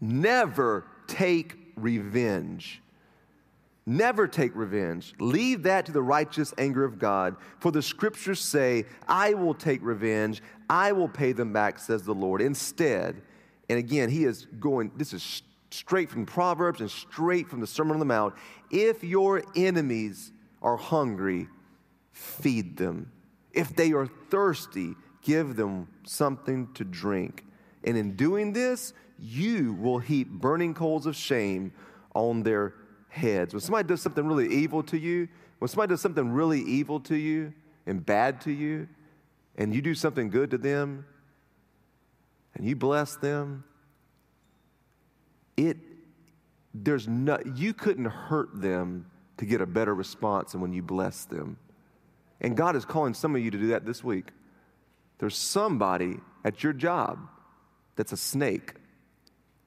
never 0.00 0.84
take 1.06 1.56
revenge. 1.76 2.82
Never 3.86 4.26
take 4.26 4.56
revenge. 4.56 5.14
Leave 5.20 5.64
that 5.64 5.86
to 5.86 5.92
the 5.92 6.02
righteous 6.02 6.54
anger 6.56 6.84
of 6.84 6.98
God. 6.98 7.36
For 7.60 7.70
the 7.70 7.82
scriptures 7.82 8.40
say, 8.40 8.86
I 9.06 9.34
will 9.34 9.54
take 9.54 9.82
revenge. 9.82 10.42
I 10.70 10.92
will 10.92 11.08
pay 11.08 11.32
them 11.32 11.52
back, 11.52 11.78
says 11.78 12.02
the 12.02 12.14
Lord. 12.14 12.40
Instead, 12.40 13.20
and 13.68 13.78
again, 13.78 14.08
he 14.08 14.24
is 14.24 14.46
going, 14.58 14.90
this 14.96 15.12
is 15.12 15.42
straight 15.70 16.10
from 16.10 16.24
Proverbs 16.24 16.80
and 16.80 16.90
straight 16.90 17.48
from 17.48 17.60
the 17.60 17.66
Sermon 17.66 17.92
on 17.92 17.98
the 17.98 18.06
Mount. 18.06 18.34
If 18.70 19.04
your 19.04 19.42
enemies 19.54 20.32
are 20.62 20.76
hungry, 20.76 21.48
feed 22.12 22.76
them. 22.76 23.12
If 23.52 23.76
they 23.76 23.92
are 23.92 24.06
thirsty, 24.06 24.94
give 25.24 25.56
them 25.56 25.88
something 26.04 26.72
to 26.74 26.84
drink. 26.84 27.44
And 27.82 27.96
in 27.96 28.14
doing 28.14 28.52
this, 28.52 28.94
you 29.18 29.74
will 29.74 29.98
heap 29.98 30.30
burning 30.30 30.74
coals 30.74 31.06
of 31.06 31.16
shame 31.16 31.72
on 32.14 32.42
their 32.42 32.74
heads. 33.08 33.52
When 33.52 33.60
somebody 33.60 33.88
does 33.88 34.02
something 34.02 34.26
really 34.26 34.48
evil 34.48 34.82
to 34.84 34.98
you, 34.98 35.28
when 35.58 35.68
somebody 35.68 35.90
does 35.90 36.00
something 36.00 36.30
really 36.30 36.60
evil 36.60 37.00
to 37.00 37.16
you 37.16 37.52
and 37.86 38.04
bad 38.04 38.40
to 38.42 38.52
you, 38.52 38.88
and 39.56 39.74
you 39.74 39.82
do 39.82 39.94
something 39.94 40.30
good 40.30 40.50
to 40.50 40.58
them, 40.58 41.06
and 42.54 42.66
you 42.66 42.76
bless 42.76 43.16
them, 43.16 43.64
it 45.56 45.76
there's 46.74 47.06
no 47.06 47.38
you 47.54 47.72
couldn't 47.72 48.06
hurt 48.06 48.60
them 48.60 49.06
to 49.36 49.46
get 49.46 49.60
a 49.60 49.66
better 49.66 49.94
response 49.94 50.52
than 50.52 50.60
when 50.60 50.72
you 50.72 50.82
bless 50.82 51.24
them. 51.24 51.56
And 52.40 52.56
God 52.56 52.74
is 52.74 52.84
calling 52.84 53.14
some 53.14 53.36
of 53.36 53.42
you 53.42 53.50
to 53.50 53.58
do 53.58 53.68
that 53.68 53.86
this 53.86 54.02
week. 54.02 54.30
There's 55.18 55.36
somebody 55.36 56.16
at 56.44 56.62
your 56.62 56.72
job 56.72 57.18
that's 57.96 58.12
a 58.12 58.16
snake, 58.16 58.74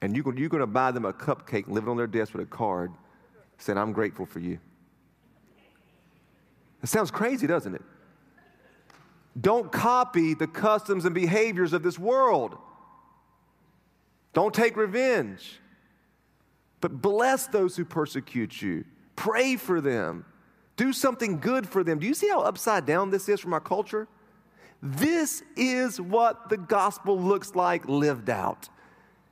and 0.01 0.15
you're 0.15 0.23
going 0.23 0.49
to 0.59 0.67
buy 0.67 0.91
them 0.91 1.05
a 1.05 1.13
cupcake 1.13 1.65
and 1.65 1.75
leave 1.75 1.87
it 1.87 1.89
on 1.89 1.97
their 1.97 2.07
desk 2.07 2.33
with 2.33 2.43
a 2.43 2.49
card 2.49 2.91
saying, 3.57 3.77
I'm 3.77 3.93
grateful 3.93 4.25
for 4.25 4.39
you. 4.39 4.59
It 6.83 6.89
sounds 6.89 7.09
crazy, 7.09 7.47
doesn't 7.47 7.73
it? 7.73 7.81
Don't 9.39 9.71
copy 9.71 10.33
the 10.33 10.47
customs 10.47 11.05
and 11.05 11.15
behaviors 11.15 11.73
of 11.73 11.83
this 11.83 11.97
world. 11.97 12.57
Don't 14.33 14.53
take 14.53 14.77
revenge. 14.77 15.59
But 16.81 17.01
bless 17.01 17.47
those 17.47 17.75
who 17.75 17.85
persecute 17.85 18.61
you. 18.61 18.85
Pray 19.15 19.55
for 19.55 19.81
them. 19.81 20.25
Do 20.75 20.93
something 20.93 21.39
good 21.39 21.67
for 21.67 21.83
them. 21.83 21.97
Do 21.97 22.05
you 22.05 22.13
see 22.13 22.29
how 22.29 22.41
upside 22.41 22.85
down 22.85 23.09
this 23.09 23.27
is 23.29 23.39
from 23.39 23.53
our 23.53 23.59
culture? 23.59 24.07
This 24.81 25.43
is 25.55 25.99
what 25.99 26.49
the 26.49 26.57
gospel 26.57 27.19
looks 27.19 27.55
like 27.55 27.87
lived 27.87 28.29
out. 28.29 28.69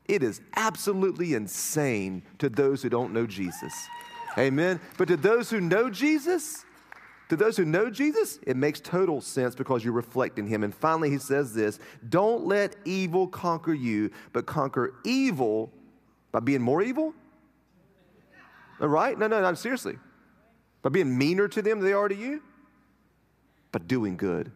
It 0.07 0.23
is 0.23 0.41
absolutely 0.55 1.33
insane 1.33 2.23
to 2.39 2.49
those 2.49 2.81
who 2.81 2.89
don't 2.89 3.13
know 3.13 3.25
Jesus. 3.25 3.73
Amen. 4.37 4.79
But 4.97 5.07
to 5.07 5.17
those 5.17 5.49
who 5.49 5.61
know 5.61 5.89
Jesus, 5.89 6.65
to 7.29 7.35
those 7.35 7.57
who 7.57 7.65
know 7.65 7.89
Jesus, 7.89 8.39
it 8.45 8.55
makes 8.55 8.79
total 8.79 9.21
sense 9.21 9.55
because 9.55 9.83
you're 9.83 9.93
reflecting 9.93 10.47
him. 10.47 10.63
And 10.63 10.73
finally, 10.73 11.09
he 11.09 11.17
says 11.17 11.53
this 11.53 11.79
don't 12.09 12.45
let 12.45 12.75
evil 12.85 13.27
conquer 13.27 13.73
you, 13.73 14.11
but 14.33 14.45
conquer 14.45 14.95
evil 15.03 15.71
by 16.31 16.39
being 16.39 16.61
more 16.61 16.81
evil. 16.81 17.13
All 18.81 18.89
right? 18.89 19.17
No, 19.17 19.27
no, 19.27 19.41
no, 19.41 19.53
seriously. 19.53 19.97
By 20.81 20.89
being 20.89 21.17
meaner 21.17 21.47
to 21.47 21.61
them 21.61 21.79
than 21.79 21.87
they 21.87 21.93
are 21.93 22.07
to 22.07 22.15
you, 22.15 22.43
but 23.71 23.87
doing 23.87 24.17
good. 24.17 24.51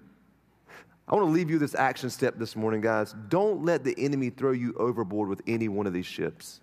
I 1.09 1.15
want 1.15 1.27
to 1.27 1.31
leave 1.31 1.49
you 1.49 1.57
this 1.57 1.73
action 1.73 2.11
step 2.11 2.37
this 2.37 2.55
morning, 2.55 2.81
guys. 2.81 3.15
Don't 3.29 3.65
let 3.65 3.83
the 3.83 3.95
enemy 3.97 4.29
throw 4.29 4.51
you 4.51 4.75
overboard 4.77 5.27
with 5.27 5.41
any 5.47 5.67
one 5.67 5.87
of 5.87 5.93
these 5.93 6.05
ships. 6.05 6.61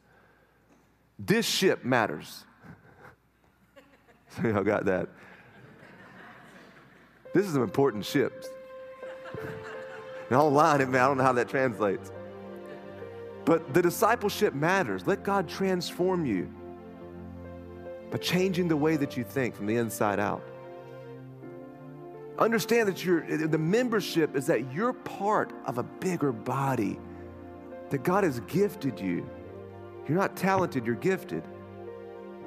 This 1.18 1.46
ship 1.46 1.84
matters. 1.84 2.44
So 4.28 4.48
y'all 4.48 4.64
got 4.64 4.84
that. 4.84 5.08
This 7.32 7.46
is 7.46 7.54
an 7.54 7.62
important 7.62 8.04
ship. 8.04 8.44
And 10.28 10.38
online, 10.38 10.82
I 10.82 10.84
don't 10.84 11.16
know 11.16 11.22
how 11.22 11.32
that 11.32 11.48
translates. 11.48 12.12
But 13.46 13.72
the 13.72 13.80
discipleship 13.80 14.52
matters. 14.52 15.06
Let 15.06 15.22
God 15.22 15.48
transform 15.48 16.26
you 16.26 16.52
by 18.10 18.18
changing 18.18 18.68
the 18.68 18.76
way 18.76 18.96
that 18.96 19.16
you 19.16 19.24
think 19.24 19.54
from 19.54 19.66
the 19.66 19.76
inside 19.76 20.18
out. 20.18 20.42
Understand 22.38 22.88
that 22.88 23.02
you're, 23.04 23.22
the 23.46 23.58
membership 23.58 24.36
is 24.36 24.46
that 24.46 24.72
you're 24.72 24.92
part 24.92 25.52
of 25.64 25.78
a 25.78 25.82
bigger 25.82 26.32
body, 26.32 26.98
that 27.90 28.02
God 28.02 28.24
has 28.24 28.40
gifted 28.40 29.00
you. 29.00 29.28
You're 30.06 30.18
not 30.18 30.36
talented, 30.36 30.86
you're 30.86 30.96
gifted. 30.96 31.42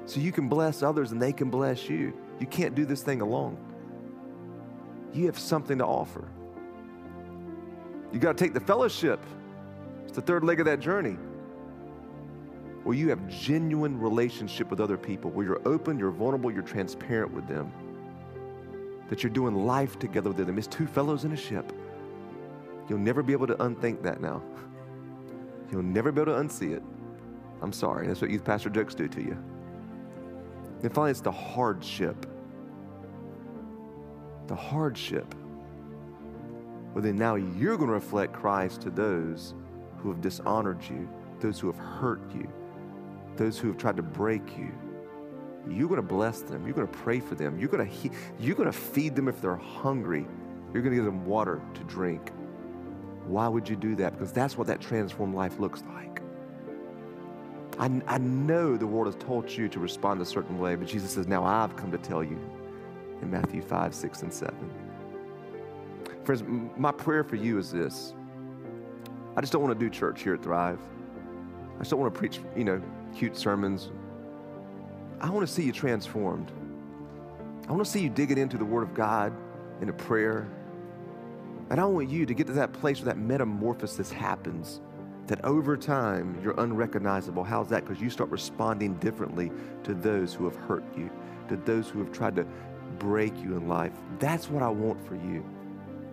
So 0.05 0.19
you 0.19 0.31
can 0.31 0.47
bless 0.47 0.83
others 0.83 1.11
and 1.11 1.21
they 1.21 1.33
can 1.33 1.49
bless 1.49 1.89
you. 1.89 2.13
You 2.39 2.45
can't 2.45 2.75
do 2.75 2.85
this 2.85 3.01
thing 3.01 3.21
alone. 3.21 3.57
You 5.11 5.25
have 5.25 5.39
something 5.39 5.79
to 5.79 5.85
offer. 5.85 6.27
You 8.13 8.19
got 8.19 8.37
to 8.37 8.43
take 8.43 8.53
the 8.53 8.59
fellowship. 8.59 9.23
It's 10.03 10.13
the 10.13 10.21
third 10.21 10.43
leg 10.43 10.59
of 10.59 10.67
that 10.67 10.79
journey. 10.79 11.17
Where 12.83 12.95
you 12.95 13.09
have 13.09 13.27
genuine 13.27 13.99
relationship 13.99 14.69
with 14.69 14.79
other 14.79 14.97
people, 14.97 15.31
where 15.31 15.45
you're 15.45 15.67
open, 15.67 15.97
you're 15.97 16.11
vulnerable, 16.11 16.51
you're 16.51 16.61
transparent 16.61 17.33
with 17.33 17.47
them 17.47 17.71
that 19.09 19.23
you're 19.23 19.31
doing 19.31 19.65
life 19.65 19.99
together 19.99 20.29
with 20.29 20.45
them. 20.45 20.57
It's 20.57 20.67
two 20.67 20.87
fellows 20.87 21.25
in 21.25 21.31
a 21.31 21.37
ship. 21.37 21.73
You'll 22.87 22.99
never 22.99 23.21
be 23.21 23.33
able 23.33 23.47
to 23.47 23.61
unthink 23.63 24.01
that 24.03 24.21
now. 24.21 24.41
You'll 25.71 25.83
never 25.83 26.11
be 26.11 26.21
able 26.21 26.33
to 26.33 26.39
unsee 26.39 26.73
it. 26.75 26.83
I'm 27.61 27.73
sorry. 27.73 28.07
That's 28.07 28.21
what 28.21 28.31
youth 28.31 28.43
pastor 28.43 28.69
jokes 28.69 28.95
do 28.95 29.07
to 29.07 29.21
you. 29.21 29.37
And 30.81 30.93
finally, 30.93 31.11
it's 31.11 31.21
the 31.21 31.31
hardship. 31.31 32.25
The 34.47 34.55
hardship. 34.55 35.35
Well, 36.93 37.03
then 37.03 37.17
now 37.17 37.35
you're 37.35 37.77
going 37.77 37.89
to 37.89 37.93
reflect 37.93 38.33
Christ 38.33 38.81
to 38.81 38.89
those 38.89 39.53
who 39.97 40.09
have 40.09 40.21
dishonored 40.21 40.83
you, 40.89 41.07
those 41.39 41.59
who 41.59 41.67
have 41.67 41.77
hurt 41.77 42.21
you, 42.33 42.47
those 43.35 43.59
who 43.59 43.67
have 43.67 43.77
tried 43.77 43.97
to 43.97 44.03
break 44.03 44.57
you 44.57 44.71
you're 45.67 45.87
going 45.87 46.01
to 46.01 46.07
bless 46.07 46.41
them. 46.41 46.65
You're 46.65 46.75
going 46.75 46.87
to 46.87 46.97
pray 46.99 47.19
for 47.19 47.35
them. 47.35 47.59
You're 47.59 47.69
going 47.69 47.85
to, 47.85 47.91
he- 47.93 48.11
you're 48.39 48.55
going 48.55 48.71
to 48.71 48.77
feed 48.77 49.15
them 49.15 49.27
if 49.27 49.41
they're 49.41 49.55
hungry. 49.55 50.25
You're 50.73 50.83
going 50.83 50.95
to 50.95 50.97
give 50.97 51.05
them 51.05 51.25
water 51.25 51.61
to 51.73 51.83
drink. 51.83 52.31
Why 53.25 53.47
would 53.47 53.67
you 53.67 53.75
do 53.75 53.95
that? 53.95 54.13
Because 54.13 54.31
that's 54.31 54.57
what 54.57 54.67
that 54.67 54.81
transformed 54.81 55.35
life 55.35 55.59
looks 55.59 55.83
like. 55.93 56.21
I, 57.79 58.01
I 58.07 58.17
know 58.17 58.75
the 58.75 58.87
world 58.87 59.13
has 59.13 59.23
taught 59.23 59.57
you 59.57 59.69
to 59.69 59.79
respond 59.79 60.21
a 60.21 60.25
certain 60.25 60.57
way, 60.59 60.75
but 60.75 60.87
Jesus 60.87 61.11
says, 61.11 61.27
Now 61.27 61.43
I've 61.43 61.75
come 61.75 61.91
to 61.91 61.97
tell 61.97 62.23
you 62.23 62.39
in 63.21 63.29
Matthew 63.31 63.61
5, 63.61 63.93
6, 63.93 64.21
and 64.23 64.33
7. 64.33 64.55
Friends, 66.23 66.43
my 66.77 66.91
prayer 66.91 67.23
for 67.23 67.35
you 67.37 67.57
is 67.57 67.71
this 67.71 68.13
I 69.37 69.41
just 69.41 69.53
don't 69.53 69.61
want 69.61 69.77
to 69.77 69.85
do 69.85 69.89
church 69.89 70.21
here 70.23 70.33
at 70.33 70.43
Thrive. 70.43 70.79
I 71.75 71.79
just 71.79 71.91
don't 71.91 71.99
want 71.99 72.13
to 72.13 72.19
preach, 72.19 72.39
you 72.57 72.65
know, 72.65 72.81
cute 73.15 73.37
sermons, 73.37 73.91
I 75.21 75.29
want 75.29 75.47
to 75.47 75.53
see 75.53 75.63
you 75.63 75.71
transformed. 75.71 76.51
I 77.67 77.71
want 77.73 77.85
to 77.85 77.91
see 77.91 78.01
you 78.01 78.09
digging 78.09 78.37
into 78.37 78.57
the 78.57 78.65
Word 78.65 78.83
of 78.83 78.93
God, 78.93 79.33
into 79.81 79.93
prayer. 79.93 80.47
And 81.69 81.79
I 81.79 81.85
want 81.85 82.09
you 82.09 82.25
to 82.25 82.33
get 82.33 82.47
to 82.47 82.53
that 82.53 82.73
place 82.73 82.99
where 82.99 83.13
that 83.13 83.17
metamorphosis 83.17 84.11
happens, 84.11 84.81
that 85.27 85.43
over 85.45 85.77
time 85.77 86.39
you're 86.41 86.59
unrecognizable. 86.59 87.43
How's 87.43 87.69
that? 87.69 87.85
Because 87.85 88.01
you 88.01 88.09
start 88.09 88.29
responding 88.29 88.95
differently 88.95 89.51
to 89.83 89.93
those 89.93 90.33
who 90.33 90.45
have 90.45 90.55
hurt 90.55 90.83
you, 90.97 91.11
to 91.49 91.57
those 91.57 91.89
who 91.89 91.99
have 91.99 92.11
tried 92.11 92.35
to 92.37 92.45
break 92.97 93.37
you 93.37 93.55
in 93.55 93.67
life. 93.67 93.93
That's 94.17 94.49
what 94.49 94.63
I 94.63 94.69
want 94.69 95.05
for 95.05 95.15
you. 95.15 95.45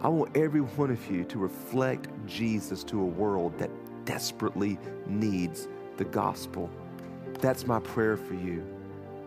I 0.02 0.08
want 0.08 0.36
every 0.36 0.60
one 0.60 0.90
of 0.90 1.10
you 1.10 1.24
to 1.24 1.38
reflect 1.38 2.08
Jesus 2.26 2.84
to 2.84 3.00
a 3.00 3.04
world 3.04 3.58
that 3.58 3.70
desperately 4.04 4.78
needs 5.06 5.68
the 5.96 6.04
gospel. 6.04 6.68
That's 7.40 7.66
my 7.66 7.80
prayer 7.80 8.16
for 8.16 8.34
you. 8.34 8.75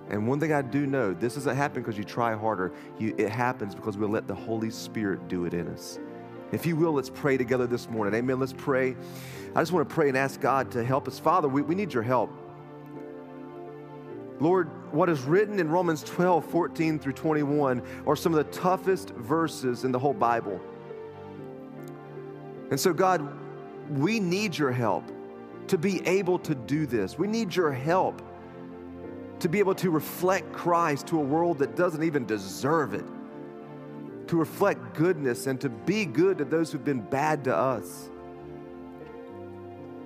And 0.10 0.28
one 0.28 0.39
thing 0.39 0.51
I 0.53 0.62
do 0.62 0.88
know, 0.88 1.14
this 1.14 1.36
doesn't 1.36 1.55
happen 1.55 1.84
because 1.84 1.97
you 1.97 2.03
try 2.03 2.36
harder. 2.36 2.72
You, 2.97 3.14
it 3.18 3.30
happens 3.30 3.76
because 3.76 3.97
we 3.97 4.07
let 4.07 4.28
the 4.28 4.36
Holy 4.36 4.72
Spirit 4.72 5.28
do 5.28 5.45
it 5.45 5.53
in 5.53 5.68
us. 5.68 5.99
If 6.51 6.66
you 6.66 6.76
will, 6.76 6.93
let's 6.93 7.12
pray 7.12 7.38
together 7.38 7.68
this 7.68 7.88
morning. 7.89 8.16
Amen. 8.16 8.39
Let's 8.39 8.53
pray. 8.53 8.95
I 9.55 9.62
just 9.62 9.72
want 9.72 9.88
to 9.88 9.93
pray 9.93 10.10
and 10.10 10.18
ask 10.18 10.41
God 10.41 10.72
to 10.72 10.84
help 10.84 11.07
us. 11.07 11.20
Father, 11.20 11.47
we, 11.47 11.62
we 11.62 11.76
need 11.76 11.93
your 11.93 12.01
help. 12.01 12.32
Lord, 14.39 14.70
what 14.91 15.10
is 15.10 15.22
written 15.22 15.60
in 15.60 15.70
Romans 15.70 16.01
12, 16.03 16.45
14 16.45 16.97
through 16.97 17.14
21 17.14 17.84
are 18.07 18.16
some 18.16 18.34
of 18.34 18.38
the 18.38 18.51
toughest 18.51 19.10
verses 19.12 19.84
in 19.84 19.91
the 19.91 19.99
whole 19.99 20.14
Bible. 20.14 20.60
And 22.72 22.80
so, 22.80 22.93
God, 22.93 23.28
we 23.91 24.20
need 24.20 24.57
your 24.57 24.72
help 24.72 25.03
to 25.68 25.78
be 25.78 26.05
able 26.07 26.39
to 26.39 26.55
do 26.55 26.86
this. 26.86 27.18
We 27.20 27.28
need 27.28 27.55
your 27.55 27.72
help 27.72 28.24
to 29.39 29.49
be 29.49 29.59
able 29.59 29.75
to 29.75 29.89
reflect 29.89 30.51
Christ 30.53 31.07
to 31.07 31.19
a 31.19 31.23
world 31.23 31.59
that 31.59 31.75
doesn't 31.75 32.03
even 32.03 32.25
deserve 32.25 32.93
it, 32.93 33.05
to 34.27 34.35
reflect 34.35 34.93
goodness 34.93 35.47
and 35.47 35.59
to 35.61 35.69
be 35.69 36.05
good 36.05 36.37
to 36.39 36.45
those 36.45 36.71
who've 36.71 36.83
been 36.83 37.01
bad 37.01 37.43
to 37.45 37.55
us. 37.55 38.09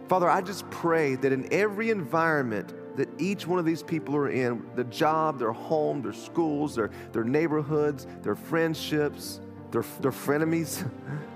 Father, 0.07 0.29
I 0.29 0.41
just 0.41 0.69
pray 0.69 1.15
that 1.15 1.31
in 1.31 1.51
every 1.51 1.89
environment 1.89 2.73
that 2.97 3.09
each 3.19 3.47
one 3.47 3.57
of 3.57 3.65
these 3.65 3.81
people 3.81 4.15
are 4.15 4.29
in 4.29 4.63
the 4.75 4.83
job, 4.83 5.39
their 5.39 5.51
home, 5.51 6.01
their 6.01 6.13
schools, 6.13 6.75
their, 6.75 6.91
their 7.11 7.23
neighborhoods, 7.23 8.05
their 8.21 8.35
friendships, 8.35 9.39
their, 9.71 9.83
their 10.01 10.11
frenemies 10.11 10.87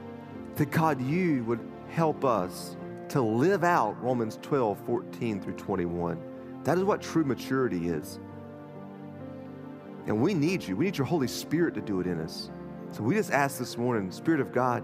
that 0.55 0.69
God, 0.69 1.01
you 1.01 1.43
would 1.45 1.59
help 1.89 2.23
us 2.23 2.75
to 3.09 3.21
live 3.21 3.63
out 3.63 4.01
Romans 4.03 4.37
12, 4.41 4.77
14 4.85 5.41
through 5.41 5.53
21. 5.53 6.26
That 6.67 6.77
is 6.77 6.83
what 6.83 7.01
true 7.01 7.23
maturity 7.23 7.87
is. 7.87 8.19
And 10.05 10.21
we 10.21 10.33
need 10.33 10.67
you. 10.67 10.75
We 10.75 10.83
need 10.83 10.97
your 10.97 11.07
Holy 11.07 11.29
Spirit 11.29 11.73
to 11.75 11.81
do 11.81 12.01
it 12.01 12.07
in 12.07 12.19
us. 12.19 12.51
So 12.91 13.03
we 13.03 13.15
just 13.15 13.31
ask 13.31 13.57
this 13.57 13.77
morning, 13.77 14.11
Spirit 14.11 14.41
of 14.41 14.51
God, 14.51 14.83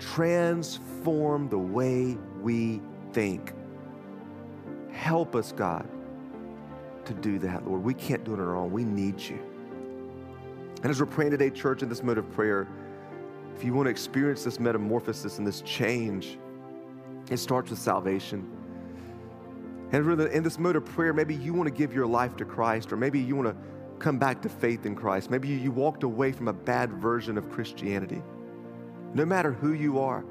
transform 0.00 1.48
the 1.48 1.58
way 1.58 2.18
we 2.42 2.80
think. 3.12 3.52
Help 4.90 5.36
us, 5.36 5.52
God, 5.52 5.88
to 7.04 7.14
do 7.14 7.38
that, 7.38 7.64
Lord. 7.64 7.84
We 7.84 7.94
can't 7.94 8.24
do 8.24 8.34
it 8.34 8.40
on 8.40 8.48
our 8.48 8.56
own. 8.56 8.72
We 8.72 8.82
need 8.82 9.20
you. 9.20 9.38
And 10.82 10.86
as 10.86 10.98
we're 10.98 11.06
praying 11.06 11.30
today, 11.30 11.50
church, 11.50 11.84
in 11.84 11.88
this 11.88 12.02
mode 12.02 12.18
of 12.18 12.28
prayer, 12.32 12.66
if 13.54 13.62
you 13.62 13.72
want 13.72 13.86
to 13.86 13.90
experience 13.90 14.42
this 14.42 14.58
metamorphosis 14.58 15.38
and 15.38 15.46
this 15.46 15.60
change, 15.60 16.40
it 17.30 17.36
starts 17.36 17.70
with 17.70 17.78
salvation. 17.78 18.55
And 19.92 20.20
in 20.20 20.42
this 20.42 20.58
mode 20.58 20.76
of 20.76 20.84
prayer, 20.84 21.12
maybe 21.12 21.34
you 21.34 21.54
want 21.54 21.68
to 21.68 21.74
give 21.74 21.92
your 21.92 22.06
life 22.06 22.36
to 22.36 22.44
Christ, 22.44 22.92
or 22.92 22.96
maybe 22.96 23.20
you 23.20 23.36
want 23.36 23.48
to 23.48 23.56
come 23.98 24.18
back 24.18 24.42
to 24.42 24.48
faith 24.48 24.84
in 24.84 24.94
Christ. 24.94 25.30
Maybe 25.30 25.48
you 25.48 25.70
walked 25.70 26.02
away 26.02 26.32
from 26.32 26.48
a 26.48 26.52
bad 26.52 26.92
version 26.92 27.38
of 27.38 27.50
Christianity. 27.50 28.22
No 29.14 29.24
matter 29.24 29.52
who 29.52 29.72
you 29.72 30.00
are, 30.00 30.24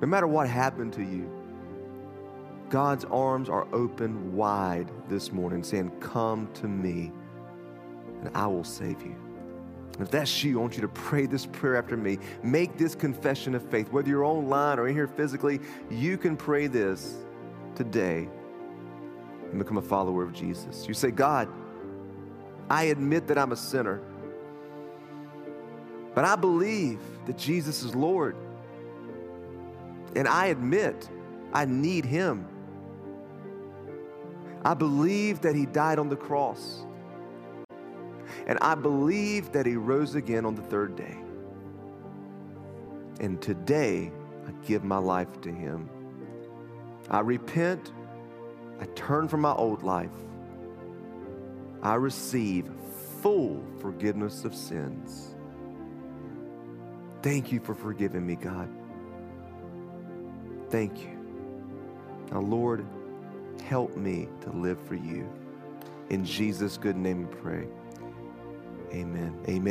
no 0.00 0.08
matter 0.08 0.26
what 0.26 0.48
happened 0.48 0.92
to 0.94 1.02
you, 1.02 1.30
God's 2.70 3.04
arms 3.04 3.48
are 3.48 3.66
open 3.74 4.34
wide 4.34 4.90
this 5.08 5.30
morning, 5.32 5.62
saying, 5.62 5.90
Come 6.00 6.48
to 6.54 6.68
me, 6.68 7.12
and 8.20 8.30
I 8.34 8.46
will 8.46 8.64
save 8.64 9.02
you. 9.02 9.14
And 9.94 10.02
if 10.02 10.10
that's 10.10 10.42
you, 10.42 10.58
I 10.58 10.62
want 10.62 10.76
you 10.76 10.82
to 10.82 10.88
pray 10.88 11.26
this 11.26 11.44
prayer 11.44 11.76
after 11.76 11.96
me. 11.96 12.18
Make 12.42 12.78
this 12.78 12.94
confession 12.94 13.54
of 13.54 13.68
faith. 13.68 13.92
Whether 13.92 14.08
you're 14.08 14.24
online 14.24 14.78
or 14.78 14.88
in 14.88 14.94
here 14.94 15.08
physically, 15.08 15.60
you 15.90 16.16
can 16.16 16.36
pray 16.36 16.68
this 16.68 17.16
today 17.74 18.28
and 19.50 19.58
become 19.58 19.76
a 19.76 19.82
follower 19.82 20.22
of 20.22 20.32
Jesus. 20.32 20.86
You 20.86 20.94
say, 20.94 21.10
God, 21.10 21.48
I 22.68 22.84
admit 22.84 23.26
that 23.28 23.38
I'm 23.38 23.52
a 23.52 23.56
sinner, 23.56 24.00
but 26.14 26.24
I 26.24 26.36
believe 26.36 27.00
that 27.26 27.36
Jesus 27.36 27.82
is 27.82 27.94
Lord. 27.94 28.36
And 30.16 30.26
I 30.26 30.46
admit 30.46 31.08
I 31.52 31.64
need 31.64 32.04
Him. 32.04 32.46
I 34.64 34.74
believe 34.74 35.40
that 35.42 35.54
He 35.54 35.66
died 35.66 35.98
on 35.98 36.08
the 36.08 36.16
cross 36.16 36.84
and 38.46 38.58
I 38.60 38.74
believe 38.74 39.52
that 39.52 39.66
he 39.66 39.76
rose 39.76 40.14
again 40.14 40.44
on 40.44 40.54
the 40.54 40.62
third 40.62 40.96
day. 40.96 41.16
And 43.20 43.40
today, 43.40 44.10
I 44.46 44.50
give 44.66 44.82
my 44.82 44.98
life 44.98 45.40
to 45.42 45.52
him. 45.52 45.88
I 47.08 47.20
repent. 47.20 47.92
I 48.80 48.86
turn 48.94 49.28
from 49.28 49.42
my 49.42 49.52
old 49.52 49.82
life. 49.82 50.10
I 51.82 51.94
receive 51.94 52.70
full 53.20 53.62
forgiveness 53.80 54.44
of 54.44 54.54
sins. 54.54 55.34
Thank 57.22 57.52
you 57.52 57.60
for 57.60 57.74
forgiving 57.74 58.26
me, 58.26 58.36
God. 58.36 58.68
Thank 60.70 61.00
you. 61.00 61.18
Now, 62.30 62.40
Lord, 62.40 62.86
help 63.64 63.96
me 63.96 64.28
to 64.42 64.50
live 64.50 64.78
for 64.86 64.94
you. 64.94 65.28
In 66.08 66.24
Jesus' 66.24 66.78
good 66.78 66.96
name 66.96 67.28
we 67.28 67.34
pray. 67.36 67.66
Amen. 68.92 69.38
Amen. 69.48 69.62